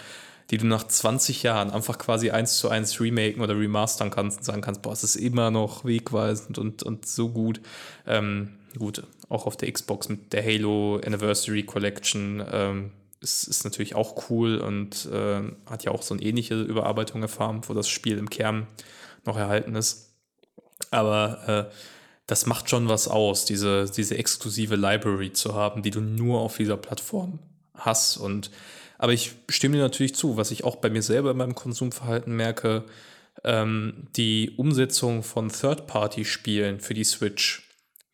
die 0.51 0.57
du 0.57 0.67
nach 0.67 0.87
20 0.87 1.43
Jahren 1.43 1.71
einfach 1.71 1.99
quasi 1.99 2.31
eins 2.31 2.57
zu 2.57 2.71
eins 2.71 3.01
remaken 3.01 3.43
oder 3.43 3.59
remastern 3.59 4.11
kannst 4.11 4.39
und 4.39 4.45
sagen 4.45 4.63
kannst, 4.63 4.81
boah, 4.83 4.93
es 4.93 5.05
ist 5.05 5.17
immer 5.17 5.51
noch 5.51 5.85
wegweisend 5.85 6.59
und, 6.59 6.83
und 6.83 7.07
so 7.07 7.29
gut. 7.29 7.61
Ähm, 8.07 8.55
gut, 8.79 9.03
auch 9.29 9.47
auf 9.47 9.57
der 9.57 9.71
Xbox 9.71 10.09
mit 10.09 10.33
der 10.33 10.43
Halo 10.43 11.01
Anniversary 11.05 11.65
Collection 11.65 12.43
ähm, 12.51 12.91
ist, 13.21 13.49
ist 13.49 13.65
natürlich 13.65 13.95
auch 13.95 14.31
cool 14.31 14.59
und 14.59 15.07
äh, 15.07 15.43
hat 15.67 15.85
ja 15.85 15.93
auch 15.93 16.03
so 16.03 16.15
eine 16.15 16.23
ähnliche 16.23 16.61
Überarbeitung 16.61 17.23
erfahren, 17.23 17.63
wo 17.67 17.75
das 17.75 17.89
Spiel 17.89 18.19
im 18.19 18.31
Kern 18.31 18.67
noch 19.25 19.37
erhalten 19.37 19.75
ist. 19.75 20.15
Aber 20.91 21.69
äh, 21.71 21.75
das 22.27 22.47
macht 22.47 22.71
schon 22.71 22.89
was 22.89 23.09
aus, 23.09 23.45
diese, 23.45 23.91
diese 23.91 24.17
exklusive 24.17 24.77
Library 24.77 25.33
zu 25.33 25.55
haben, 25.55 25.83
die 25.83 25.91
du 25.91 26.01
nur 26.01 26.41
auf 26.41 26.57
dieser 26.57 26.77
Plattform 26.77 27.39
hast. 27.75 28.17
Und 28.17 28.51
aber 28.99 29.13
ich 29.13 29.33
stimme 29.49 29.77
dir 29.77 29.83
natürlich 29.83 30.15
zu, 30.15 30.37
was 30.37 30.51
ich 30.51 30.65
auch 30.65 30.77
bei 30.77 30.91
mir 30.91 31.03
selber 31.03 31.31
in 31.31 31.37
meinem 31.37 31.55
Konsumverhalten 31.55 32.35
merke, 32.35 32.85
ähm, 33.45 34.09
die 34.17 34.55
Umsetzung 34.57 35.23
von 35.23 35.49
Third-Party-Spielen 35.49 36.81
für 36.81 36.95
die 36.95 37.05
Switch 37.05 37.69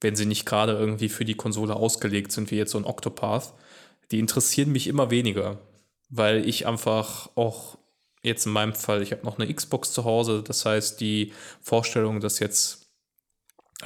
wenn 0.04 0.14
sie 0.16 0.26
nicht 0.26 0.44
gerade 0.44 0.72
irgendwie 0.72 1.08
für 1.08 1.24
die 1.24 1.34
Konsole 1.34 1.74
ausgelegt 1.74 2.30
sind, 2.30 2.50
wie 2.50 2.56
jetzt 2.56 2.72
so 2.72 2.78
ein 2.78 2.84
Octopath, 2.84 3.54
die 4.10 4.18
interessieren 4.18 4.72
mich 4.72 4.86
immer 4.86 5.10
weniger, 5.10 5.58
weil 6.08 6.48
ich 6.48 6.66
einfach 6.66 7.30
auch 7.34 7.78
jetzt 8.22 8.46
in 8.46 8.52
meinem 8.52 8.74
Fall, 8.74 9.02
ich 9.02 9.12
habe 9.12 9.24
noch 9.24 9.38
eine 9.38 9.52
Xbox 9.52 9.92
zu 9.92 10.04
Hause, 10.04 10.42
das 10.42 10.64
heißt, 10.64 11.00
die 11.00 11.32
Vorstellung, 11.60 12.20
dass 12.20 12.38
jetzt 12.38 12.84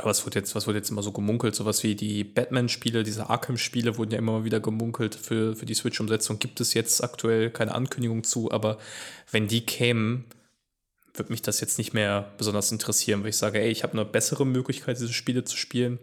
was 0.02 0.24
wird 0.24 0.34
jetzt, 0.34 0.54
was 0.54 0.66
wird 0.66 0.76
jetzt 0.76 0.90
immer 0.90 1.02
so 1.02 1.12
gemunkelt? 1.12 1.54
Sowas 1.54 1.82
wie 1.82 1.94
die 1.94 2.22
Batman-Spiele, 2.22 3.02
diese 3.02 3.30
Arkham-Spiele 3.30 3.96
wurden 3.96 4.12
ja 4.12 4.18
immer 4.18 4.44
wieder 4.44 4.60
gemunkelt 4.60 5.14
für, 5.14 5.56
für 5.56 5.66
die 5.66 5.74
Switch-Umsetzung. 5.74 6.38
Gibt 6.38 6.60
es 6.60 6.74
jetzt 6.74 7.02
aktuell 7.02 7.50
keine 7.50 7.74
Ankündigung 7.74 8.22
zu, 8.24 8.50
aber 8.50 8.78
wenn 9.30 9.48
die 9.48 9.64
kämen, 9.64 10.24
würde 11.14 11.32
mich 11.32 11.42
das 11.42 11.60
jetzt 11.60 11.78
nicht 11.78 11.94
mehr 11.94 12.32
besonders 12.38 12.70
interessieren, 12.70 13.22
weil 13.22 13.30
ich 13.30 13.36
sage, 13.36 13.60
ey, 13.60 13.70
ich 13.70 13.82
habe 13.82 13.94
eine 13.94 14.04
bessere 14.04 14.46
Möglichkeit, 14.46 14.98
diese 14.98 15.12
Spiele 15.12 15.44
zu 15.44 15.56
spielen. 15.56 15.98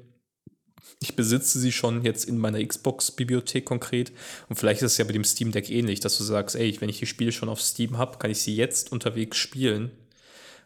Ich 1.00 1.16
besitze 1.16 1.60
sie 1.60 1.72
schon 1.72 2.04
jetzt 2.04 2.26
in 2.26 2.38
meiner 2.38 2.66
Xbox-Bibliothek 2.66 3.66
konkret. 3.66 4.12
Und 4.50 4.56
vielleicht 4.56 4.82
ist 4.82 4.94
es 4.94 4.98
ja 4.98 5.06
bei 5.06 5.14
dem 5.14 5.24
Steam 5.24 5.52
Deck 5.52 5.70
ähnlich, 5.70 6.00
dass 6.00 6.18
du 6.18 6.24
sagst, 6.24 6.56
ey, 6.56 6.76
wenn 6.80 6.90
ich 6.90 7.00
die 7.00 7.06
Spiele 7.06 7.32
schon 7.32 7.50
auf 7.50 7.62
Steam 7.62 7.98
habe, 7.98 8.18
kann 8.18 8.32
ich 8.32 8.42
sie 8.42 8.56
jetzt 8.56 8.92
unterwegs 8.92 9.38
spielen. 9.38 9.92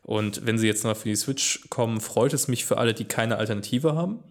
Und 0.04 0.46
wenn 0.46 0.58
sie 0.58 0.68
jetzt 0.68 0.84
noch 0.84 0.96
für 0.96 1.10
die 1.10 1.16
Switch 1.16 1.68
kommen, 1.70 2.00
freut 2.00 2.34
es 2.34 2.48
mich 2.48 2.66
für 2.66 2.78
alle, 2.78 2.94
die 2.94 3.06
keine 3.06 3.38
Alternative 3.38 3.96
haben. 3.96 4.24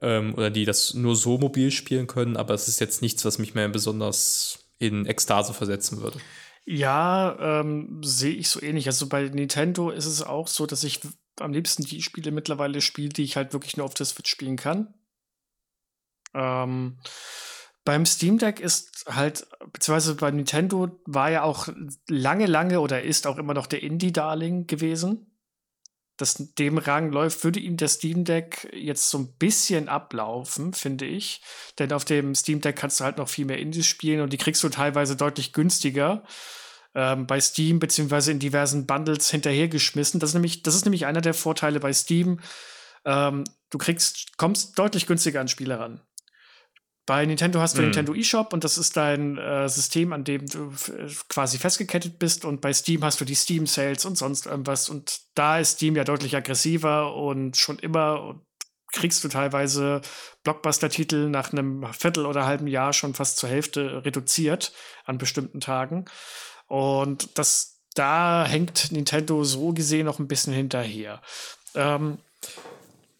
Ähm, 0.00 0.34
oder 0.34 0.50
die 0.50 0.64
das 0.64 0.94
nur 0.94 1.16
so 1.16 1.38
mobil 1.38 1.70
spielen 1.70 2.06
können. 2.06 2.36
Aber 2.36 2.54
es 2.54 2.68
ist 2.68 2.80
jetzt 2.80 3.02
nichts, 3.02 3.24
was 3.24 3.38
mich 3.38 3.54
mehr 3.54 3.68
besonders 3.68 4.70
in 4.78 5.06
Ekstase 5.06 5.52
versetzen 5.52 6.00
würde. 6.00 6.20
Ja, 6.64 7.60
ähm, 7.60 8.02
sehe 8.04 8.34
ich 8.34 8.48
so 8.48 8.62
ähnlich. 8.62 8.86
Also 8.86 9.08
bei 9.08 9.22
Nintendo 9.22 9.90
ist 9.90 10.06
es 10.06 10.22
auch 10.22 10.48
so, 10.48 10.66
dass 10.66 10.84
ich 10.84 11.00
am 11.40 11.52
liebsten 11.52 11.82
die 11.84 12.02
Spiele 12.02 12.30
mittlerweile 12.30 12.80
spiele, 12.80 13.08
die 13.08 13.22
ich 13.22 13.36
halt 13.36 13.52
wirklich 13.52 13.76
nur 13.76 13.86
auf 13.86 13.94
der 13.94 14.06
Switch 14.06 14.30
spielen 14.30 14.56
kann. 14.56 14.92
Ähm, 16.34 16.98
beim 17.84 18.04
Steam 18.04 18.38
Deck 18.38 18.60
ist 18.60 19.06
halt, 19.08 19.46
beziehungsweise 19.72 20.14
bei 20.16 20.30
Nintendo 20.30 21.00
war 21.06 21.30
ja 21.30 21.42
auch 21.42 21.68
lange, 22.08 22.46
lange 22.46 22.80
oder 22.80 23.02
ist 23.02 23.26
auch 23.26 23.38
immer 23.38 23.54
noch 23.54 23.66
der 23.66 23.82
Indie-Darling 23.82 24.66
gewesen 24.66 25.28
das 26.18 26.54
dem 26.58 26.78
Rang 26.78 27.12
läuft, 27.12 27.44
würde 27.44 27.60
ihm 27.60 27.76
der 27.76 27.88
Steam 27.88 28.24
Deck 28.24 28.68
jetzt 28.72 29.08
so 29.08 29.18
ein 29.18 29.32
bisschen 29.38 29.88
ablaufen, 29.88 30.74
finde 30.74 31.06
ich. 31.06 31.40
Denn 31.78 31.92
auf 31.92 32.04
dem 32.04 32.34
Steam 32.34 32.60
Deck 32.60 32.76
kannst 32.76 33.00
du 33.00 33.04
halt 33.04 33.18
noch 33.18 33.28
viel 33.28 33.46
mehr 33.46 33.58
Indies 33.58 33.86
spielen 33.86 34.20
und 34.20 34.32
die 34.32 34.36
kriegst 34.36 34.62
du 34.62 34.68
teilweise 34.68 35.16
deutlich 35.16 35.52
günstiger 35.52 36.24
ähm, 36.94 37.26
bei 37.26 37.40
Steam 37.40 37.78
beziehungsweise 37.78 38.32
in 38.32 38.40
diversen 38.40 38.86
Bundles 38.86 39.30
hinterhergeschmissen. 39.30 40.18
Das 40.18 40.30
ist 40.30 40.34
nämlich, 40.34 40.62
das 40.62 40.74
ist 40.74 40.84
nämlich 40.84 41.06
einer 41.06 41.20
der 41.20 41.34
Vorteile 41.34 41.78
bei 41.78 41.92
Steam. 41.92 42.40
Ähm, 43.04 43.44
du 43.70 43.78
kriegst, 43.78 44.36
kommst 44.38 44.76
deutlich 44.76 45.06
günstiger 45.06 45.40
an 45.40 45.48
Spiele 45.48 45.78
ran. 45.78 46.00
Bei 47.08 47.24
Nintendo 47.24 47.58
hast 47.58 47.78
du 47.78 47.80
mhm. 47.80 47.86
Nintendo 47.86 48.14
eShop 48.14 48.52
und 48.52 48.64
das 48.64 48.76
ist 48.76 48.94
dein 48.98 49.38
äh, 49.38 49.66
System, 49.66 50.12
an 50.12 50.24
dem 50.24 50.44
du 50.44 50.70
quasi 51.30 51.56
festgekettet 51.56 52.18
bist. 52.18 52.44
Und 52.44 52.60
bei 52.60 52.70
Steam 52.74 53.02
hast 53.02 53.18
du 53.18 53.24
die 53.24 53.34
Steam 53.34 53.66
Sales 53.66 54.04
und 54.04 54.18
sonst 54.18 54.44
irgendwas. 54.44 54.90
Und 54.90 55.22
da 55.34 55.58
ist 55.58 55.76
Steam 55.76 55.96
ja 55.96 56.04
deutlich 56.04 56.36
aggressiver 56.36 57.14
und 57.14 57.56
schon 57.56 57.78
immer 57.78 58.22
und 58.22 58.42
kriegst 58.92 59.24
du 59.24 59.28
teilweise 59.28 60.02
Blockbuster-Titel 60.44 61.30
nach 61.30 61.50
einem 61.50 61.86
Viertel 61.94 62.26
oder 62.26 62.44
halben 62.44 62.66
Jahr 62.66 62.92
schon 62.92 63.14
fast 63.14 63.38
zur 63.38 63.48
Hälfte 63.48 64.04
reduziert 64.04 64.74
an 65.06 65.16
bestimmten 65.16 65.60
Tagen. 65.60 66.04
Und 66.66 67.38
das, 67.38 67.80
da 67.94 68.44
hängt 68.46 68.92
Nintendo 68.92 69.44
so 69.44 69.72
gesehen 69.72 70.04
noch 70.04 70.18
ein 70.18 70.28
bisschen 70.28 70.52
hinterher. 70.52 71.22
Ähm, 71.74 72.18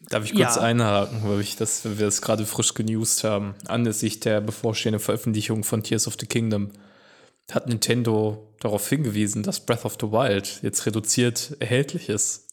Darf 0.01 0.23
ich 0.23 0.33
kurz 0.33 0.55
ja. 0.55 0.61
einhaken, 0.61 1.21
weil, 1.23 1.41
ich 1.41 1.55
das, 1.57 1.83
wir 1.83 2.05
das 2.05 2.21
gerade 2.21 2.45
frisch 2.45 2.73
genewst 2.73 3.23
haben, 3.23 3.55
anlässlich 3.67 4.19
der 4.19 4.41
bevorstehenden 4.41 5.01
Veröffentlichung 5.01 5.63
von 5.63 5.83
Tears 5.83 6.07
of 6.07 6.15
the 6.19 6.25
Kingdom 6.25 6.71
hat 7.51 7.67
Nintendo 7.67 8.47
darauf 8.59 8.87
hingewiesen, 8.87 9.43
dass 9.43 9.65
Breath 9.65 9.85
of 9.85 9.97
the 9.99 10.11
Wild 10.11 10.59
jetzt 10.61 10.85
reduziert 10.85 11.57
erhältlich 11.59 12.09
ist. 12.09 12.47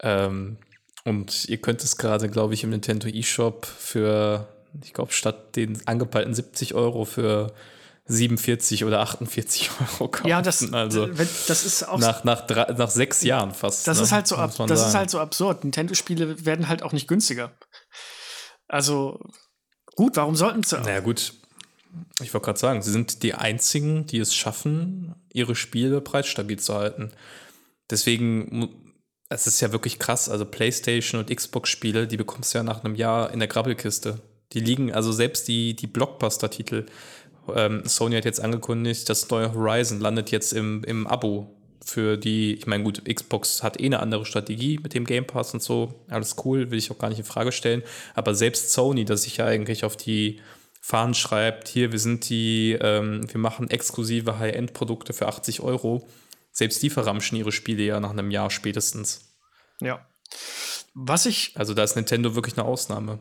Ähm, 0.00 0.58
Und 1.04 1.48
ihr 1.48 1.58
könnt 1.58 1.82
es 1.82 1.96
gerade, 1.96 2.28
glaube 2.28 2.54
ich, 2.54 2.64
im 2.64 2.70
Nintendo 2.70 3.08
eShop 3.08 3.64
für, 3.64 4.48
ich 4.84 4.92
glaube, 4.92 5.12
statt 5.12 5.56
den 5.56 5.80
angepeilten 5.86 6.34
70 6.34 6.74
Euro 6.74 7.04
für 7.04 7.52
47 8.08 8.84
oder 8.84 9.00
48 9.00 9.70
Euro 9.80 10.08
kaufen. 10.08 10.28
Ja, 10.28 10.42
das, 10.42 10.72
also, 10.72 11.06
das 11.06 11.64
ist 11.64 11.86
auch 11.86 11.98
nach, 11.98 12.24
nach, 12.24 12.46
drei, 12.46 12.72
nach 12.72 12.90
sechs 12.90 13.22
Jahren 13.22 13.52
fast. 13.52 13.86
Das, 13.86 13.98
ne? 13.98 14.04
ist, 14.04 14.12
halt 14.12 14.26
so 14.26 14.36
ab, 14.36 14.52
das 14.66 14.86
ist 14.86 14.94
halt 14.94 15.10
so 15.10 15.20
absurd. 15.20 15.64
Nintendo-Spiele 15.64 16.44
werden 16.44 16.68
halt 16.68 16.82
auch 16.82 16.92
nicht 16.92 17.06
günstiger. 17.06 17.52
Also 18.66 19.20
gut, 19.94 20.16
warum 20.16 20.36
sollten 20.36 20.62
sie? 20.62 20.80
Naja, 20.80 21.00
gut. 21.00 21.34
Ich 22.22 22.34
wollte 22.34 22.46
gerade 22.46 22.58
sagen, 22.58 22.82
sie 22.82 22.92
sind 22.92 23.22
die 23.22 23.34
einzigen, 23.34 24.06
die 24.06 24.18
es 24.18 24.34
schaffen, 24.34 25.14
ihre 25.32 25.54
Spiele 25.54 26.00
preisstabil 26.00 26.58
zu 26.58 26.74
halten. 26.74 27.12
Deswegen, 27.90 28.70
es 29.28 29.46
ist 29.46 29.60
ja 29.60 29.72
wirklich 29.72 29.98
krass. 29.98 30.28
Also 30.28 30.44
PlayStation 30.44 31.20
und 31.20 31.34
Xbox-Spiele, 31.34 32.06
die 32.06 32.16
bekommst 32.16 32.54
du 32.54 32.58
ja 32.58 32.64
nach 32.64 32.84
einem 32.84 32.94
Jahr 32.94 33.32
in 33.32 33.38
der 33.38 33.48
Grabbelkiste. 33.48 34.20
Die 34.52 34.60
liegen, 34.60 34.92
also 34.92 35.12
selbst 35.12 35.48
die, 35.48 35.74
die 35.74 35.86
Blockbuster-Titel. 35.86 36.86
Ähm, 37.56 37.82
Sony 37.84 38.16
hat 38.16 38.24
jetzt 38.24 38.40
angekündigt, 38.40 39.08
das 39.08 39.28
neue 39.30 39.52
Horizon 39.52 40.00
landet 40.00 40.30
jetzt 40.30 40.52
im, 40.52 40.84
im 40.84 41.06
Abo 41.06 41.54
für 41.88 42.16
die, 42.18 42.54
ich 42.54 42.66
meine, 42.66 42.84
gut, 42.84 43.02
Xbox 43.04 43.62
hat 43.62 43.80
eh 43.80 43.86
eine 43.86 44.00
andere 44.00 44.26
Strategie 44.26 44.78
mit 44.82 44.94
dem 44.94 45.04
Game 45.04 45.26
Pass 45.26 45.54
und 45.54 45.62
so. 45.62 46.04
Alles 46.08 46.36
cool, 46.44 46.70
will 46.70 46.78
ich 46.78 46.90
auch 46.90 46.98
gar 46.98 47.08
nicht 47.08 47.18
in 47.18 47.24
Frage 47.24 47.50
stellen. 47.50 47.82
Aber 48.14 48.34
selbst 48.34 48.72
Sony, 48.72 49.04
das 49.04 49.22
sich 49.22 49.38
ja 49.38 49.46
eigentlich 49.46 49.84
auf 49.84 49.96
die 49.96 50.40
Fahnen 50.80 51.14
schreibt, 51.14 51.68
hier, 51.68 51.90
wir 51.90 51.98
sind 51.98 52.28
die, 52.28 52.76
ähm, 52.80 53.26
wir 53.32 53.40
machen 53.40 53.70
exklusive 53.70 54.38
High-End-Produkte 54.38 55.12
für 55.12 55.28
80 55.28 55.60
Euro. 55.60 56.06
Selbst 56.52 56.82
die 56.82 56.90
verramschen 56.90 57.38
ihre 57.38 57.52
Spiele 57.52 57.82
ja 57.82 58.00
nach 58.00 58.10
einem 58.10 58.30
Jahr 58.30 58.50
spätestens. 58.50 59.34
Ja. 59.80 60.06
Was 60.94 61.26
ich. 61.26 61.52
Also 61.54 61.74
da 61.74 61.84
ist 61.84 61.96
Nintendo 61.96 62.34
wirklich 62.34 62.58
eine 62.58 62.66
Ausnahme. 62.66 63.18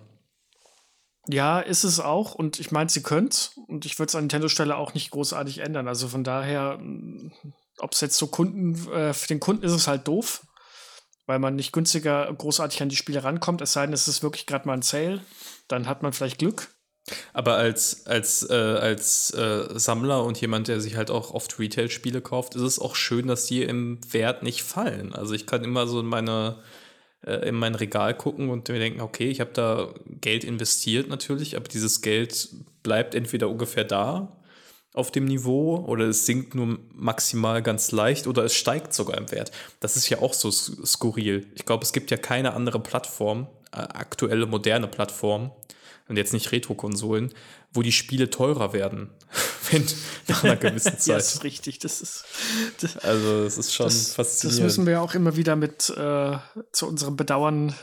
Ja, 1.29 1.59
ist 1.59 1.83
es 1.83 1.99
auch. 1.99 2.35
Und 2.35 2.59
ich 2.59 2.71
meine, 2.71 2.89
sie 2.89 3.03
können 3.03 3.29
Und 3.67 3.85
ich 3.85 3.99
würde 3.99 4.09
es 4.09 4.15
an 4.15 4.23
Nintendo-Stelle 4.23 4.77
auch 4.77 4.93
nicht 4.93 5.11
großartig 5.11 5.59
ändern. 5.59 5.87
Also 5.87 6.07
von 6.07 6.23
daher 6.23 6.79
ob 7.79 7.93
es 7.93 8.01
jetzt 8.01 8.17
so 8.17 8.27
Kunden, 8.27 8.75
äh, 8.91 9.13
für 9.13 9.27
den 9.27 9.39
Kunden 9.39 9.63
ist 9.63 9.71
es 9.71 9.87
halt 9.87 10.07
doof, 10.07 10.45
weil 11.25 11.39
man 11.39 11.55
nicht 11.55 11.71
günstiger 11.71 12.31
großartig 12.33 12.81
an 12.81 12.89
die 12.89 12.95
Spiele 12.95 13.23
rankommt, 13.23 13.61
es 13.61 13.73
sei 13.73 13.85
denn, 13.85 13.93
es 13.93 14.07
ist 14.07 14.23
wirklich 14.23 14.45
gerade 14.45 14.67
mal 14.67 14.73
ein 14.73 14.81
Sale, 14.81 15.21
dann 15.67 15.87
hat 15.87 16.03
man 16.03 16.13
vielleicht 16.13 16.39
Glück. 16.39 16.69
Aber 17.31 17.55
als, 17.55 18.05
als, 18.05 18.49
äh, 18.49 18.53
als 18.53 19.33
äh, 19.33 19.67
Sammler 19.79 20.25
und 20.25 20.41
jemand, 20.41 20.67
der 20.67 20.81
sich 20.81 20.97
halt 20.97 21.09
auch 21.09 21.31
oft 21.31 21.57
Retail-Spiele 21.57 22.21
kauft, 22.21 22.55
ist 22.55 22.63
es 22.63 22.79
auch 22.79 22.95
schön, 22.95 23.27
dass 23.27 23.45
die 23.45 23.63
im 23.63 23.99
Wert 24.11 24.43
nicht 24.43 24.61
fallen. 24.61 25.13
Also 25.13 25.33
ich 25.33 25.45
kann 25.45 25.63
immer 25.63 25.87
so 25.87 26.01
in 26.01 26.05
meine 26.05 26.61
in 27.47 27.55
mein 27.55 27.75
Regal 27.75 28.15
gucken 28.15 28.49
und 28.49 28.69
mir 28.69 28.79
denken, 28.79 29.01
okay, 29.01 29.29
ich 29.29 29.39
habe 29.39 29.51
da 29.53 29.93
Geld 30.21 30.43
investiert 30.43 31.09
natürlich, 31.09 31.55
aber 31.55 31.67
dieses 31.67 32.01
Geld 32.01 32.49
bleibt 32.83 33.15
entweder 33.15 33.49
ungefähr 33.49 33.83
da 33.83 34.37
auf 34.93 35.11
dem 35.11 35.25
Niveau 35.25 35.85
oder 35.85 36.05
es 36.05 36.25
sinkt 36.25 36.55
nur 36.55 36.79
maximal 36.93 37.61
ganz 37.61 37.91
leicht 37.91 38.27
oder 38.27 38.43
es 38.43 38.55
steigt 38.55 38.93
sogar 38.93 39.17
im 39.17 39.31
Wert. 39.31 39.51
Das 39.79 39.95
ist 39.95 40.09
ja 40.09 40.19
auch 40.21 40.33
so 40.33 40.49
skurril. 40.51 41.47
Ich 41.55 41.65
glaube, 41.65 41.83
es 41.83 41.93
gibt 41.93 42.09
ja 42.09 42.17
keine 42.17 42.53
andere 42.53 42.79
Plattform, 42.79 43.47
äh, 43.71 43.77
aktuelle 43.77 44.47
moderne 44.47 44.87
Plattform, 44.87 45.51
und 46.07 46.17
jetzt 46.17 46.33
nicht 46.33 46.51
Retro-Konsolen, 46.51 47.33
wo 47.77 47.83
die 47.83 47.91
Spiele 47.91 48.29
teurer 48.31 48.73
werden. 48.73 49.11
Wenn, 49.71 49.85
nach 50.27 50.43
einer 50.43 50.55
gewissen 50.55 50.93
Zeit. 50.97 51.07
ja, 51.07 51.15
das 51.15 51.35
ist 51.35 51.43
richtig. 51.43 51.79
Das 51.79 52.01
ist, 52.01 52.25
das, 52.81 52.97
also, 52.97 53.43
das 53.43 53.57
ist 53.57 53.73
schon 53.73 53.85
das, 53.85 54.13
faszinierend. 54.13 54.59
Das 54.59 54.63
müssen 54.63 54.87
wir 54.87 55.01
auch 55.01 55.13
immer 55.13 55.35
wieder 55.35 55.55
mit 55.55 55.89
äh, 55.89 56.37
zu 56.71 56.87
unserem 56.87 57.15
Bedauern 57.15 57.75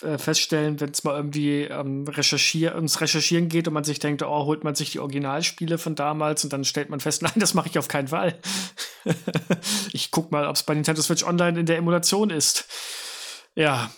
äh, 0.00 0.16
feststellen, 0.16 0.80
wenn 0.80 0.90
es 0.90 1.04
mal 1.04 1.16
irgendwie 1.16 1.64
ähm, 1.64 2.08
recherchier 2.08 2.74
ums 2.76 3.00
Recherchieren 3.00 3.48
geht 3.48 3.68
und 3.68 3.74
man 3.74 3.84
sich 3.84 3.98
denkt, 3.98 4.22
oh, 4.22 4.46
holt 4.46 4.64
man 4.64 4.74
sich 4.74 4.92
die 4.92 5.00
Originalspiele 5.00 5.76
von 5.76 5.94
damals 5.94 6.44
und 6.44 6.52
dann 6.52 6.64
stellt 6.64 6.88
man 6.88 7.00
fest, 7.00 7.22
nein, 7.22 7.32
das 7.36 7.52
mache 7.52 7.68
ich 7.68 7.78
auf 7.78 7.88
keinen 7.88 8.08
Fall. 8.08 8.38
ich 9.92 10.10
guck 10.10 10.32
mal, 10.32 10.46
ob 10.46 10.56
es 10.56 10.62
bei 10.62 10.74
Nintendo 10.74 11.02
Switch 11.02 11.24
Online 11.24 11.60
in 11.60 11.66
der 11.66 11.76
Emulation 11.76 12.30
ist. 12.30 12.64
Ja, 13.54 13.90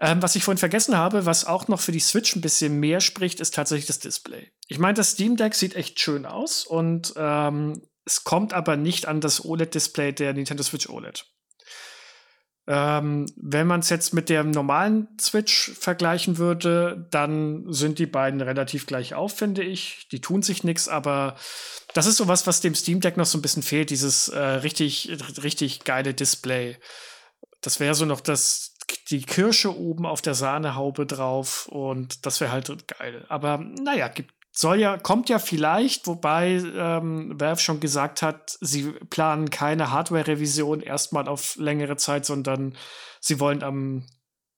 ähm, 0.00 0.22
was 0.22 0.34
ich 0.34 0.44
vorhin 0.44 0.58
vergessen 0.58 0.96
habe, 0.96 1.26
was 1.26 1.44
auch 1.44 1.68
noch 1.68 1.80
für 1.80 1.92
die 1.92 2.00
Switch 2.00 2.34
ein 2.34 2.40
bisschen 2.40 2.80
mehr 2.80 3.00
spricht, 3.00 3.40
ist 3.40 3.54
tatsächlich 3.54 3.86
das 3.86 3.98
Display. 3.98 4.50
Ich 4.66 4.78
meine, 4.78 4.94
das 4.94 5.12
Steam 5.12 5.36
Deck 5.36 5.54
sieht 5.54 5.76
echt 5.76 6.00
schön 6.00 6.26
aus 6.26 6.64
und 6.64 7.12
ähm, 7.16 7.82
es 8.04 8.24
kommt 8.24 8.54
aber 8.54 8.76
nicht 8.76 9.06
an 9.06 9.20
das 9.20 9.44
OLED-Display 9.44 10.12
der 10.12 10.32
Nintendo 10.32 10.62
Switch 10.62 10.88
OLED. 10.88 11.26
Ähm, 12.66 13.26
wenn 13.36 13.66
man 13.66 13.80
es 13.80 13.90
jetzt 13.90 14.14
mit 14.14 14.28
der 14.28 14.44
normalen 14.44 15.08
Switch 15.20 15.72
vergleichen 15.72 16.38
würde, 16.38 17.08
dann 17.10 17.64
sind 17.72 17.98
die 17.98 18.06
beiden 18.06 18.40
relativ 18.40 18.86
gleich 18.86 19.14
auf, 19.14 19.36
finde 19.36 19.62
ich. 19.62 20.08
Die 20.12 20.20
tun 20.20 20.42
sich 20.42 20.62
nichts, 20.62 20.88
aber 20.88 21.36
das 21.94 22.06
ist 22.06 22.16
sowas, 22.16 22.46
was 22.46 22.60
dem 22.60 22.74
Steam 22.74 23.00
Deck 23.00 23.16
noch 23.16 23.26
so 23.26 23.38
ein 23.38 23.42
bisschen 23.42 23.62
fehlt, 23.62 23.90
dieses 23.90 24.28
äh, 24.28 24.38
richtig, 24.38 25.10
richtig 25.42 25.84
geile 25.84 26.14
Display. 26.14 26.78
Das 27.60 27.80
wäre 27.80 27.94
so 27.94 28.04
noch 28.04 28.20
das, 28.20 28.69
die 29.10 29.22
Kirsche 29.22 29.76
oben 29.76 30.06
auf 30.06 30.22
der 30.22 30.34
Sahnehaube 30.34 31.06
drauf 31.06 31.66
und 31.66 32.26
das 32.26 32.40
wäre 32.40 32.52
halt 32.52 32.86
geil. 32.86 33.24
Aber 33.28 33.58
naja, 33.58 34.08
gibt, 34.08 34.32
soll 34.52 34.80
ja, 34.80 34.98
kommt 34.98 35.28
ja 35.28 35.38
vielleicht, 35.38 36.06
wobei 36.06 36.62
ähm, 36.76 37.38
Valve 37.38 37.60
schon 37.60 37.80
gesagt 37.80 38.22
hat, 38.22 38.56
sie 38.60 38.92
planen 39.10 39.50
keine 39.50 39.90
Hardware-Revision 39.90 40.80
erstmal 40.80 41.28
auf 41.28 41.56
längere 41.56 41.96
Zeit, 41.96 42.26
sondern 42.26 42.76
sie 43.20 43.40
wollen 43.40 43.62
am 43.62 44.06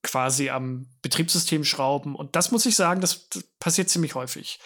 quasi 0.03 0.51
am 0.51 0.87
Betriebssystem 1.03 1.65
schrauben. 1.65 2.17
Und 2.17 2.35
das 2.35 2.51
muss 2.51 2.67
ich 2.67 2.75
sagen, 2.75 3.01
das, 3.01 3.29
passiert 3.61 3.89
ziemlich 3.89 4.17
häufig. 4.17 4.59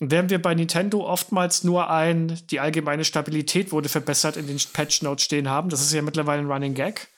Und 0.00 0.10
während 0.10 0.30
wir 0.30 0.42
bei 0.42 0.54
Nintendo 0.54 1.06
oftmals 1.06 1.62
nur 1.62 1.88
ein, 1.88 2.40
die 2.50 2.58
allgemeine 2.58 3.04
Stabilität 3.04 3.70
wurde 3.70 3.88
verbessert 3.88 4.36
in 4.36 4.48
den 4.48 4.58
Patch 4.72 5.02
Notes 5.02 5.24
stehen 5.24 5.48
haben, 5.48 5.68
das 5.68 5.80
ist 5.80 5.92
ja 5.92 6.02
mittlerweile 6.02 6.42
ein 6.42 6.50
Running 6.50 6.74
Gag 6.74 7.08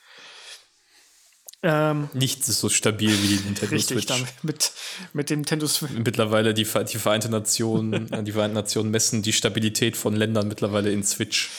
ähm, 1.62 2.08
Nichts 2.12 2.48
ist 2.48 2.60
so 2.60 2.68
stabil 2.68 3.10
wie 3.10 3.28
die 3.28 3.44
Nintendo 3.44 3.74
richtig, 3.74 4.04
Switch. 4.04 4.24
Mit, 4.42 4.72
mit 5.12 5.30
dem 5.30 5.40
Nintendo 5.40 5.66
Switch. 5.68 5.92
Mittlerweile 5.92 6.54
die, 6.54 6.64
die 6.64 6.98
Vereinte 6.98 7.28
Nationen, 7.28 8.24
die 8.24 8.32
Vereinten 8.32 8.54
Nationen 8.56 8.90
messen 8.90 9.22
die 9.22 9.32
Stabilität 9.32 9.96
von 9.96 10.16
Ländern 10.16 10.48
mittlerweile 10.48 10.90
in 10.90 11.04
Switch. 11.04 11.50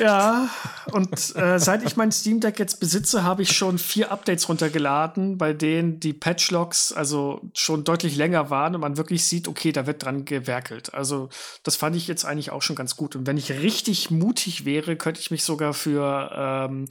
Ja, 0.00 0.48
und 0.92 1.36
äh, 1.36 1.58
seit 1.58 1.82
ich 1.84 1.96
mein 1.96 2.12
Steam 2.12 2.40
Deck 2.40 2.58
jetzt 2.58 2.80
besitze, 2.80 3.24
habe 3.24 3.42
ich 3.42 3.56
schon 3.56 3.78
vier 3.78 4.10
Updates 4.10 4.48
runtergeladen, 4.48 5.38
bei 5.38 5.52
denen 5.52 6.00
die 6.00 6.12
Patchlogs 6.12 6.92
also 6.92 7.40
schon 7.54 7.84
deutlich 7.84 8.16
länger 8.16 8.50
waren 8.50 8.74
und 8.74 8.80
man 8.80 8.96
wirklich 8.96 9.24
sieht, 9.24 9.48
okay, 9.48 9.72
da 9.72 9.86
wird 9.86 10.04
dran 10.04 10.24
gewerkelt. 10.24 10.94
Also 10.94 11.28
das 11.62 11.76
fand 11.76 11.96
ich 11.96 12.08
jetzt 12.08 12.24
eigentlich 12.24 12.50
auch 12.50 12.62
schon 12.62 12.76
ganz 12.76 12.96
gut. 12.96 13.16
Und 13.16 13.26
wenn 13.26 13.36
ich 13.36 13.50
richtig 13.50 14.10
mutig 14.10 14.64
wäre, 14.64 14.96
könnte 14.96 15.20
ich 15.20 15.30
mich 15.30 15.44
sogar 15.44 15.74
für 15.74 16.30
ähm, 16.34 16.86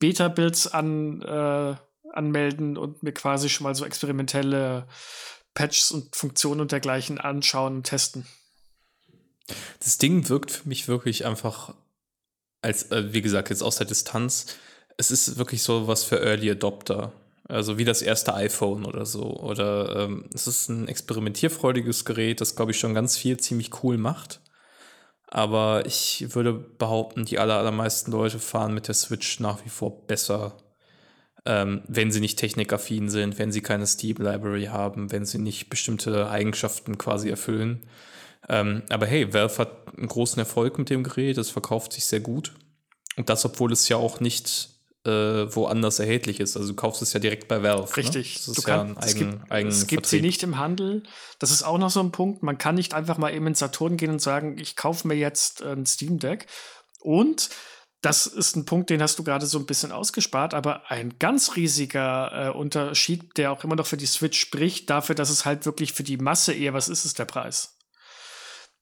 Beta-Builds 0.00 0.66
an, 0.66 1.22
äh, 1.22 1.76
anmelden 2.12 2.76
und 2.76 3.02
mir 3.04 3.12
quasi 3.12 3.48
schon 3.48 3.64
mal 3.64 3.74
so 3.74 3.84
experimentelle 3.84 4.88
Patches 5.54 5.92
und 5.92 6.16
Funktionen 6.16 6.60
und 6.60 6.72
dergleichen 6.72 7.18
anschauen 7.18 7.76
und 7.76 7.84
testen. 7.84 8.26
Das 9.78 9.98
Ding 9.98 10.28
wirkt 10.28 10.50
für 10.50 10.68
mich 10.68 10.88
wirklich 10.88 11.24
einfach 11.26 11.74
als, 12.62 12.90
äh, 12.90 13.12
wie 13.12 13.22
gesagt, 13.22 13.50
jetzt 13.50 13.62
aus 13.62 13.76
der 13.76 13.86
Distanz. 13.86 14.56
Es 14.96 15.10
ist 15.10 15.38
wirklich 15.38 15.62
so 15.62 15.86
was 15.86 16.04
für 16.04 16.20
Early 16.20 16.50
Adopter. 16.50 17.12
Also 17.48 17.78
wie 17.78 17.84
das 17.84 18.00
erste 18.00 18.34
iPhone 18.34 18.84
oder 18.84 19.04
so. 19.06 19.24
Oder 19.24 20.04
ähm, 20.04 20.26
es 20.32 20.46
ist 20.46 20.68
ein 20.68 20.86
experimentierfreudiges 20.86 22.04
Gerät, 22.04 22.40
das, 22.40 22.54
glaube 22.54 22.70
ich, 22.70 22.78
schon 22.78 22.94
ganz 22.94 23.16
viel 23.16 23.38
ziemlich 23.38 23.82
cool 23.82 23.98
macht. 23.98 24.40
Aber 25.32 25.86
ich 25.86 26.34
würde 26.34 26.52
behaupten, 26.52 27.24
die 27.24 27.38
aller, 27.38 27.56
allermeisten 27.56 28.10
Leute 28.10 28.40
fahren 28.40 28.74
mit 28.74 28.88
der 28.88 28.96
Switch 28.96 29.38
nach 29.38 29.64
wie 29.64 29.68
vor 29.68 30.06
besser, 30.06 30.56
ähm, 31.46 31.82
wenn 31.86 32.10
sie 32.10 32.18
nicht 32.18 32.38
technikaffin 32.38 33.08
sind, 33.08 33.38
wenn 33.38 33.52
sie 33.52 33.60
keine 33.60 33.86
Steam-Library 33.86 34.66
haben, 34.66 35.12
wenn 35.12 35.24
sie 35.24 35.38
nicht 35.38 35.70
bestimmte 35.70 36.28
Eigenschaften 36.28 36.98
quasi 36.98 37.30
erfüllen. 37.30 37.86
Ähm, 38.48 38.82
aber 38.90 39.06
hey, 39.06 39.32
Valve 39.32 39.58
hat 39.58 39.96
einen 39.96 40.08
großen 40.08 40.40
Erfolg 40.40 40.78
mit 40.78 40.90
dem 40.90 41.04
Gerät, 41.04 41.38
es 41.38 41.50
verkauft 41.50 41.92
sich 41.92 42.04
sehr 42.06 42.20
gut. 42.20 42.52
Und 43.16 43.28
das, 43.28 43.44
obwohl 43.44 43.72
es 43.72 43.88
ja 43.88 43.96
auch 43.96 44.18
nicht 44.18 44.79
äh, 45.04 45.10
woanders 45.54 45.98
erhältlich 45.98 46.40
ist. 46.40 46.56
Also 46.56 46.68
du 46.68 46.74
kaufst 46.74 47.02
es 47.02 47.12
ja 47.12 47.20
direkt 47.20 47.48
bei 47.48 47.62
Valve. 47.62 47.88
Ne? 47.88 47.96
Richtig. 47.96 48.46
Ne? 48.46 48.54
Du 48.54 48.62
ja 48.66 48.82
eigen, 48.82 48.98
es 48.98 49.14
gibt, 49.14 49.72
es 49.72 49.86
gibt 49.86 50.06
sie 50.06 50.20
nicht 50.20 50.42
im 50.42 50.58
Handel. 50.58 51.02
Das 51.38 51.50
ist 51.50 51.62
auch 51.62 51.78
noch 51.78 51.90
so 51.90 52.00
ein 52.00 52.12
Punkt. 52.12 52.42
Man 52.42 52.58
kann 52.58 52.74
nicht 52.74 52.94
einfach 52.94 53.18
mal 53.18 53.32
eben 53.32 53.46
ins 53.46 53.60
Saturn 53.60 53.96
gehen 53.96 54.10
und 54.10 54.20
sagen, 54.20 54.58
ich 54.58 54.76
kaufe 54.76 55.08
mir 55.08 55.14
jetzt 55.14 55.62
ein 55.62 55.86
Steam 55.86 56.18
Deck. 56.18 56.46
Und 57.00 57.48
das 58.02 58.26
ist 58.26 58.56
ein 58.56 58.64
Punkt, 58.64 58.88
den 58.90 59.02
hast 59.02 59.18
du 59.18 59.24
gerade 59.24 59.46
so 59.46 59.58
ein 59.58 59.66
bisschen 59.66 59.92
ausgespart, 59.92 60.54
aber 60.54 60.90
ein 60.90 61.18
ganz 61.18 61.56
riesiger 61.56 62.48
äh, 62.48 62.50
Unterschied, 62.50 63.36
der 63.36 63.52
auch 63.52 63.62
immer 63.62 63.76
noch 63.76 63.86
für 63.86 63.98
die 63.98 64.06
Switch 64.06 64.40
spricht, 64.40 64.88
dafür, 64.88 65.14
dass 65.14 65.28
es 65.28 65.44
halt 65.44 65.66
wirklich 65.66 65.92
für 65.92 66.02
die 66.02 66.16
Masse 66.16 66.54
eher 66.54 66.72
was 66.72 66.88
ist, 66.88 67.04
ist 67.04 67.18
der 67.18 67.26
Preis. 67.26 67.76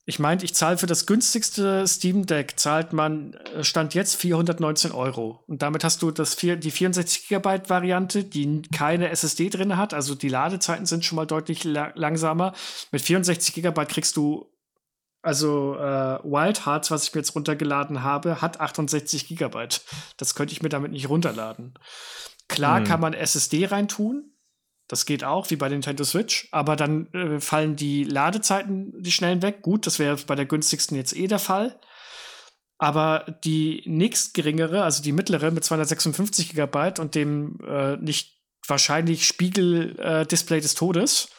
Ich 0.09 0.17
meinte, 0.17 0.43
ich 0.43 0.55
zahle 0.55 0.79
für 0.79 0.87
das 0.87 1.05
günstigste 1.05 1.87
Steam 1.87 2.25
Deck, 2.25 2.59
zahlt 2.59 2.93
man, 2.93 3.35
äh, 3.55 3.63
stand 3.63 3.93
jetzt 3.93 4.15
419 4.15 4.91
Euro. 4.91 5.43
Und 5.45 5.61
damit 5.61 5.83
hast 5.83 6.01
du 6.01 6.09
das 6.09 6.33
vier, 6.33 6.55
die 6.55 6.71
64 6.71 7.27
Gigabyte 7.27 7.69
Variante, 7.69 8.23
die 8.23 8.63
keine 8.75 9.09
SSD 9.09 9.51
drin 9.51 9.77
hat. 9.77 9.93
Also 9.93 10.15
die 10.15 10.29
Ladezeiten 10.29 10.87
sind 10.87 11.05
schon 11.05 11.15
mal 11.15 11.27
deutlich 11.27 11.63
la 11.63 11.91
langsamer. 11.93 12.53
Mit 12.91 13.03
64 13.03 13.53
Gigabyte 13.53 13.89
kriegst 13.89 14.17
du, 14.17 14.51
also 15.21 15.75
äh, 15.75 16.17
Wild 16.23 16.65
Hearts, 16.65 16.89
was 16.89 17.03
ich 17.03 17.13
mir 17.13 17.21
jetzt 17.21 17.35
runtergeladen 17.35 18.01
habe, 18.01 18.41
hat 18.41 18.59
68 18.59 19.27
Gigabyte. 19.27 19.81
Das 20.17 20.33
könnte 20.33 20.53
ich 20.53 20.63
mir 20.63 20.69
damit 20.69 20.91
nicht 20.91 21.07
runterladen. 21.07 21.75
Klar 22.47 22.79
hm. 22.79 22.85
kann 22.85 22.99
man 22.99 23.13
SSD 23.13 23.67
reintun, 23.67 24.31
das 24.89 25.05
geht 25.05 25.23
auch, 25.23 25.51
wie 25.51 25.55
bei 25.55 25.69
Nintendo 25.69 26.03
Switch, 26.03 26.49
aber 26.51 26.75
dann 26.75 27.13
äh, 27.13 27.39
fallen 27.39 27.75
die 27.75 28.03
Ladezeiten, 28.03 28.91
die 29.01 29.11
schnellen 29.11 29.43
weg. 29.43 29.61
Gut, 29.61 29.85
das 29.85 29.99
wäre 29.99 30.17
bei 30.25 30.33
der 30.33 30.47
günstigsten 30.47 30.97
jetzt 30.97 31.15
eh 31.15 31.27
der 31.27 31.37
Fall. 31.37 31.79
Aber 32.79 33.37
die 33.43 33.83
nächst 33.85 34.33
geringere, 34.33 34.83
also 34.83 35.03
die 35.03 35.11
mittlere 35.11 35.51
mit 35.51 35.63
256 35.63 36.55
GB 36.55 36.99
und 36.99 37.13
dem 37.13 37.59
äh, 37.67 37.97
nicht 37.97 38.41
wahrscheinlich 38.67 39.27
Spiegel-Display 39.27 40.57
äh, 40.57 40.61
des 40.61 40.73
Todes, 40.73 41.29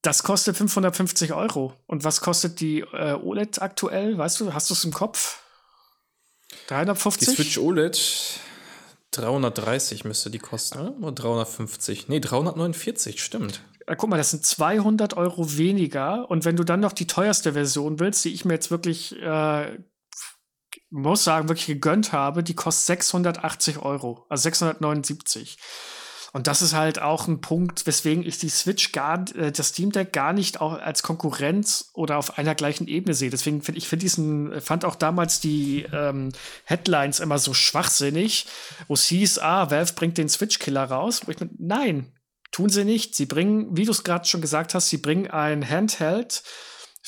das 0.00 0.22
kostet 0.22 0.56
550 0.56 1.34
Euro. 1.34 1.74
Und 1.86 2.04
was 2.04 2.22
kostet 2.22 2.60
die 2.60 2.80
äh, 2.80 3.12
OLED 3.12 3.60
aktuell? 3.60 4.16
Weißt 4.16 4.40
du, 4.40 4.54
hast 4.54 4.70
du 4.70 4.74
es 4.74 4.84
im 4.84 4.94
Kopf? 4.94 5.42
350? 6.68 7.28
Die 7.28 7.34
Switch 7.34 7.58
OLED 7.58 8.40
330 9.12 10.04
müsste 10.04 10.30
die 10.30 10.38
kosten, 10.38 10.78
oder? 10.78 10.96
oder 10.98 11.12
350? 11.12 12.08
Nee, 12.08 12.20
349, 12.20 13.22
stimmt. 13.22 13.62
Ja, 13.86 13.94
guck 13.94 14.10
mal, 14.10 14.18
das 14.18 14.30
sind 14.30 14.44
200 14.44 15.16
Euro 15.16 15.56
weniger. 15.56 16.30
Und 16.30 16.44
wenn 16.44 16.56
du 16.56 16.64
dann 16.64 16.80
noch 16.80 16.92
die 16.92 17.06
teuerste 17.06 17.54
Version 17.54 18.00
willst, 18.00 18.24
die 18.24 18.34
ich 18.34 18.44
mir 18.44 18.54
jetzt 18.54 18.70
wirklich, 18.70 19.16
äh, 19.20 19.78
muss 20.90 21.24
sagen, 21.24 21.48
wirklich 21.48 21.66
gegönnt 21.66 22.12
habe, 22.12 22.42
die 22.42 22.54
kostet 22.54 22.86
680 22.86 23.78
Euro, 23.78 24.26
also 24.28 24.42
679. 24.42 25.58
Und 26.32 26.46
das 26.46 26.60
ist 26.60 26.74
halt 26.74 27.00
auch 27.00 27.26
ein 27.26 27.40
Punkt, 27.40 27.86
weswegen 27.86 28.24
ich 28.24 28.38
die 28.38 28.50
Switch 28.50 28.92
gar, 28.92 29.24
äh, 29.34 29.50
das 29.50 29.68
Steam 29.68 29.92
Deck 29.92 30.12
gar 30.12 30.32
nicht 30.32 30.60
auch 30.60 30.74
als 30.74 31.02
Konkurrenz 31.02 31.90
oder 31.94 32.18
auf 32.18 32.38
einer 32.38 32.54
gleichen 32.54 32.86
Ebene 32.86 33.14
sehe. 33.14 33.30
Deswegen 33.30 33.62
finde 33.62 33.78
ich 33.78 33.88
find 33.88 34.02
diesen, 34.02 34.60
fand 34.60 34.84
auch 34.84 34.94
damals 34.94 35.40
die 35.40 35.86
ähm, 35.92 36.32
Headlines 36.64 37.20
immer 37.20 37.38
so 37.38 37.54
schwachsinnig, 37.54 38.46
wo 38.88 38.94
es 38.94 39.06
hieß, 39.06 39.38
ah, 39.38 39.70
Valve 39.70 39.94
bringt 39.94 40.18
den 40.18 40.28
Switch-Killer 40.28 40.84
raus. 40.84 41.22
Wo 41.24 41.30
ich 41.30 41.40
mit, 41.40 41.58
nein, 41.58 42.12
tun 42.50 42.68
sie 42.68 42.84
nicht. 42.84 43.14
Sie 43.14 43.26
bringen, 43.26 43.76
wie 43.76 43.84
du 43.84 43.92
es 43.92 44.04
gerade 44.04 44.26
schon 44.26 44.40
gesagt 44.40 44.74
hast, 44.74 44.88
sie 44.88 44.98
bringen 44.98 45.30
ein 45.30 45.68
Handheld 45.68 46.42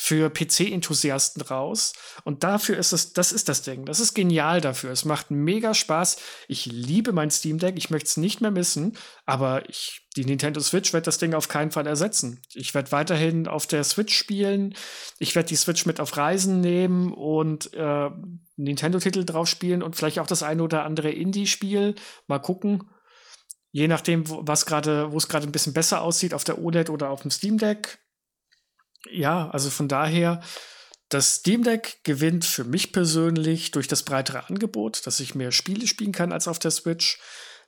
für 0.03 0.31
PC-Enthusiasten 0.31 1.43
raus. 1.43 1.93
Und 2.23 2.43
dafür 2.43 2.75
ist 2.75 2.91
es, 2.91 3.13
das 3.13 3.31
ist 3.31 3.47
das 3.49 3.61
Ding. 3.61 3.85
Das 3.85 3.99
ist 3.99 4.15
genial 4.15 4.59
dafür. 4.59 4.89
Es 4.89 5.05
macht 5.05 5.29
mega 5.29 5.75
Spaß. 5.75 6.17
Ich 6.47 6.65
liebe 6.65 7.13
mein 7.13 7.29
Steam 7.29 7.59
Deck. 7.59 7.75
Ich 7.77 7.91
möchte 7.91 8.07
es 8.07 8.17
nicht 8.17 8.41
mehr 8.41 8.49
missen. 8.49 8.97
Aber 9.27 9.69
ich, 9.69 10.01
die 10.15 10.25
Nintendo 10.25 10.59
Switch 10.59 10.91
wird 10.91 11.05
das 11.05 11.19
Ding 11.19 11.35
auf 11.35 11.49
keinen 11.49 11.69
Fall 11.69 11.85
ersetzen. 11.85 12.41
Ich 12.55 12.73
werde 12.73 12.91
weiterhin 12.91 13.47
auf 13.47 13.67
der 13.67 13.83
Switch 13.83 14.17
spielen. 14.17 14.73
Ich 15.19 15.35
werde 15.35 15.49
die 15.49 15.55
Switch 15.55 15.85
mit 15.85 15.99
auf 15.99 16.17
Reisen 16.17 16.61
nehmen 16.61 17.13
und 17.13 17.71
äh, 17.75 18.09
Nintendo-Titel 18.55 19.23
drauf 19.23 19.47
spielen 19.47 19.83
und 19.83 19.95
vielleicht 19.95 20.17
auch 20.17 20.25
das 20.25 20.41
eine 20.41 20.63
oder 20.63 20.83
andere 20.83 21.11
Indie-Spiel. 21.11 21.93
Mal 22.25 22.39
gucken. 22.39 22.89
Je 23.71 23.87
nachdem, 23.87 24.23
was 24.27 24.65
gerade, 24.65 25.11
wo 25.11 25.17
es 25.17 25.27
gerade 25.27 25.45
ein 25.45 25.51
bisschen 25.51 25.73
besser 25.73 26.01
aussieht, 26.01 26.33
auf 26.33 26.43
der 26.43 26.57
OLED 26.57 26.89
oder 26.89 27.11
auf 27.11 27.21
dem 27.21 27.29
Steam 27.29 27.59
Deck 27.59 27.99
ja, 29.09 29.49
also 29.49 29.69
von 29.69 29.87
daher, 29.87 30.41
das 31.09 31.35
Steam 31.35 31.63
Deck 31.63 31.99
gewinnt 32.03 32.45
für 32.45 32.63
mich 32.63 32.93
persönlich 32.93 33.71
durch 33.71 33.87
das 33.87 34.03
breitere 34.03 34.47
Angebot, 34.47 35.05
dass 35.05 35.19
ich 35.19 35.35
mehr 35.35 35.51
Spiele 35.51 35.85
spielen 35.85 36.13
kann 36.13 36.31
als 36.31 36.47
auf 36.47 36.57
der 36.57 36.71
Switch, 36.71 37.19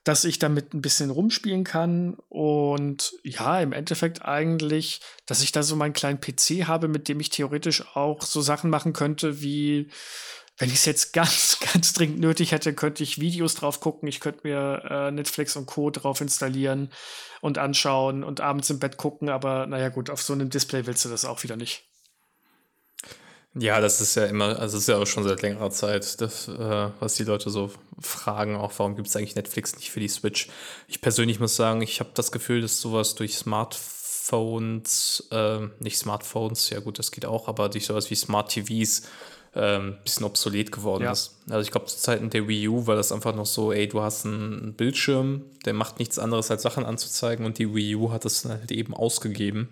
dass 0.06 0.24
ich 0.24 0.40
damit 0.40 0.74
ein 0.74 0.82
bisschen 0.82 1.10
rumspielen 1.10 1.64
kann 1.64 2.16
und 2.30 3.14
ja, 3.24 3.60
im 3.60 3.74
Endeffekt 3.74 4.24
eigentlich, 4.24 5.02
dass 5.26 5.44
ich 5.44 5.52
da 5.52 5.64
so 5.64 5.76
meinen 5.76 5.94
kleinen 5.94 6.22
PC 6.22 6.68
habe, 6.68 6.88
mit 6.88 7.08
dem 7.08 7.20
ich 7.20 7.30
theoretisch 7.30 7.84
auch 7.96 8.22
so 8.22 8.42
Sachen 8.42 8.70
machen 8.70 8.94
könnte 8.94 9.42
wie 9.42 9.90
wenn 10.58 10.70
ich 10.70 10.76
es 10.76 10.86
jetzt 10.86 11.14
ganz, 11.14 11.58
ganz 11.74 11.94
dringend 11.94 12.20
nötig 12.20 12.52
hätte, 12.52 12.74
könnte 12.74 13.04
ich 13.04 13.20
Videos 13.20 13.56
drauf 13.56 13.80
gucken. 13.80 14.08
Ich 14.08 14.20
könnte 14.20 14.42
mir 14.44 14.84
äh, 14.90 15.12
Netflix 15.12 15.56
und 15.56 15.66
Co. 15.66 15.90
drauf 15.90 16.22
installieren 16.22 16.90
und 17.42 17.58
anschauen 17.58 18.24
und 18.24 18.42
abends 18.42 18.70
im 18.70 18.80
Bett 18.80 18.98
gucken. 18.98 19.30
Aber 19.30 19.66
naja, 19.66 19.90
gut, 19.90 20.10
auf 20.10 20.22
so 20.22 20.34
einem 20.34 20.50
Display 20.50 20.86
willst 20.86 21.06
du 21.06 21.10
das 21.10 21.26
auch 21.26 21.44
wieder 21.44 21.56
nicht. 21.56 21.84
Ja, 23.56 23.80
das 23.80 24.02
ist 24.02 24.16
ja 24.16 24.26
immer, 24.26 24.60
also 24.60 24.78
es 24.78 24.84
ist 24.84 24.88
ja 24.88 24.98
auch 24.98 25.06
schon 25.06 25.24
seit 25.24 25.44
längerer 25.44 25.70
Zeit, 25.70 26.20
das, 26.22 26.48
äh, 26.48 26.90
was 27.00 27.14
die 27.14 27.24
Leute 27.24 27.52
so 27.52 27.70
fragen, 28.00 28.56
auch 28.56 28.72
warum 28.78 28.96
gibt 28.96 29.08
es 29.08 29.16
eigentlich 29.16 29.36
Netflix 29.36 29.76
nicht 29.76 29.92
für 29.92 30.00
die 30.00 30.08
Switch? 30.08 30.48
Ich 30.88 31.02
persönlich 31.02 31.40
muss 31.40 31.56
sagen, 31.56 31.84
ich 31.84 32.00
habe 32.00 32.10
das 32.16 32.32
Gefühl, 32.32 32.62
dass 32.62 32.82
sowas 32.82 33.14
durch 33.14 33.38
Smartphones, 33.38 35.28
äh, 35.30 35.68
nicht 35.78 36.00
Smartphones, 36.00 36.72
ja 36.72 36.80
gut, 36.80 36.98
das 36.98 37.12
geht 37.12 37.28
auch, 37.28 37.48
aber 37.48 37.70
durch 37.70 37.86
sowas 37.86 38.10
wie 38.10 38.16
Smart 38.16 38.50
TVs 38.50 39.04
ähm, 39.56 39.98
bisschen 40.04 40.26
obsolet 40.26 40.72
geworden 40.72 41.04
ja. 41.04 41.12
ist. 41.12 41.38
Also 41.50 41.62
ich 41.62 41.72
glaube, 41.72 41.88
zu 41.88 41.98
Zeiten 41.98 42.30
der 42.30 42.48
Wii 42.48 42.68
U 42.70 42.88
war 42.88 42.96
das 42.96 43.12
einfach 43.12 43.36
noch 43.36 43.46
so, 43.46 43.72
ey, 43.72 43.88
du 43.88 44.02
hast 44.02 44.26
einen 44.26 44.74
Bildschirm, 44.74 45.44
der 45.66 45.74
macht 45.74 46.00
nichts 46.00 46.18
anderes 46.18 46.50
als 46.50 46.64
Sachen 46.64 46.86
anzuzeigen 46.86 47.46
und 47.46 47.60
die 47.60 47.74
Wii 47.74 47.96
U 47.96 48.12
hat 48.12 48.26
es 48.26 48.46
halt 48.46 48.72
eben 48.72 48.94
ausgegeben. 48.94 49.70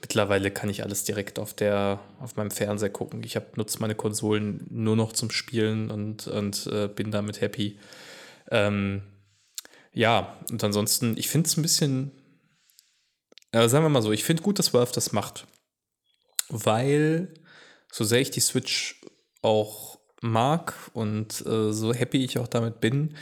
Mittlerweile 0.00 0.50
kann 0.50 0.70
ich 0.70 0.82
alles 0.82 1.04
direkt 1.04 1.38
auf 1.38 1.52
der, 1.52 2.00
auf 2.20 2.36
meinem 2.36 2.50
Fernseher 2.50 2.88
gucken. 2.90 3.22
Ich 3.22 3.38
nutze 3.56 3.80
meine 3.80 3.94
Konsolen 3.94 4.66
nur 4.70 4.96
noch 4.96 5.12
zum 5.12 5.30
Spielen 5.30 5.90
und, 5.90 6.26
und 6.26 6.66
äh, 6.68 6.88
bin 6.88 7.10
damit 7.10 7.42
happy. 7.42 7.78
Ähm, 8.50 9.02
ja, 9.92 10.38
und 10.50 10.62
ansonsten, 10.64 11.16
ich 11.18 11.28
finde 11.28 11.48
es 11.48 11.56
ein 11.56 11.62
bisschen, 11.62 12.12
äh, 13.52 13.68
sagen 13.68 13.84
wir 13.84 13.90
mal 13.90 14.02
so, 14.02 14.12
ich 14.12 14.24
finde 14.24 14.42
gut, 14.42 14.58
dass 14.58 14.72
Valve 14.72 14.92
das 14.94 15.12
macht. 15.12 15.46
Weil 16.48 17.34
so 17.90 18.04
sehr 18.04 18.20
ich 18.20 18.30
die 18.30 18.40
Switch 18.40 19.00
auch 19.42 19.98
mag 20.20 20.74
und 20.92 21.44
äh, 21.46 21.72
so 21.72 21.94
happy 21.94 22.24
ich 22.24 22.38
auch 22.38 22.48
damit 22.48 22.80
bin, 22.80 23.14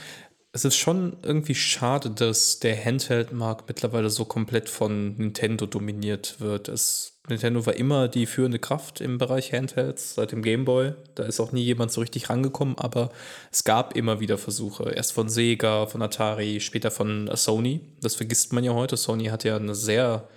es 0.53 0.64
ist 0.64 0.77
schon 0.77 1.16
irgendwie 1.23 1.55
schade, 1.55 2.11
dass 2.11 2.59
der 2.59 2.83
Handheld-Markt 2.83 3.69
mittlerweile 3.69 4.11
so 4.11 4.25
komplett 4.25 4.69
von 4.69 5.16
Nintendo 5.16 5.66
dominiert 5.66 6.41
wird. 6.41 6.69
Es, 6.69 7.21
Nintendo 7.29 7.66
war 7.66 7.77
immer 7.77 8.09
die 8.09 8.27
führende 8.27 8.59
Kraft 8.59 9.01
im 9.01 9.19
Bereich 9.19 9.53
Handhelds 9.53 10.14
seit 10.14 10.33
dem 10.33 10.43
Game 10.43 10.64
Boy. 10.64 10.95
Da 11.14 11.25
ist 11.25 11.39
auch 11.39 11.53
nie 11.53 11.62
jemand 11.62 11.93
so 11.93 12.01
richtig 12.01 12.31
rangekommen, 12.31 12.79
aber 12.79 13.11
es 13.53 13.64
gab 13.64 13.95
immer 13.95 14.21
wieder 14.21 14.39
Versuche. 14.39 14.91
Erst 14.91 15.12
von 15.12 15.29
Sega, 15.29 15.87
von 15.87 16.03
Atari, 16.03 16.61
später 16.61 16.91
von 16.91 17.31
Sony. 17.35 17.81
Das 18.01 18.14
vergisst 18.14 18.53
man 18.53 18.64
ja 18.64 18.73
heute. 18.73 18.97
Sony 18.97 19.27
hat 19.27 19.45
ja 19.45 19.57
eine 19.57 19.75
sehr 19.75 20.29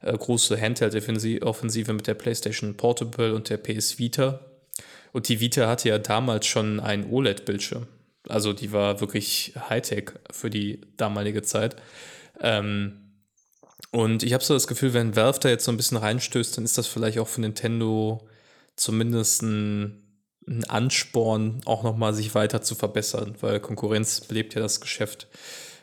große 0.00 0.60
Handheld-Offensive 0.60 1.92
mit 1.92 2.06
der 2.06 2.14
PlayStation 2.14 2.76
Portable 2.76 3.34
und 3.34 3.48
der 3.50 3.56
PS 3.56 3.98
Vita. 3.98 4.40
Und 5.12 5.28
die 5.28 5.40
Vita 5.40 5.66
hatte 5.68 5.88
ja 5.88 5.98
damals 5.98 6.46
schon 6.46 6.80
einen 6.80 7.10
OLED-Bildschirm. 7.10 7.86
Also 8.28 8.52
die 8.52 8.72
war 8.72 9.00
wirklich 9.00 9.54
Hightech 9.68 10.12
für 10.30 10.50
die 10.50 10.80
damalige 10.96 11.42
Zeit. 11.42 11.76
Ähm, 12.40 13.00
und 13.92 14.22
ich 14.22 14.32
habe 14.32 14.44
so 14.44 14.54
das 14.54 14.66
Gefühl, 14.66 14.92
wenn 14.92 15.16
Valve 15.16 15.40
da 15.40 15.48
jetzt 15.48 15.64
so 15.64 15.70
ein 15.70 15.76
bisschen 15.76 15.96
reinstößt, 15.96 16.56
dann 16.56 16.64
ist 16.64 16.76
das 16.76 16.86
vielleicht 16.86 17.18
auch 17.18 17.28
für 17.28 17.40
Nintendo 17.40 18.28
zumindest 18.74 19.42
ein, 19.42 20.02
ein 20.46 20.64
Ansporn, 20.64 21.60
auch 21.64 21.82
nochmal 21.82 22.12
sich 22.12 22.34
weiter 22.34 22.62
zu 22.62 22.74
verbessern, 22.74 23.36
weil 23.40 23.60
Konkurrenz 23.60 24.20
belebt 24.20 24.54
ja 24.54 24.60
das 24.60 24.80
Geschäft. 24.80 25.28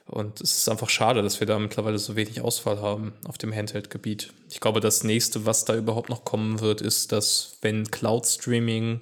Und 0.06 0.41
es 0.41 0.58
ist 0.58 0.70
einfach 0.70 0.89
schade, 0.89 1.22
dass 1.22 1.39
wir 1.39 1.47
da 1.47 1.58
mittlerweile 1.58 1.97
so 1.97 2.16
wenig 2.16 2.41
Auswahl 2.41 2.82
haben 2.82 3.14
auf 3.26 3.38
dem 3.38 3.54
Handheld-Gebiet. 3.54 4.34
Ich 4.49 4.60
glaube, 4.60 4.80
das 4.80 5.04
nächste, 5.04 5.45
was 5.45 5.66
da 5.66 5.76
überhaupt 5.76 6.10
noch 6.10 6.26
kommen 6.26 6.60
wird, 6.60 6.82
ist, 6.82 7.12
dass 7.12 7.58
wenn 7.62 7.89
Cloud-Streaming 7.89 9.01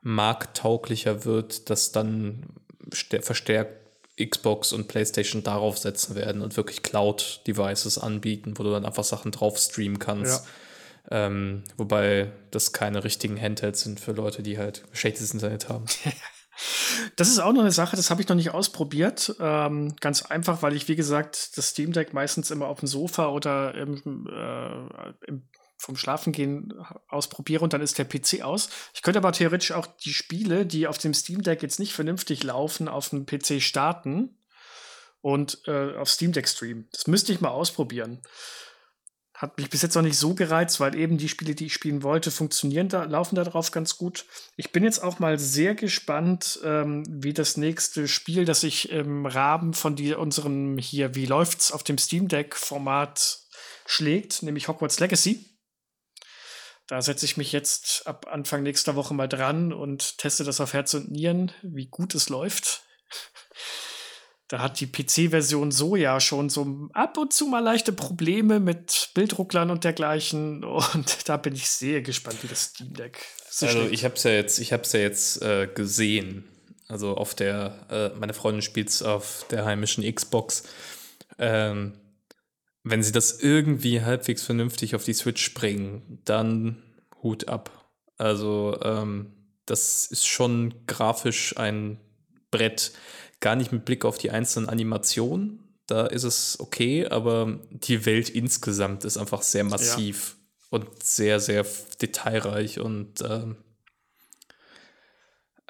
markttauglicher 0.00 1.24
wird, 1.24 1.70
dass 1.70 1.92
dann 1.92 2.46
verstärkt 2.92 3.82
Xbox 4.18 4.72
und 4.72 4.88
PlayStation 4.88 5.42
darauf 5.42 5.78
setzen 5.78 6.14
werden 6.14 6.42
und 6.42 6.56
wirklich 6.56 6.82
Cloud-Devices 6.82 7.98
anbieten, 7.98 8.54
wo 8.58 8.62
du 8.62 8.70
dann 8.70 8.84
einfach 8.84 9.04
Sachen 9.04 9.32
drauf 9.32 9.58
streamen 9.58 9.98
kannst. 9.98 10.44
Ja. 11.10 11.26
Ähm, 11.26 11.64
wobei 11.76 12.30
das 12.50 12.72
keine 12.72 13.04
richtigen 13.04 13.40
Handhelds 13.40 13.82
sind 13.82 14.00
für 14.00 14.12
Leute, 14.12 14.42
die 14.42 14.58
halt 14.58 14.82
schlechtes 14.92 15.32
Internet 15.32 15.68
haben. 15.68 15.86
Das 17.16 17.28
ist 17.28 17.38
auch 17.38 17.52
noch 17.52 17.62
eine 17.62 17.72
Sache, 17.72 17.96
das 17.96 18.10
habe 18.10 18.20
ich 18.20 18.28
noch 18.28 18.36
nicht 18.36 18.50
ausprobiert. 18.50 19.34
Ähm, 19.40 19.96
ganz 20.00 20.22
einfach, 20.22 20.62
weil 20.62 20.76
ich, 20.76 20.88
wie 20.88 20.96
gesagt, 20.96 21.56
das 21.56 21.68
Steam 21.68 21.92
Deck 21.92 22.12
meistens 22.12 22.50
immer 22.50 22.66
auf 22.66 22.80
dem 22.80 22.88
Sofa 22.88 23.28
oder 23.28 23.74
im, 23.74 24.26
äh, 24.26 25.28
im, 25.28 25.48
vom 25.78 25.96
Schlafengehen 25.96 26.72
ausprobiere 27.08 27.64
und 27.64 27.72
dann 27.72 27.80
ist 27.80 27.98
der 27.98 28.04
PC 28.04 28.42
aus. 28.42 28.68
Ich 28.94 29.02
könnte 29.02 29.18
aber 29.18 29.32
theoretisch 29.32 29.72
auch 29.72 29.86
die 29.86 30.12
Spiele, 30.12 30.66
die 30.66 30.86
auf 30.86 30.98
dem 30.98 31.14
Steam 31.14 31.42
Deck 31.42 31.62
jetzt 31.62 31.80
nicht 31.80 31.94
vernünftig 31.94 32.42
laufen, 32.42 32.88
auf 32.88 33.08
dem 33.08 33.26
PC 33.26 33.60
starten 33.60 34.36
und 35.20 35.62
äh, 35.66 35.96
auf 35.96 36.08
Steam 36.08 36.32
Deck 36.32 36.48
streamen. 36.48 36.88
Das 36.92 37.06
müsste 37.06 37.32
ich 37.32 37.40
mal 37.40 37.50
ausprobieren. 37.50 38.22
Hat 39.42 39.58
mich 39.58 39.68
bis 39.68 39.82
jetzt 39.82 39.96
noch 39.96 40.02
nicht 40.02 40.16
so 40.16 40.34
gereizt, 40.34 40.78
weil 40.78 40.94
eben 40.94 41.18
die 41.18 41.28
Spiele, 41.28 41.56
die 41.56 41.66
ich 41.66 41.74
spielen 41.74 42.04
wollte, 42.04 42.30
funktionieren 42.30 42.88
da, 42.88 43.02
laufen 43.02 43.34
da 43.34 43.42
drauf 43.42 43.72
ganz 43.72 43.98
gut. 43.98 44.24
Ich 44.56 44.70
bin 44.70 44.84
jetzt 44.84 45.02
auch 45.02 45.18
mal 45.18 45.36
sehr 45.36 45.74
gespannt, 45.74 46.60
ähm, 46.62 47.02
wie 47.08 47.32
das 47.32 47.56
nächste 47.56 48.06
Spiel, 48.06 48.44
das 48.44 48.62
ich 48.62 48.90
im 48.90 49.26
Rahmen 49.26 49.74
von 49.74 49.96
die, 49.96 50.14
unserem 50.14 50.78
hier, 50.78 51.16
wie 51.16 51.26
läuft's 51.26 51.72
auf 51.72 51.82
dem 51.82 51.98
Steam 51.98 52.28
Deck 52.28 52.54
Format 52.54 53.40
schlägt, 53.84 54.44
nämlich 54.44 54.68
Hogwarts 54.68 55.00
Legacy. 55.00 55.44
Da 56.86 57.02
setze 57.02 57.24
ich 57.24 57.36
mich 57.36 57.50
jetzt 57.50 58.06
ab 58.06 58.28
Anfang 58.30 58.62
nächster 58.62 58.94
Woche 58.94 59.12
mal 59.12 59.28
dran 59.28 59.72
und 59.72 60.18
teste 60.18 60.44
das 60.44 60.60
auf 60.60 60.72
Herz 60.72 60.94
und 60.94 61.10
Nieren, 61.10 61.50
wie 61.62 61.86
gut 61.86 62.14
es 62.14 62.28
läuft. 62.28 62.84
Da 64.52 64.58
hat 64.58 64.80
die 64.80 64.86
PC-Version 64.86 65.70
so 65.72 65.96
ja 65.96 66.20
schon 66.20 66.50
so 66.50 66.90
ab 66.92 67.16
und 67.16 67.32
zu 67.32 67.46
mal 67.46 67.60
leichte 67.60 67.90
Probleme 67.90 68.60
mit 68.60 69.08
Bilddrucklern 69.14 69.70
und 69.70 69.82
dergleichen. 69.82 70.62
Und 70.92 71.26
da 71.26 71.38
bin 71.38 71.54
ich 71.54 71.70
sehr 71.70 72.02
gespannt, 72.02 72.36
wie 72.42 72.48
das 72.48 72.64
Steam 72.64 72.92
Deck 72.92 73.24
sich 73.48 73.70
Also 73.70 73.88
ich 73.88 74.04
habe 74.04 74.14
es 74.14 74.24
ja 74.24 74.32
jetzt, 74.32 74.58
ich 74.58 74.74
habe 74.74 74.82
ja 74.92 74.98
jetzt 75.00 75.40
äh, 75.40 75.68
gesehen. 75.74 76.44
Also 76.86 77.16
auf 77.16 77.34
der, 77.34 77.86
äh, 77.88 78.18
meine 78.18 78.34
Freundin 78.34 78.60
spielt 78.60 78.90
es 78.90 79.02
auf 79.02 79.46
der 79.50 79.64
heimischen 79.64 80.04
Xbox. 80.14 80.64
Ähm, 81.38 81.94
wenn 82.84 83.02
sie 83.02 83.12
das 83.12 83.40
irgendwie 83.40 84.02
halbwegs 84.02 84.42
vernünftig 84.42 84.94
auf 84.94 85.04
die 85.04 85.14
Switch 85.14 85.54
bringen, 85.54 86.20
dann 86.26 86.82
Hut 87.22 87.48
ab. 87.48 87.70
Also 88.18 88.78
ähm, 88.82 89.32
das 89.64 90.04
ist 90.04 90.26
schon 90.26 90.74
grafisch 90.86 91.56
ein 91.56 91.98
Brett 92.50 92.92
gar 93.42 93.56
nicht 93.56 93.72
mit 93.72 93.84
Blick 93.84 94.06
auf 94.06 94.16
die 94.16 94.30
einzelnen 94.30 94.70
Animationen. 94.70 95.58
Da 95.86 96.06
ist 96.06 96.24
es 96.24 96.58
okay, 96.58 97.06
aber 97.06 97.58
die 97.70 98.06
Welt 98.06 98.30
insgesamt 98.30 99.04
ist 99.04 99.18
einfach 99.18 99.42
sehr 99.42 99.64
massiv 99.64 100.36
ja. 100.70 100.78
und 100.78 101.02
sehr, 101.02 101.40
sehr 101.40 101.66
detailreich 102.00 102.80
und 102.80 103.20
ähm, 103.20 103.56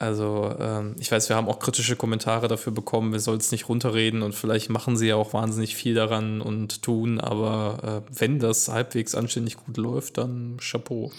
also, 0.03 0.53
ähm, 0.59 0.97
ich 0.99 1.13
weiß, 1.13 1.29
wir 1.29 1.37
haben 1.37 1.49
auch 1.49 1.61
kritische 1.61 1.95
Kommentare 1.95 2.49
dafür 2.49 2.73
bekommen, 2.73 3.13
wir 3.13 3.21
sollen 3.21 3.39
es 3.39 3.53
nicht 3.53 3.69
runterreden 3.69 4.23
und 4.23 4.35
vielleicht 4.35 4.69
machen 4.69 4.97
sie 4.97 5.07
ja 5.07 5.15
auch 5.15 5.33
wahnsinnig 5.33 5.77
viel 5.77 5.95
daran 5.95 6.41
und 6.41 6.83
tun, 6.83 7.21
aber 7.21 8.03
äh, 8.11 8.19
wenn 8.19 8.41
das 8.41 8.69
halbwegs 8.69 9.15
anständig 9.15 9.59
gut 9.59 9.77
läuft, 9.77 10.19
dann 10.19 10.57
Chapeau. 10.61 11.13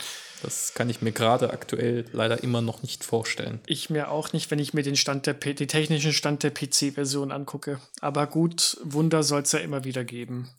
Das 0.43 0.73
kann 0.73 0.89
ich 0.89 1.01
mir 1.01 1.13
gerade 1.13 1.51
aktuell 1.51 2.05
leider 2.11 2.43
immer 2.43 2.61
noch 2.61 2.83
nicht 2.83 3.03
vorstellen. 3.03 3.61
Ich 3.65 3.89
mir 3.89 4.11
auch 4.11 4.33
nicht, 4.33 4.51
wenn 4.51 4.59
ich 4.59 4.73
mir 4.73 4.83
den 4.83 4.97
Stand 4.97 5.25
der 5.25 5.33
P 5.33 5.53
den 5.53 5.69
technischen 5.69 6.13
Stand 6.13 6.43
der 6.43 6.51
PC-Version 6.51 7.31
angucke. 7.31 7.79
Aber 8.01 8.27
gut, 8.27 8.77
Wunder 8.83 9.23
soll 9.23 9.43
es 9.43 9.53
ja 9.53 9.59
immer 9.59 9.85
wieder 9.85 10.03
geben. 10.03 10.49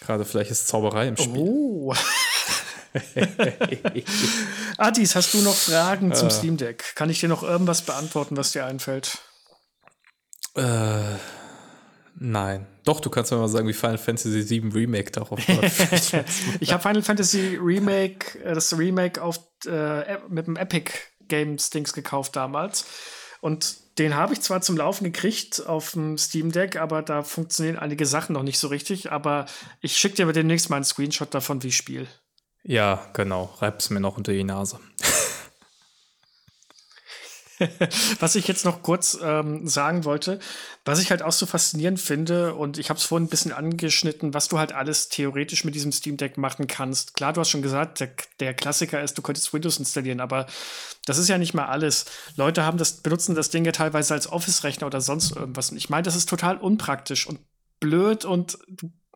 Gerade 0.00 0.24
vielleicht 0.24 0.50
ist 0.50 0.68
Zauberei 0.68 1.08
im 1.08 1.16
Spiel. 1.16 1.38
Oh. 1.38 1.94
Adis, 4.76 5.14
hast 5.14 5.34
du 5.34 5.38
noch 5.38 5.54
Fragen 5.54 6.14
zum 6.14 6.28
äh. 6.28 6.30
Steam 6.30 6.56
Deck? 6.56 6.94
Kann 6.94 7.10
ich 7.10 7.20
dir 7.20 7.28
noch 7.28 7.42
irgendwas 7.42 7.82
beantworten, 7.82 8.36
was 8.36 8.52
dir 8.52 8.66
einfällt? 8.66 9.18
Äh, 10.54 11.14
nein. 12.18 12.66
Doch, 12.84 13.00
du 13.00 13.10
kannst 13.10 13.30
mir 13.30 13.38
mal 13.38 13.48
sagen, 13.48 13.68
wie 13.68 13.72
Final 13.72 13.98
Fantasy 13.98 14.48
VII 14.48 14.70
Remake 14.72 15.10
darauf 15.10 15.46
läuft. 15.48 16.14
ich 16.60 16.72
habe 16.72 16.82
Final 16.82 17.02
Fantasy 17.02 17.58
Remake, 17.60 18.38
äh, 18.42 18.54
das 18.54 18.76
Remake 18.76 19.22
auf, 19.22 19.40
äh, 19.66 20.18
mit 20.28 20.46
dem 20.46 20.56
Epic 20.56 20.92
Games 21.28 21.70
Dings 21.70 21.92
gekauft 21.92 22.36
damals. 22.36 22.86
Und 23.40 23.98
den 23.98 24.14
habe 24.14 24.32
ich 24.32 24.40
zwar 24.40 24.60
zum 24.60 24.76
Laufen 24.76 25.04
gekriegt 25.04 25.66
auf 25.66 25.92
dem 25.92 26.18
Steam 26.18 26.52
Deck, 26.52 26.76
aber 26.76 27.02
da 27.02 27.22
funktionieren 27.22 27.78
einige 27.78 28.06
Sachen 28.06 28.32
noch 28.32 28.42
nicht 28.42 28.58
so 28.58 28.68
richtig. 28.68 29.12
Aber 29.12 29.46
ich 29.80 29.96
schicke 29.96 30.16
dir 30.16 30.32
demnächst 30.32 30.70
mal 30.70 30.76
einen 30.76 30.84
Screenshot 30.84 31.34
davon, 31.34 31.62
wie 31.62 31.68
ich 31.68 31.76
spiele. 31.76 32.06
Ja, 32.62 33.06
genau. 33.12 33.54
Reib's 33.58 33.90
mir 33.90 34.00
noch 34.00 34.16
unter 34.16 34.32
die 34.32 34.44
Nase. 34.44 34.78
was 38.20 38.34
ich 38.34 38.46
jetzt 38.48 38.64
noch 38.64 38.82
kurz 38.82 39.18
ähm, 39.22 39.66
sagen 39.66 40.04
wollte, 40.04 40.38
was 40.84 41.00
ich 41.00 41.10
halt 41.10 41.22
auch 41.22 41.32
so 41.32 41.46
faszinierend 41.46 42.00
finde, 42.00 42.54
und 42.54 42.78
ich 42.78 42.90
habe 42.90 42.98
es 42.98 43.04
vorhin 43.04 43.26
ein 43.26 43.30
bisschen 43.30 43.52
angeschnitten, 43.52 44.34
was 44.34 44.48
du 44.48 44.58
halt 44.58 44.72
alles 44.72 45.08
theoretisch 45.08 45.64
mit 45.64 45.74
diesem 45.74 45.92
Steam 45.92 46.16
Deck 46.16 46.38
machen 46.38 46.66
kannst. 46.66 47.14
Klar, 47.14 47.32
du 47.32 47.40
hast 47.40 47.50
schon 47.50 47.62
gesagt, 47.62 48.00
der, 48.00 48.10
der 48.40 48.54
Klassiker 48.54 49.02
ist, 49.02 49.18
du 49.18 49.22
könntest 49.22 49.52
Windows 49.52 49.78
installieren, 49.78 50.20
aber 50.20 50.46
das 51.06 51.18
ist 51.18 51.28
ja 51.28 51.38
nicht 51.38 51.54
mal 51.54 51.66
alles. 51.66 52.06
Leute 52.36 52.64
haben 52.64 52.78
das, 52.78 52.94
benutzen 52.94 53.34
das 53.34 53.50
Ding 53.50 53.64
ja 53.64 53.72
teilweise 53.72 54.14
als 54.14 54.30
Office-Rechner 54.30 54.86
oder 54.86 55.00
sonst 55.00 55.34
irgendwas. 55.34 55.70
Und 55.70 55.76
ich 55.76 55.90
meine, 55.90 56.02
das 56.02 56.16
ist 56.16 56.28
total 56.28 56.58
unpraktisch 56.58 57.26
und 57.26 57.40
blöd 57.80 58.24
und 58.24 58.58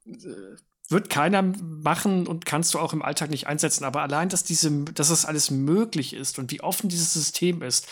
äh, 0.06 0.56
wird 0.92 1.10
keiner 1.10 1.42
machen 1.42 2.26
und 2.26 2.46
kannst 2.46 2.74
du 2.74 2.78
auch 2.78 2.92
im 2.92 3.02
Alltag 3.02 3.30
nicht 3.30 3.46
einsetzen. 3.46 3.84
Aber 3.84 4.02
allein, 4.02 4.28
dass 4.28 4.44
diese, 4.44 4.70
dass 4.84 5.08
das 5.08 5.24
alles 5.24 5.50
möglich 5.50 6.14
ist 6.14 6.38
und 6.38 6.50
wie 6.52 6.60
offen 6.60 6.88
dieses 6.88 7.12
System 7.12 7.62
ist, 7.62 7.88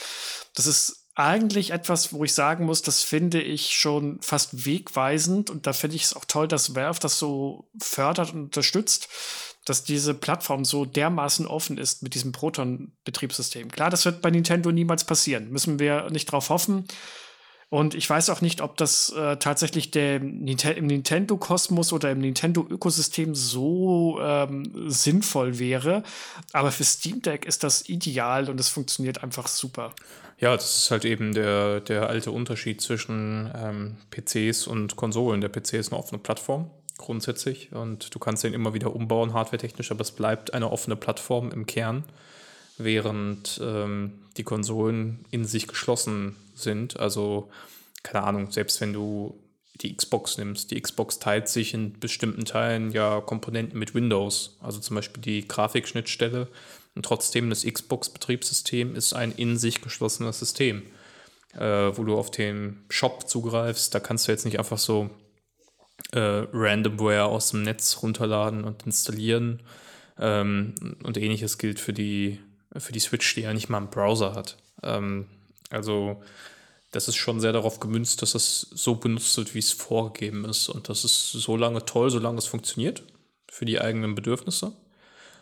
das 0.55 0.67
ist 0.67 1.01
eigentlich 1.15 1.73
etwas, 1.73 2.13
wo 2.13 2.25
ich 2.25 2.33
sagen 2.33 2.65
muss, 2.65 2.83
das 2.83 3.03
finde 3.03 3.43
ich 3.43 3.75
schon 3.75 4.21
fast 4.23 4.65
wegweisend 4.65 5.51
und 5.51 5.67
da 5.67 5.73
finde 5.73 5.97
ich 5.97 6.05
es 6.05 6.15
auch 6.15 6.25
toll, 6.25 6.49
dass 6.49 6.75
Valve 6.75 7.01
das 7.01 7.19
so 7.19 7.69
fördert 7.81 8.33
und 8.33 8.45
unterstützt, 8.45 9.09
dass 9.67 9.85
diese 9.85 10.15
Plattform 10.15 10.65
so 10.65 10.85
dermaßen 10.87 11.47
offen 11.47 11.77
ist 11.79 12.03
mit 12.03 12.15
diesem 12.15 12.33
Proton-Betriebssystem. 12.33 13.71
Klar, 13.71 13.91
das 13.91 14.05
wird 14.05 14.23
bei 14.23 14.31
Nintendo 14.31 14.73
niemals 14.73 15.05
passieren, 15.05 15.51
müssen 15.51 15.79
wir 15.79 16.09
nicht 16.11 16.27
drauf 16.27 16.49
hoffen. 16.49 16.87
Und 17.71 17.95
ich 17.95 18.11
weiß 18.11 18.31
auch 18.31 18.41
nicht, 18.41 18.61
ob 18.61 18.77
das 18.77 19.11
äh, 19.11 19.37
tatsächlich 19.37 19.93
der 19.93 20.17
im 20.17 20.45
Nintendo-Kosmos 20.45 21.93
oder 21.93 22.11
im 22.11 22.19
Nintendo-Ökosystem 22.19 23.37
so 23.37 24.19
ähm, 24.21 24.73
sinnvoll 24.89 25.61
wäre. 25.61 26.03
Aber 26.53 26.73
für 26.73 26.83
Steam 26.83 27.23
Deck 27.23 27.47
ist 27.47 27.63
das 27.63 27.89
ideal 27.89 28.51
und 28.51 28.59
es 28.59 28.69
funktioniert 28.69 29.23
einfach 29.23 29.47
super. 29.47 29.93
Ja, 30.41 30.57
das 30.57 30.79
ist 30.79 30.91
halt 30.91 31.05
eben 31.05 31.33
der, 31.33 31.81
der 31.81 32.09
alte 32.09 32.33
Unterschied 32.33 32.81
zwischen 32.81 33.53
ähm, 33.55 33.97
PCs 34.11 34.67
und 34.67 34.97
Konsolen. 34.97 35.41
Der 35.41 35.49
PC 35.49 35.75
ist 35.75 35.93
eine 35.93 36.01
offene 36.01 36.19
Plattform 36.19 36.71
grundsätzlich 36.99 37.73
und 37.73 38.15
du 38.15 38.19
kannst 38.19 38.45
den 38.45 38.53
immer 38.53 38.75
wieder 38.75 38.95
umbauen, 38.95 39.33
hardwaretechnisch, 39.33 39.91
aber 39.91 40.03
es 40.03 40.11
bleibt 40.11 40.53
eine 40.55 40.71
offene 40.71 40.97
Plattform 40.97 41.51
im 41.51 41.65
Kern, 41.67 42.05
während 42.79 43.59
ähm, 43.63 44.13
die 44.37 44.45
Konsolen 44.45 45.25
in 45.31 45.45
sich 45.45 45.67
geschlossen 45.67 46.37
sind. 46.61 46.99
Also, 46.99 47.51
keine 48.03 48.25
Ahnung, 48.25 48.51
selbst 48.51 48.81
wenn 48.81 48.93
du 48.93 49.39
die 49.83 49.97
Xbox 49.97 50.39
nimmst, 50.39 50.71
die 50.71 50.81
Xbox 50.81 51.19
teilt 51.19 51.49
sich 51.49 51.75
in 51.75 51.99
bestimmten 51.99 52.45
Teilen 52.45 52.91
ja 52.93 53.21
Komponenten 53.21 53.79
mit 53.79 53.95
Windows, 53.95 54.59
also 54.61 54.79
zum 54.79 54.97
Beispiel 54.97 55.23
die 55.23 55.47
Grafikschnittstelle. 55.47 56.49
Und 56.95 57.05
trotzdem 57.05 57.51
das 57.51 57.65
Xbox-Betriebssystem 57.65 58.95
ist 58.95 59.15
ein 59.15 59.33
in 59.33 59.57
sich 59.57 59.81
geschlossenes 59.81 60.41
System, 60.41 60.83
äh, 61.55 61.61
wo 61.61 62.05
du 62.05 62.19
auf 62.19 62.31
den 62.31 62.85
Shop 62.89 63.29
zugreifst. 63.29 63.95
Da 63.95 64.01
kannst 64.01 64.27
du 64.27 64.33
jetzt 64.33 64.45
nicht 64.45 64.59
einfach 64.59 64.79
so 64.79 65.09
äh, 66.13 66.19
Randomware 66.53 67.25
aus 67.25 67.51
dem 67.51 67.63
Netz 67.63 67.99
runterladen 68.03 68.65
und 68.65 68.85
installieren. 68.85 69.63
Ähm, 70.19 70.75
und 71.03 71.17
ähnliches 71.17 71.59
gilt 71.59 71.79
für 71.79 71.93
die, 71.93 72.41
für 72.77 72.93
die 72.93 73.01
Switch, 73.01 73.35
die 73.35 73.43
ja 73.43 73.55
nicht 73.55 73.69
mal 73.69 73.79
einen 73.79 73.91
Browser 73.91 74.35
hat. 74.35 74.57
Ähm, 74.83 75.27
also 75.71 76.23
das 76.91 77.09
ist 77.09 77.17
schon 77.17 77.41
sehr 77.41 77.53
darauf 77.53 77.81
gemünzt, 77.81 78.21
dass 78.23 78.35
es 78.35 78.63
so 78.73 78.97
benutzt 78.97 79.37
wird, 79.37 79.55
wie 79.55 79.61
es 79.61 79.73
vorgegeben 79.73 80.45
ist. 80.45 80.69
Und 80.69 80.89
das 80.89 81.05
ist 81.05 81.33
so 81.33 81.57
lange 81.57 81.85
toll, 81.85 82.11
solange 82.11 82.39
es 82.39 82.47
funktioniert 82.47 83.05
für 83.49 83.65
die 83.65 83.81
eigenen 83.81 84.15
Bedürfnisse. 84.15 84.73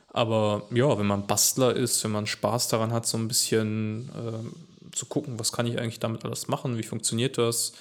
Aber 0.08 0.66
ja, 0.70 0.98
wenn 0.98 1.06
man 1.06 1.26
Bastler 1.26 1.74
ist, 1.74 2.02
wenn 2.04 2.10
man 2.10 2.26
Spaß 2.26 2.68
daran 2.68 2.92
hat, 2.92 3.06
so 3.06 3.16
ein 3.18 3.28
bisschen 3.28 4.10
äh, 4.10 4.94
zu 4.94 5.06
gucken, 5.06 5.38
was 5.38 5.52
kann 5.52 5.66
ich 5.66 5.78
eigentlich 5.78 6.00
damit 6.00 6.24
alles 6.24 6.48
machen, 6.48 6.78
wie 6.78 6.82
funktioniert 6.82 7.38
das, 7.38 7.72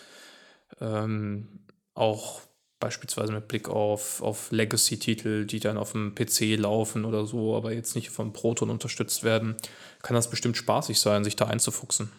ähm, 0.80 1.48
auch 1.94 2.42
beispielsweise 2.80 3.32
mit 3.34 3.48
Blick 3.48 3.70
auf, 3.70 4.22
auf 4.22 4.52
Legacy-Titel, 4.52 5.46
die 5.46 5.60
dann 5.60 5.78
auf 5.78 5.94
dem 5.94 6.14
PC 6.14 6.58
laufen 6.58 7.06
oder 7.06 7.26
so, 7.26 7.56
aber 7.56 7.74
jetzt 7.74 7.96
nicht 7.96 8.12
von 8.12 8.34
Proton 8.34 8.70
unterstützt 8.70 9.24
werden, 9.24 9.56
kann 10.04 10.14
das 10.14 10.30
bestimmt 10.30 10.58
spaßig 10.58 11.00
sein, 11.00 11.24
sich 11.24 11.36
da 11.36 11.48
einzufuchsen. 11.48 12.12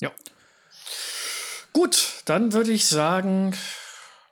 Ja. 0.00 0.12
Gut, 1.72 2.22
dann 2.24 2.52
würde 2.52 2.72
ich 2.72 2.86
sagen, 2.86 3.54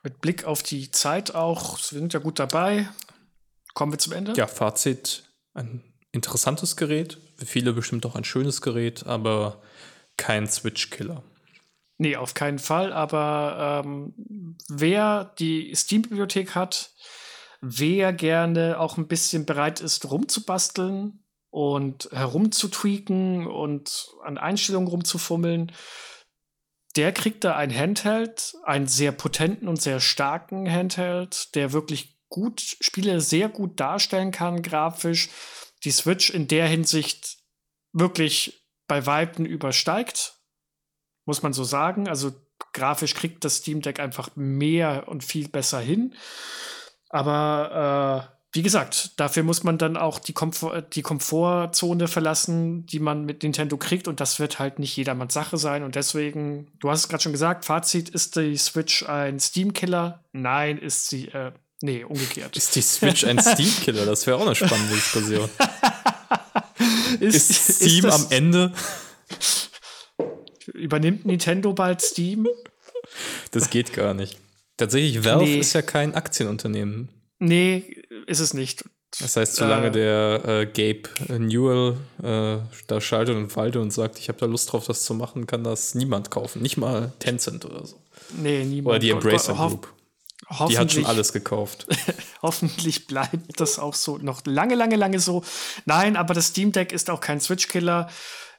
mit 0.03 0.21
Blick 0.21 0.45
auf 0.45 0.63
die 0.63 0.91
Zeit 0.91 1.35
auch, 1.35 1.77
wir 1.91 1.99
sind 1.99 2.13
ja 2.13 2.19
gut 2.19 2.39
dabei. 2.39 2.89
Kommen 3.73 3.91
wir 3.91 3.99
zum 3.99 4.13
Ende? 4.13 4.33
Ja, 4.33 4.47
Fazit: 4.47 5.23
ein 5.53 5.83
interessantes 6.11 6.75
Gerät, 6.75 7.17
für 7.37 7.45
viele 7.45 7.73
bestimmt 7.73 8.05
auch 8.05 8.15
ein 8.15 8.23
schönes 8.23 8.61
Gerät, 8.61 9.05
aber 9.05 9.61
kein 10.17 10.47
Switch-Killer. 10.47 11.23
Nee, 11.99 12.15
auf 12.15 12.33
keinen 12.33 12.59
Fall. 12.59 12.93
Aber 12.93 13.83
ähm, 13.85 14.57
wer 14.67 15.33
die 15.39 15.73
Steam-Bibliothek 15.75 16.55
hat, 16.55 16.91
wer 17.61 18.13
gerne 18.13 18.79
auch 18.79 18.97
ein 18.97 19.07
bisschen 19.07 19.45
bereit 19.45 19.79
ist, 19.79 20.09
rumzubasteln, 20.09 21.23
und 21.49 22.09
herumzutweaken 22.11 23.47
und 23.47 24.09
an 24.23 24.37
Einstellungen 24.37 24.87
rumzufummeln, 24.87 25.71
der 26.95 27.11
kriegt 27.13 27.43
da 27.43 27.55
ein 27.55 27.73
Handheld, 27.73 28.55
einen 28.63 28.87
sehr 28.87 29.11
potenten 29.11 29.67
und 29.67 29.81
sehr 29.81 29.99
starken 29.99 30.69
Handheld, 30.69 31.55
der 31.55 31.71
wirklich 31.71 32.17
gut 32.29 32.59
Spiele 32.59 33.21
sehr 33.21 33.49
gut 33.49 33.79
darstellen 33.79 34.31
kann, 34.31 34.61
grafisch. 34.61 35.29
Die 35.83 35.91
Switch 35.91 36.31
in 36.31 36.47
der 36.47 36.67
Hinsicht 36.67 37.37
wirklich 37.93 38.67
bei 38.87 39.05
Weitem 39.05 39.45
übersteigt, 39.45 40.39
muss 41.25 41.43
man 41.43 41.53
so 41.53 41.63
sagen. 41.63 42.07
Also 42.07 42.33
grafisch 42.73 43.13
kriegt 43.13 43.45
das 43.45 43.57
Steam 43.57 43.81
Deck 43.81 43.99
einfach 43.99 44.35
mehr 44.35 45.07
und 45.07 45.23
viel 45.23 45.47
besser 45.49 45.79
hin. 45.79 46.15
Aber 47.09 48.31
äh, 48.33 48.36
wie 48.57 48.63
gesagt, 48.63 49.11
dafür 49.17 49.43
muss 49.43 49.61
man 49.61 49.77
dann 49.77 49.97
auch 49.97 50.17
die, 50.17 50.33
Komfort, 50.33 50.81
die 50.93 51.03
Komfortzone 51.03 52.07
verlassen, 52.07 52.87
die 52.87 52.97
man 52.97 53.23
mit 53.23 53.43
Nintendo 53.43 53.77
kriegt. 53.77 54.07
Und 54.07 54.19
das 54.19 54.39
wird 54.39 54.57
halt 54.57 54.79
nicht 54.79 54.97
jedermanns 54.97 55.35
Sache 55.35 55.57
sein. 55.57 55.83
Und 55.83 55.93
deswegen, 55.93 56.71
du 56.79 56.89
hast 56.89 57.01
es 57.01 57.07
gerade 57.07 57.21
schon 57.21 57.33
gesagt, 57.33 57.65
Fazit, 57.65 58.09
ist 58.09 58.35
die 58.35 58.57
Switch 58.57 59.07
ein 59.07 59.39
Steam-Killer? 59.39 60.23
Nein, 60.31 60.79
ist 60.79 61.07
sie, 61.07 61.27
äh, 61.27 61.51
nee, 61.81 62.03
umgekehrt. 62.03 62.57
Ist 62.57 62.75
die 62.75 62.81
Switch 62.81 63.25
ein 63.25 63.39
Steam-Killer? 63.39 64.07
Das 64.07 64.25
wäre 64.25 64.37
auch 64.37 64.41
eine 64.41 64.55
spannende 64.55 64.95
Diskussion. 64.95 65.47
ist, 67.19 67.51
ist, 67.51 67.75
Steam 67.75 68.05
ist 68.05 68.11
am 68.11 68.25
Ende? 68.31 68.73
Übernimmt 70.73 71.27
Nintendo 71.27 71.73
bald 71.73 72.01
Steam? 72.01 72.47
Das 73.51 73.69
geht 73.69 73.93
gar 73.93 74.15
nicht. 74.15 74.39
Tatsächlich, 74.77 75.23
Valve 75.23 75.43
nee. 75.43 75.59
ist 75.59 75.73
ja 75.73 75.83
kein 75.83 76.15
Aktienunternehmen. 76.15 77.09
Nee, 77.39 78.03
ist 78.25 78.39
es 78.39 78.53
nicht. 78.53 78.85
Das 79.19 79.35
heißt, 79.37 79.55
solange 79.55 79.87
äh, 79.87 79.91
der 79.91 80.45
äh, 80.45 80.65
Gabe 80.65 81.39
Newell 81.39 81.97
äh, 82.21 82.59
da 82.87 83.01
schaltet 83.01 83.35
und 83.35 83.55
waltet 83.55 83.81
und 83.81 83.91
sagt, 83.91 84.19
ich 84.19 84.27
habe 84.27 84.37
da 84.37 84.45
Lust 84.45 84.71
drauf, 84.71 84.85
das 84.85 85.03
zu 85.03 85.13
machen, 85.13 85.47
kann 85.47 85.63
das 85.63 85.95
niemand 85.95 86.29
kaufen. 86.29 86.61
Nicht 86.61 86.77
mal 86.77 87.13
Tencent 87.19 87.65
oder 87.65 87.85
so. 87.85 88.01
Nee, 88.37 88.65
niemand. 88.65 88.87
Oder 88.87 88.99
die 88.99 89.09
Embracer 89.11 89.53
Group. 89.53 89.93
Die 90.69 90.77
hat 90.77 90.91
schon 90.91 91.05
alles 91.05 91.33
gekauft. 91.33 91.87
hoffentlich 92.41 93.07
bleibt 93.07 93.59
das 93.59 93.79
auch 93.79 93.93
so 93.93 94.17
noch 94.17 94.41
lange, 94.45 94.75
lange, 94.75 94.95
lange 94.95 95.19
so. 95.19 95.43
Nein, 95.85 96.15
aber 96.15 96.33
das 96.33 96.47
Steam 96.47 96.71
Deck 96.71 96.91
ist 96.93 97.09
auch 97.09 97.19
kein 97.19 97.41
Switch-Killer. 97.41 98.09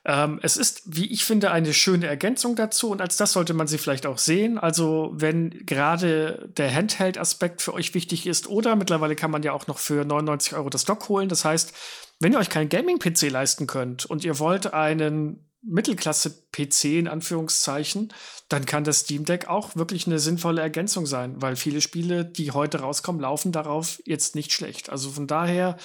Ähm, 0.09 0.41
es 0.43 0.57
ist, 0.57 0.83
wie 0.87 1.05
ich 1.13 1.27
finde, 1.27 1.51
eine 1.51 1.75
schöne 1.75 2.07
Ergänzung 2.07 2.57
dazu 2.57 2.91
und 2.91 3.03
als 3.03 3.19
das 3.19 3.33
sollte 3.35 3.53
man 3.53 3.67
sie 3.67 3.77
vielleicht 3.77 4.07
auch 4.07 4.17
sehen. 4.17 4.57
Also, 4.59 5.11
wenn 5.13 5.51
gerade 5.67 6.49
der 6.57 6.75
Handheld-Aspekt 6.75 7.61
für 7.61 7.75
euch 7.75 7.93
wichtig 7.93 8.27
ist 8.27 8.49
oder 8.49 8.75
mittlerweile 8.75 9.17
kann 9.17 9.31
man 9.31 9.43
ja 9.43 9.53
auch 9.53 9.67
noch 9.67 9.77
für 9.79 10.07
99 10.07 10.55
Euro 10.55 10.71
das 10.71 10.87
Dock 10.87 11.11
holen. 11.11 11.29
Das 11.29 11.45
heißt, 11.45 11.75
wenn 12.21 12.33
ihr 12.33 12.39
euch 12.39 12.49
keinen 12.49 12.71
Gaming-PC 12.71 13.29
leisten 13.31 13.67
könnt 13.67 14.07
und 14.07 14.25
ihr 14.25 14.39
wollt 14.39 14.73
einen 14.73 15.45
Mittelklasse-PC 15.61 16.85
in 16.85 17.09
Anführungszeichen, 17.09 18.11
dann 18.49 18.65
kann 18.65 18.85
das 18.85 19.01
Steam 19.01 19.27
Deck 19.27 19.49
auch 19.49 19.77
wirklich 19.77 20.07
eine 20.07 20.21
sinnvolle 20.21 20.63
Ergänzung 20.63 21.05
sein, 21.05 21.35
weil 21.43 21.55
viele 21.55 21.83
Spiele, 21.83 22.25
die 22.25 22.53
heute 22.53 22.81
rauskommen, 22.81 23.21
laufen 23.21 23.53
darauf 23.53 24.01
jetzt 24.07 24.35
nicht 24.35 24.53
schlecht. 24.53 24.89
Also 24.89 25.11
von 25.11 25.27
daher, 25.27 25.77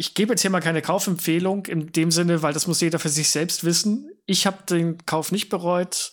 ich 0.00 0.14
gebe 0.14 0.32
jetzt 0.32 0.40
hier 0.40 0.50
mal 0.50 0.62
keine 0.62 0.80
Kaufempfehlung 0.80 1.66
in 1.66 1.92
dem 1.92 2.10
Sinne, 2.10 2.40
weil 2.40 2.54
das 2.54 2.66
muss 2.66 2.80
jeder 2.80 2.98
für 2.98 3.10
sich 3.10 3.28
selbst 3.28 3.64
wissen. 3.64 4.10
Ich 4.24 4.46
habe 4.46 4.62
den 4.62 4.96
Kauf 5.04 5.30
nicht 5.30 5.50
bereut, 5.50 6.12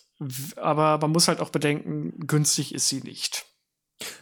aber 0.58 0.98
man 0.98 1.12
muss 1.12 1.30
halt 1.30 1.40
auch 1.40 1.52
bedenken, 1.52 2.28
günstig 2.28 2.76
ist 2.76 2.90
sie 2.90 3.00
nicht. 3.00 3.46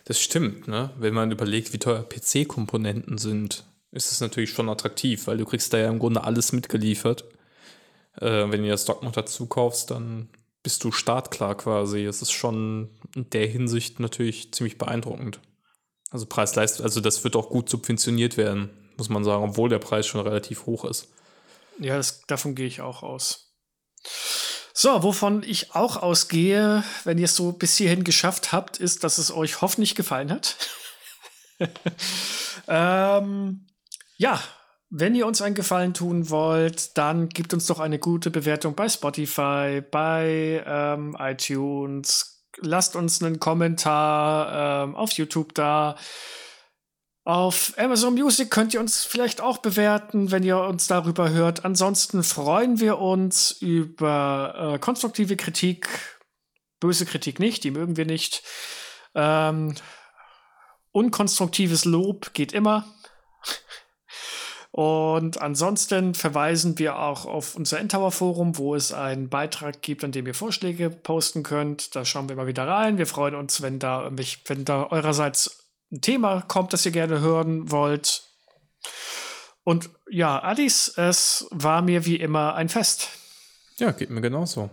Das 0.04 0.22
stimmt, 0.22 0.68
ne? 0.68 0.92
Wenn 1.00 1.16
man 1.16 1.32
überlegt, 1.32 1.74
wie 1.74 1.80
teuer 1.80 2.08
PC-Komponenten 2.08 3.18
sind, 3.18 3.66
ist 3.90 4.12
es 4.12 4.22
natürlich 4.22 4.52
schon 4.52 4.70
attraktiv, 4.70 5.26
weil 5.26 5.38
du 5.38 5.46
kriegst 5.46 5.74
da 5.74 5.80
ja 5.80 5.90
im 5.90 5.98
Grunde 5.98 6.24
alles 6.24 6.52
mitgeliefert. 6.52 7.24
Äh, 8.22 8.52
wenn 8.52 8.62
du 8.62 8.70
das 8.70 8.86
Dock 8.86 9.02
noch 9.02 9.14
dazu 9.14 9.48
kaufst, 9.48 9.90
dann 9.90 10.30
bist 10.62 10.84
du 10.84 10.92
startklar 10.92 11.58
quasi. 11.58 12.06
Es 12.06 12.22
ist 12.22 12.34
schon 12.34 12.92
in 13.16 13.32
der 13.32 13.48
Hinsicht 13.48 14.00
natürlich 14.00 14.54
ziemlich 14.54 14.78
beeindruckend. 14.78 15.40
Also 16.12 16.28
Preis-Leistung, 16.28 16.84
also 16.86 17.02
das 17.02 17.24
wird 17.24 17.36
auch 17.36 17.50
gut 17.50 17.68
subventioniert 17.68 18.38
werden, 18.38 18.70
muss 18.98 19.10
man 19.10 19.24
sagen, 19.24 19.44
obwohl 19.44 19.70
der 19.70 19.80
Preis 19.80 20.08
schon 20.08 20.22
relativ 20.22 20.66
hoch 20.66 20.86
ist. 20.86 21.08
Ja, 21.80 21.98
das, 21.98 22.22
davon 22.28 22.56
gehe 22.56 22.68
ich 22.68 22.82
auch 22.82 23.04
aus. 23.04 23.54
So, 24.74 25.04
wovon 25.04 25.42
ich 25.44 25.74
auch 25.74 25.98
ausgehe, 25.98 26.84
wenn 27.06 27.18
ihr 27.18 27.26
es 27.26 27.36
so 27.36 27.54
bis 27.54 27.78
hierhin 27.78 28.04
geschafft 28.04 28.52
habt, 28.52 28.78
ist, 28.78 29.04
dass 29.04 29.18
es 29.18 29.32
euch 29.32 29.62
hoffentlich 29.62 29.96
gefallen 29.96 30.32
hat. 30.32 30.58
ähm, 32.68 33.68
ja, 34.18 34.42
wenn 34.90 35.16
ihr 35.16 35.26
uns 35.28 35.42
einen 35.42 35.56
Gefallen 35.56 35.94
tun 35.94 36.30
wollt, 36.30 36.98
dann 36.98 37.30
gebt 37.30 37.54
uns 37.54 37.66
doch 37.68 37.80
eine 37.80 38.00
gute 38.00 38.32
Bewertung 38.32 38.76
bei 38.76 38.88
Spotify, 38.90 39.82
bei 39.82 40.64
ähm, 40.66 41.16
iTunes. 41.20 42.44
Lasst 42.60 42.96
uns 42.96 43.22
einen 43.24 43.40
Kommentar 43.40 44.86
ähm, 44.86 44.96
auf 44.96 45.12
YouTube 45.14 45.54
da. 45.54 45.96
Auf 47.28 47.74
Amazon 47.78 48.14
Music 48.14 48.52
könnt 48.52 48.76
ihr 48.76 48.80
uns 48.80 49.04
vielleicht 49.04 49.42
auch 49.42 49.58
bewerten, 49.58 50.30
wenn 50.30 50.44
ihr 50.44 50.60
uns 50.60 50.86
darüber 50.86 51.32
hört. 51.32 51.66
Ansonsten 51.66 52.22
freuen 52.22 52.80
wir 52.80 53.00
uns 53.00 53.50
über 53.50 54.76
äh, 54.76 54.80
konstruktive 54.80 55.36
Kritik. 55.36 55.90
Böse 56.80 57.08
Kritik 57.08 57.40
nicht, 57.40 57.64
die 57.64 57.72
mögen 57.72 57.98
wir 57.98 58.06
nicht. 58.06 58.44
Ähm, 59.16 59.74
unkonstruktives 60.92 61.86
Lob 61.86 62.32
geht 62.36 62.54
immer. 62.54 62.86
Und 64.70 65.42
ansonsten 65.42 66.14
verweisen 66.14 66.78
wir 66.78 67.00
auch 67.00 67.26
auf 67.26 67.56
unser 67.56 67.80
Endtower 67.80 68.12
Forum, 68.12 68.60
wo 68.60 68.76
es 68.76 68.92
einen 68.92 69.30
Beitrag 69.30 69.82
gibt, 69.82 70.04
an 70.04 70.12
dem 70.12 70.28
ihr 70.28 70.36
Vorschläge 70.36 70.92
posten 70.92 71.42
könnt. 71.42 71.96
Da 71.96 72.06
schauen 72.06 72.30
wir 72.30 72.36
mal 72.36 72.46
wieder 72.46 72.68
rein. 72.68 73.00
Wir 73.00 73.08
freuen 73.08 73.34
uns, 73.34 73.64
wenn 73.64 73.80
da, 73.80 74.12
wenn 74.12 74.66
da 74.66 74.92
eurerseits 74.92 75.65
ein 75.92 76.02
Thema 76.02 76.42
kommt, 76.42 76.74
das 76.74 76.86
ihr 76.86 76.92
gerne 76.92 77.22
hören 77.22 77.72
wollt. 77.72 78.24
Und 79.64 79.90
ja, 80.10 80.44
Adis, 80.44 80.94
es 80.96 81.48
war 81.52 81.82
mir 81.82 82.06
wie 82.06 82.18
immer 82.18 82.56
ein 82.56 82.70
Fest. 82.70 83.10
Ja, 83.78 83.92
geht 83.92 84.10
mir 84.10 84.22
genauso. 84.22 84.70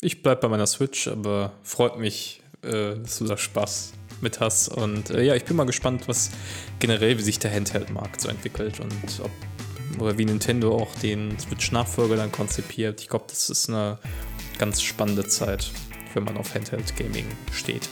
Ich 0.00 0.22
bleibe 0.22 0.42
bei 0.42 0.48
meiner 0.48 0.66
Switch, 0.66 1.08
aber 1.08 1.52
freut 1.62 1.98
mich, 1.98 2.42
äh, 2.62 2.94
dass 2.96 3.18
du 3.18 3.26
da 3.26 3.36
Spaß 3.36 3.94
mit 4.20 4.40
hast. 4.40 4.68
Und 4.68 5.10
äh, 5.10 5.22
ja, 5.22 5.34
ich 5.34 5.44
bin 5.44 5.56
mal 5.56 5.66
gespannt, 5.66 6.06
was 6.06 6.30
generell, 6.78 7.18
wie 7.18 7.22
sich 7.22 7.38
der 7.38 7.52
Handheld-Markt 7.52 8.20
so 8.20 8.28
entwickelt 8.28 8.80
und 8.80 9.20
ob 9.22 9.30
oder 10.00 10.16
wie 10.16 10.24
Nintendo 10.24 10.76
auch 10.76 10.94
den 10.96 11.36
Switch-Nachfolger 11.38 12.16
dann 12.16 12.30
konzipiert. 12.30 13.00
Ich 13.00 13.08
glaube, 13.08 13.24
das 13.28 13.50
ist 13.50 13.68
eine 13.68 13.98
ganz 14.58 14.80
spannende 14.80 15.26
Zeit, 15.26 15.72
wenn 16.14 16.22
man 16.22 16.36
auf 16.36 16.54
Handheld-Gaming 16.54 17.26
steht. 17.52 17.88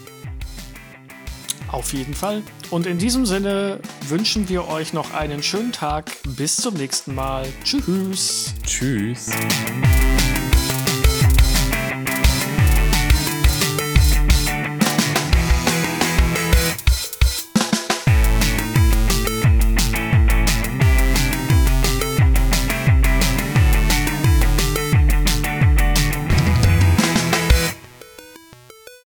Auf 1.69 1.93
jeden 1.93 2.15
Fall. 2.15 2.43
Und 2.71 2.87
in 2.87 2.99
diesem 2.99 3.27
Sinne 3.27 3.81
wünschen 4.09 4.49
wir 4.49 4.69
euch 4.69 4.93
noch 4.93 5.13
einen 5.15 5.43
schönen 5.43 5.73
Tag. 5.73 6.11
Bis 6.37 6.57
zum 6.57 6.75
nächsten 6.75 7.15
Mal. 7.15 7.47
Tschüss. 7.65 8.55
Tschüss. 8.65 9.31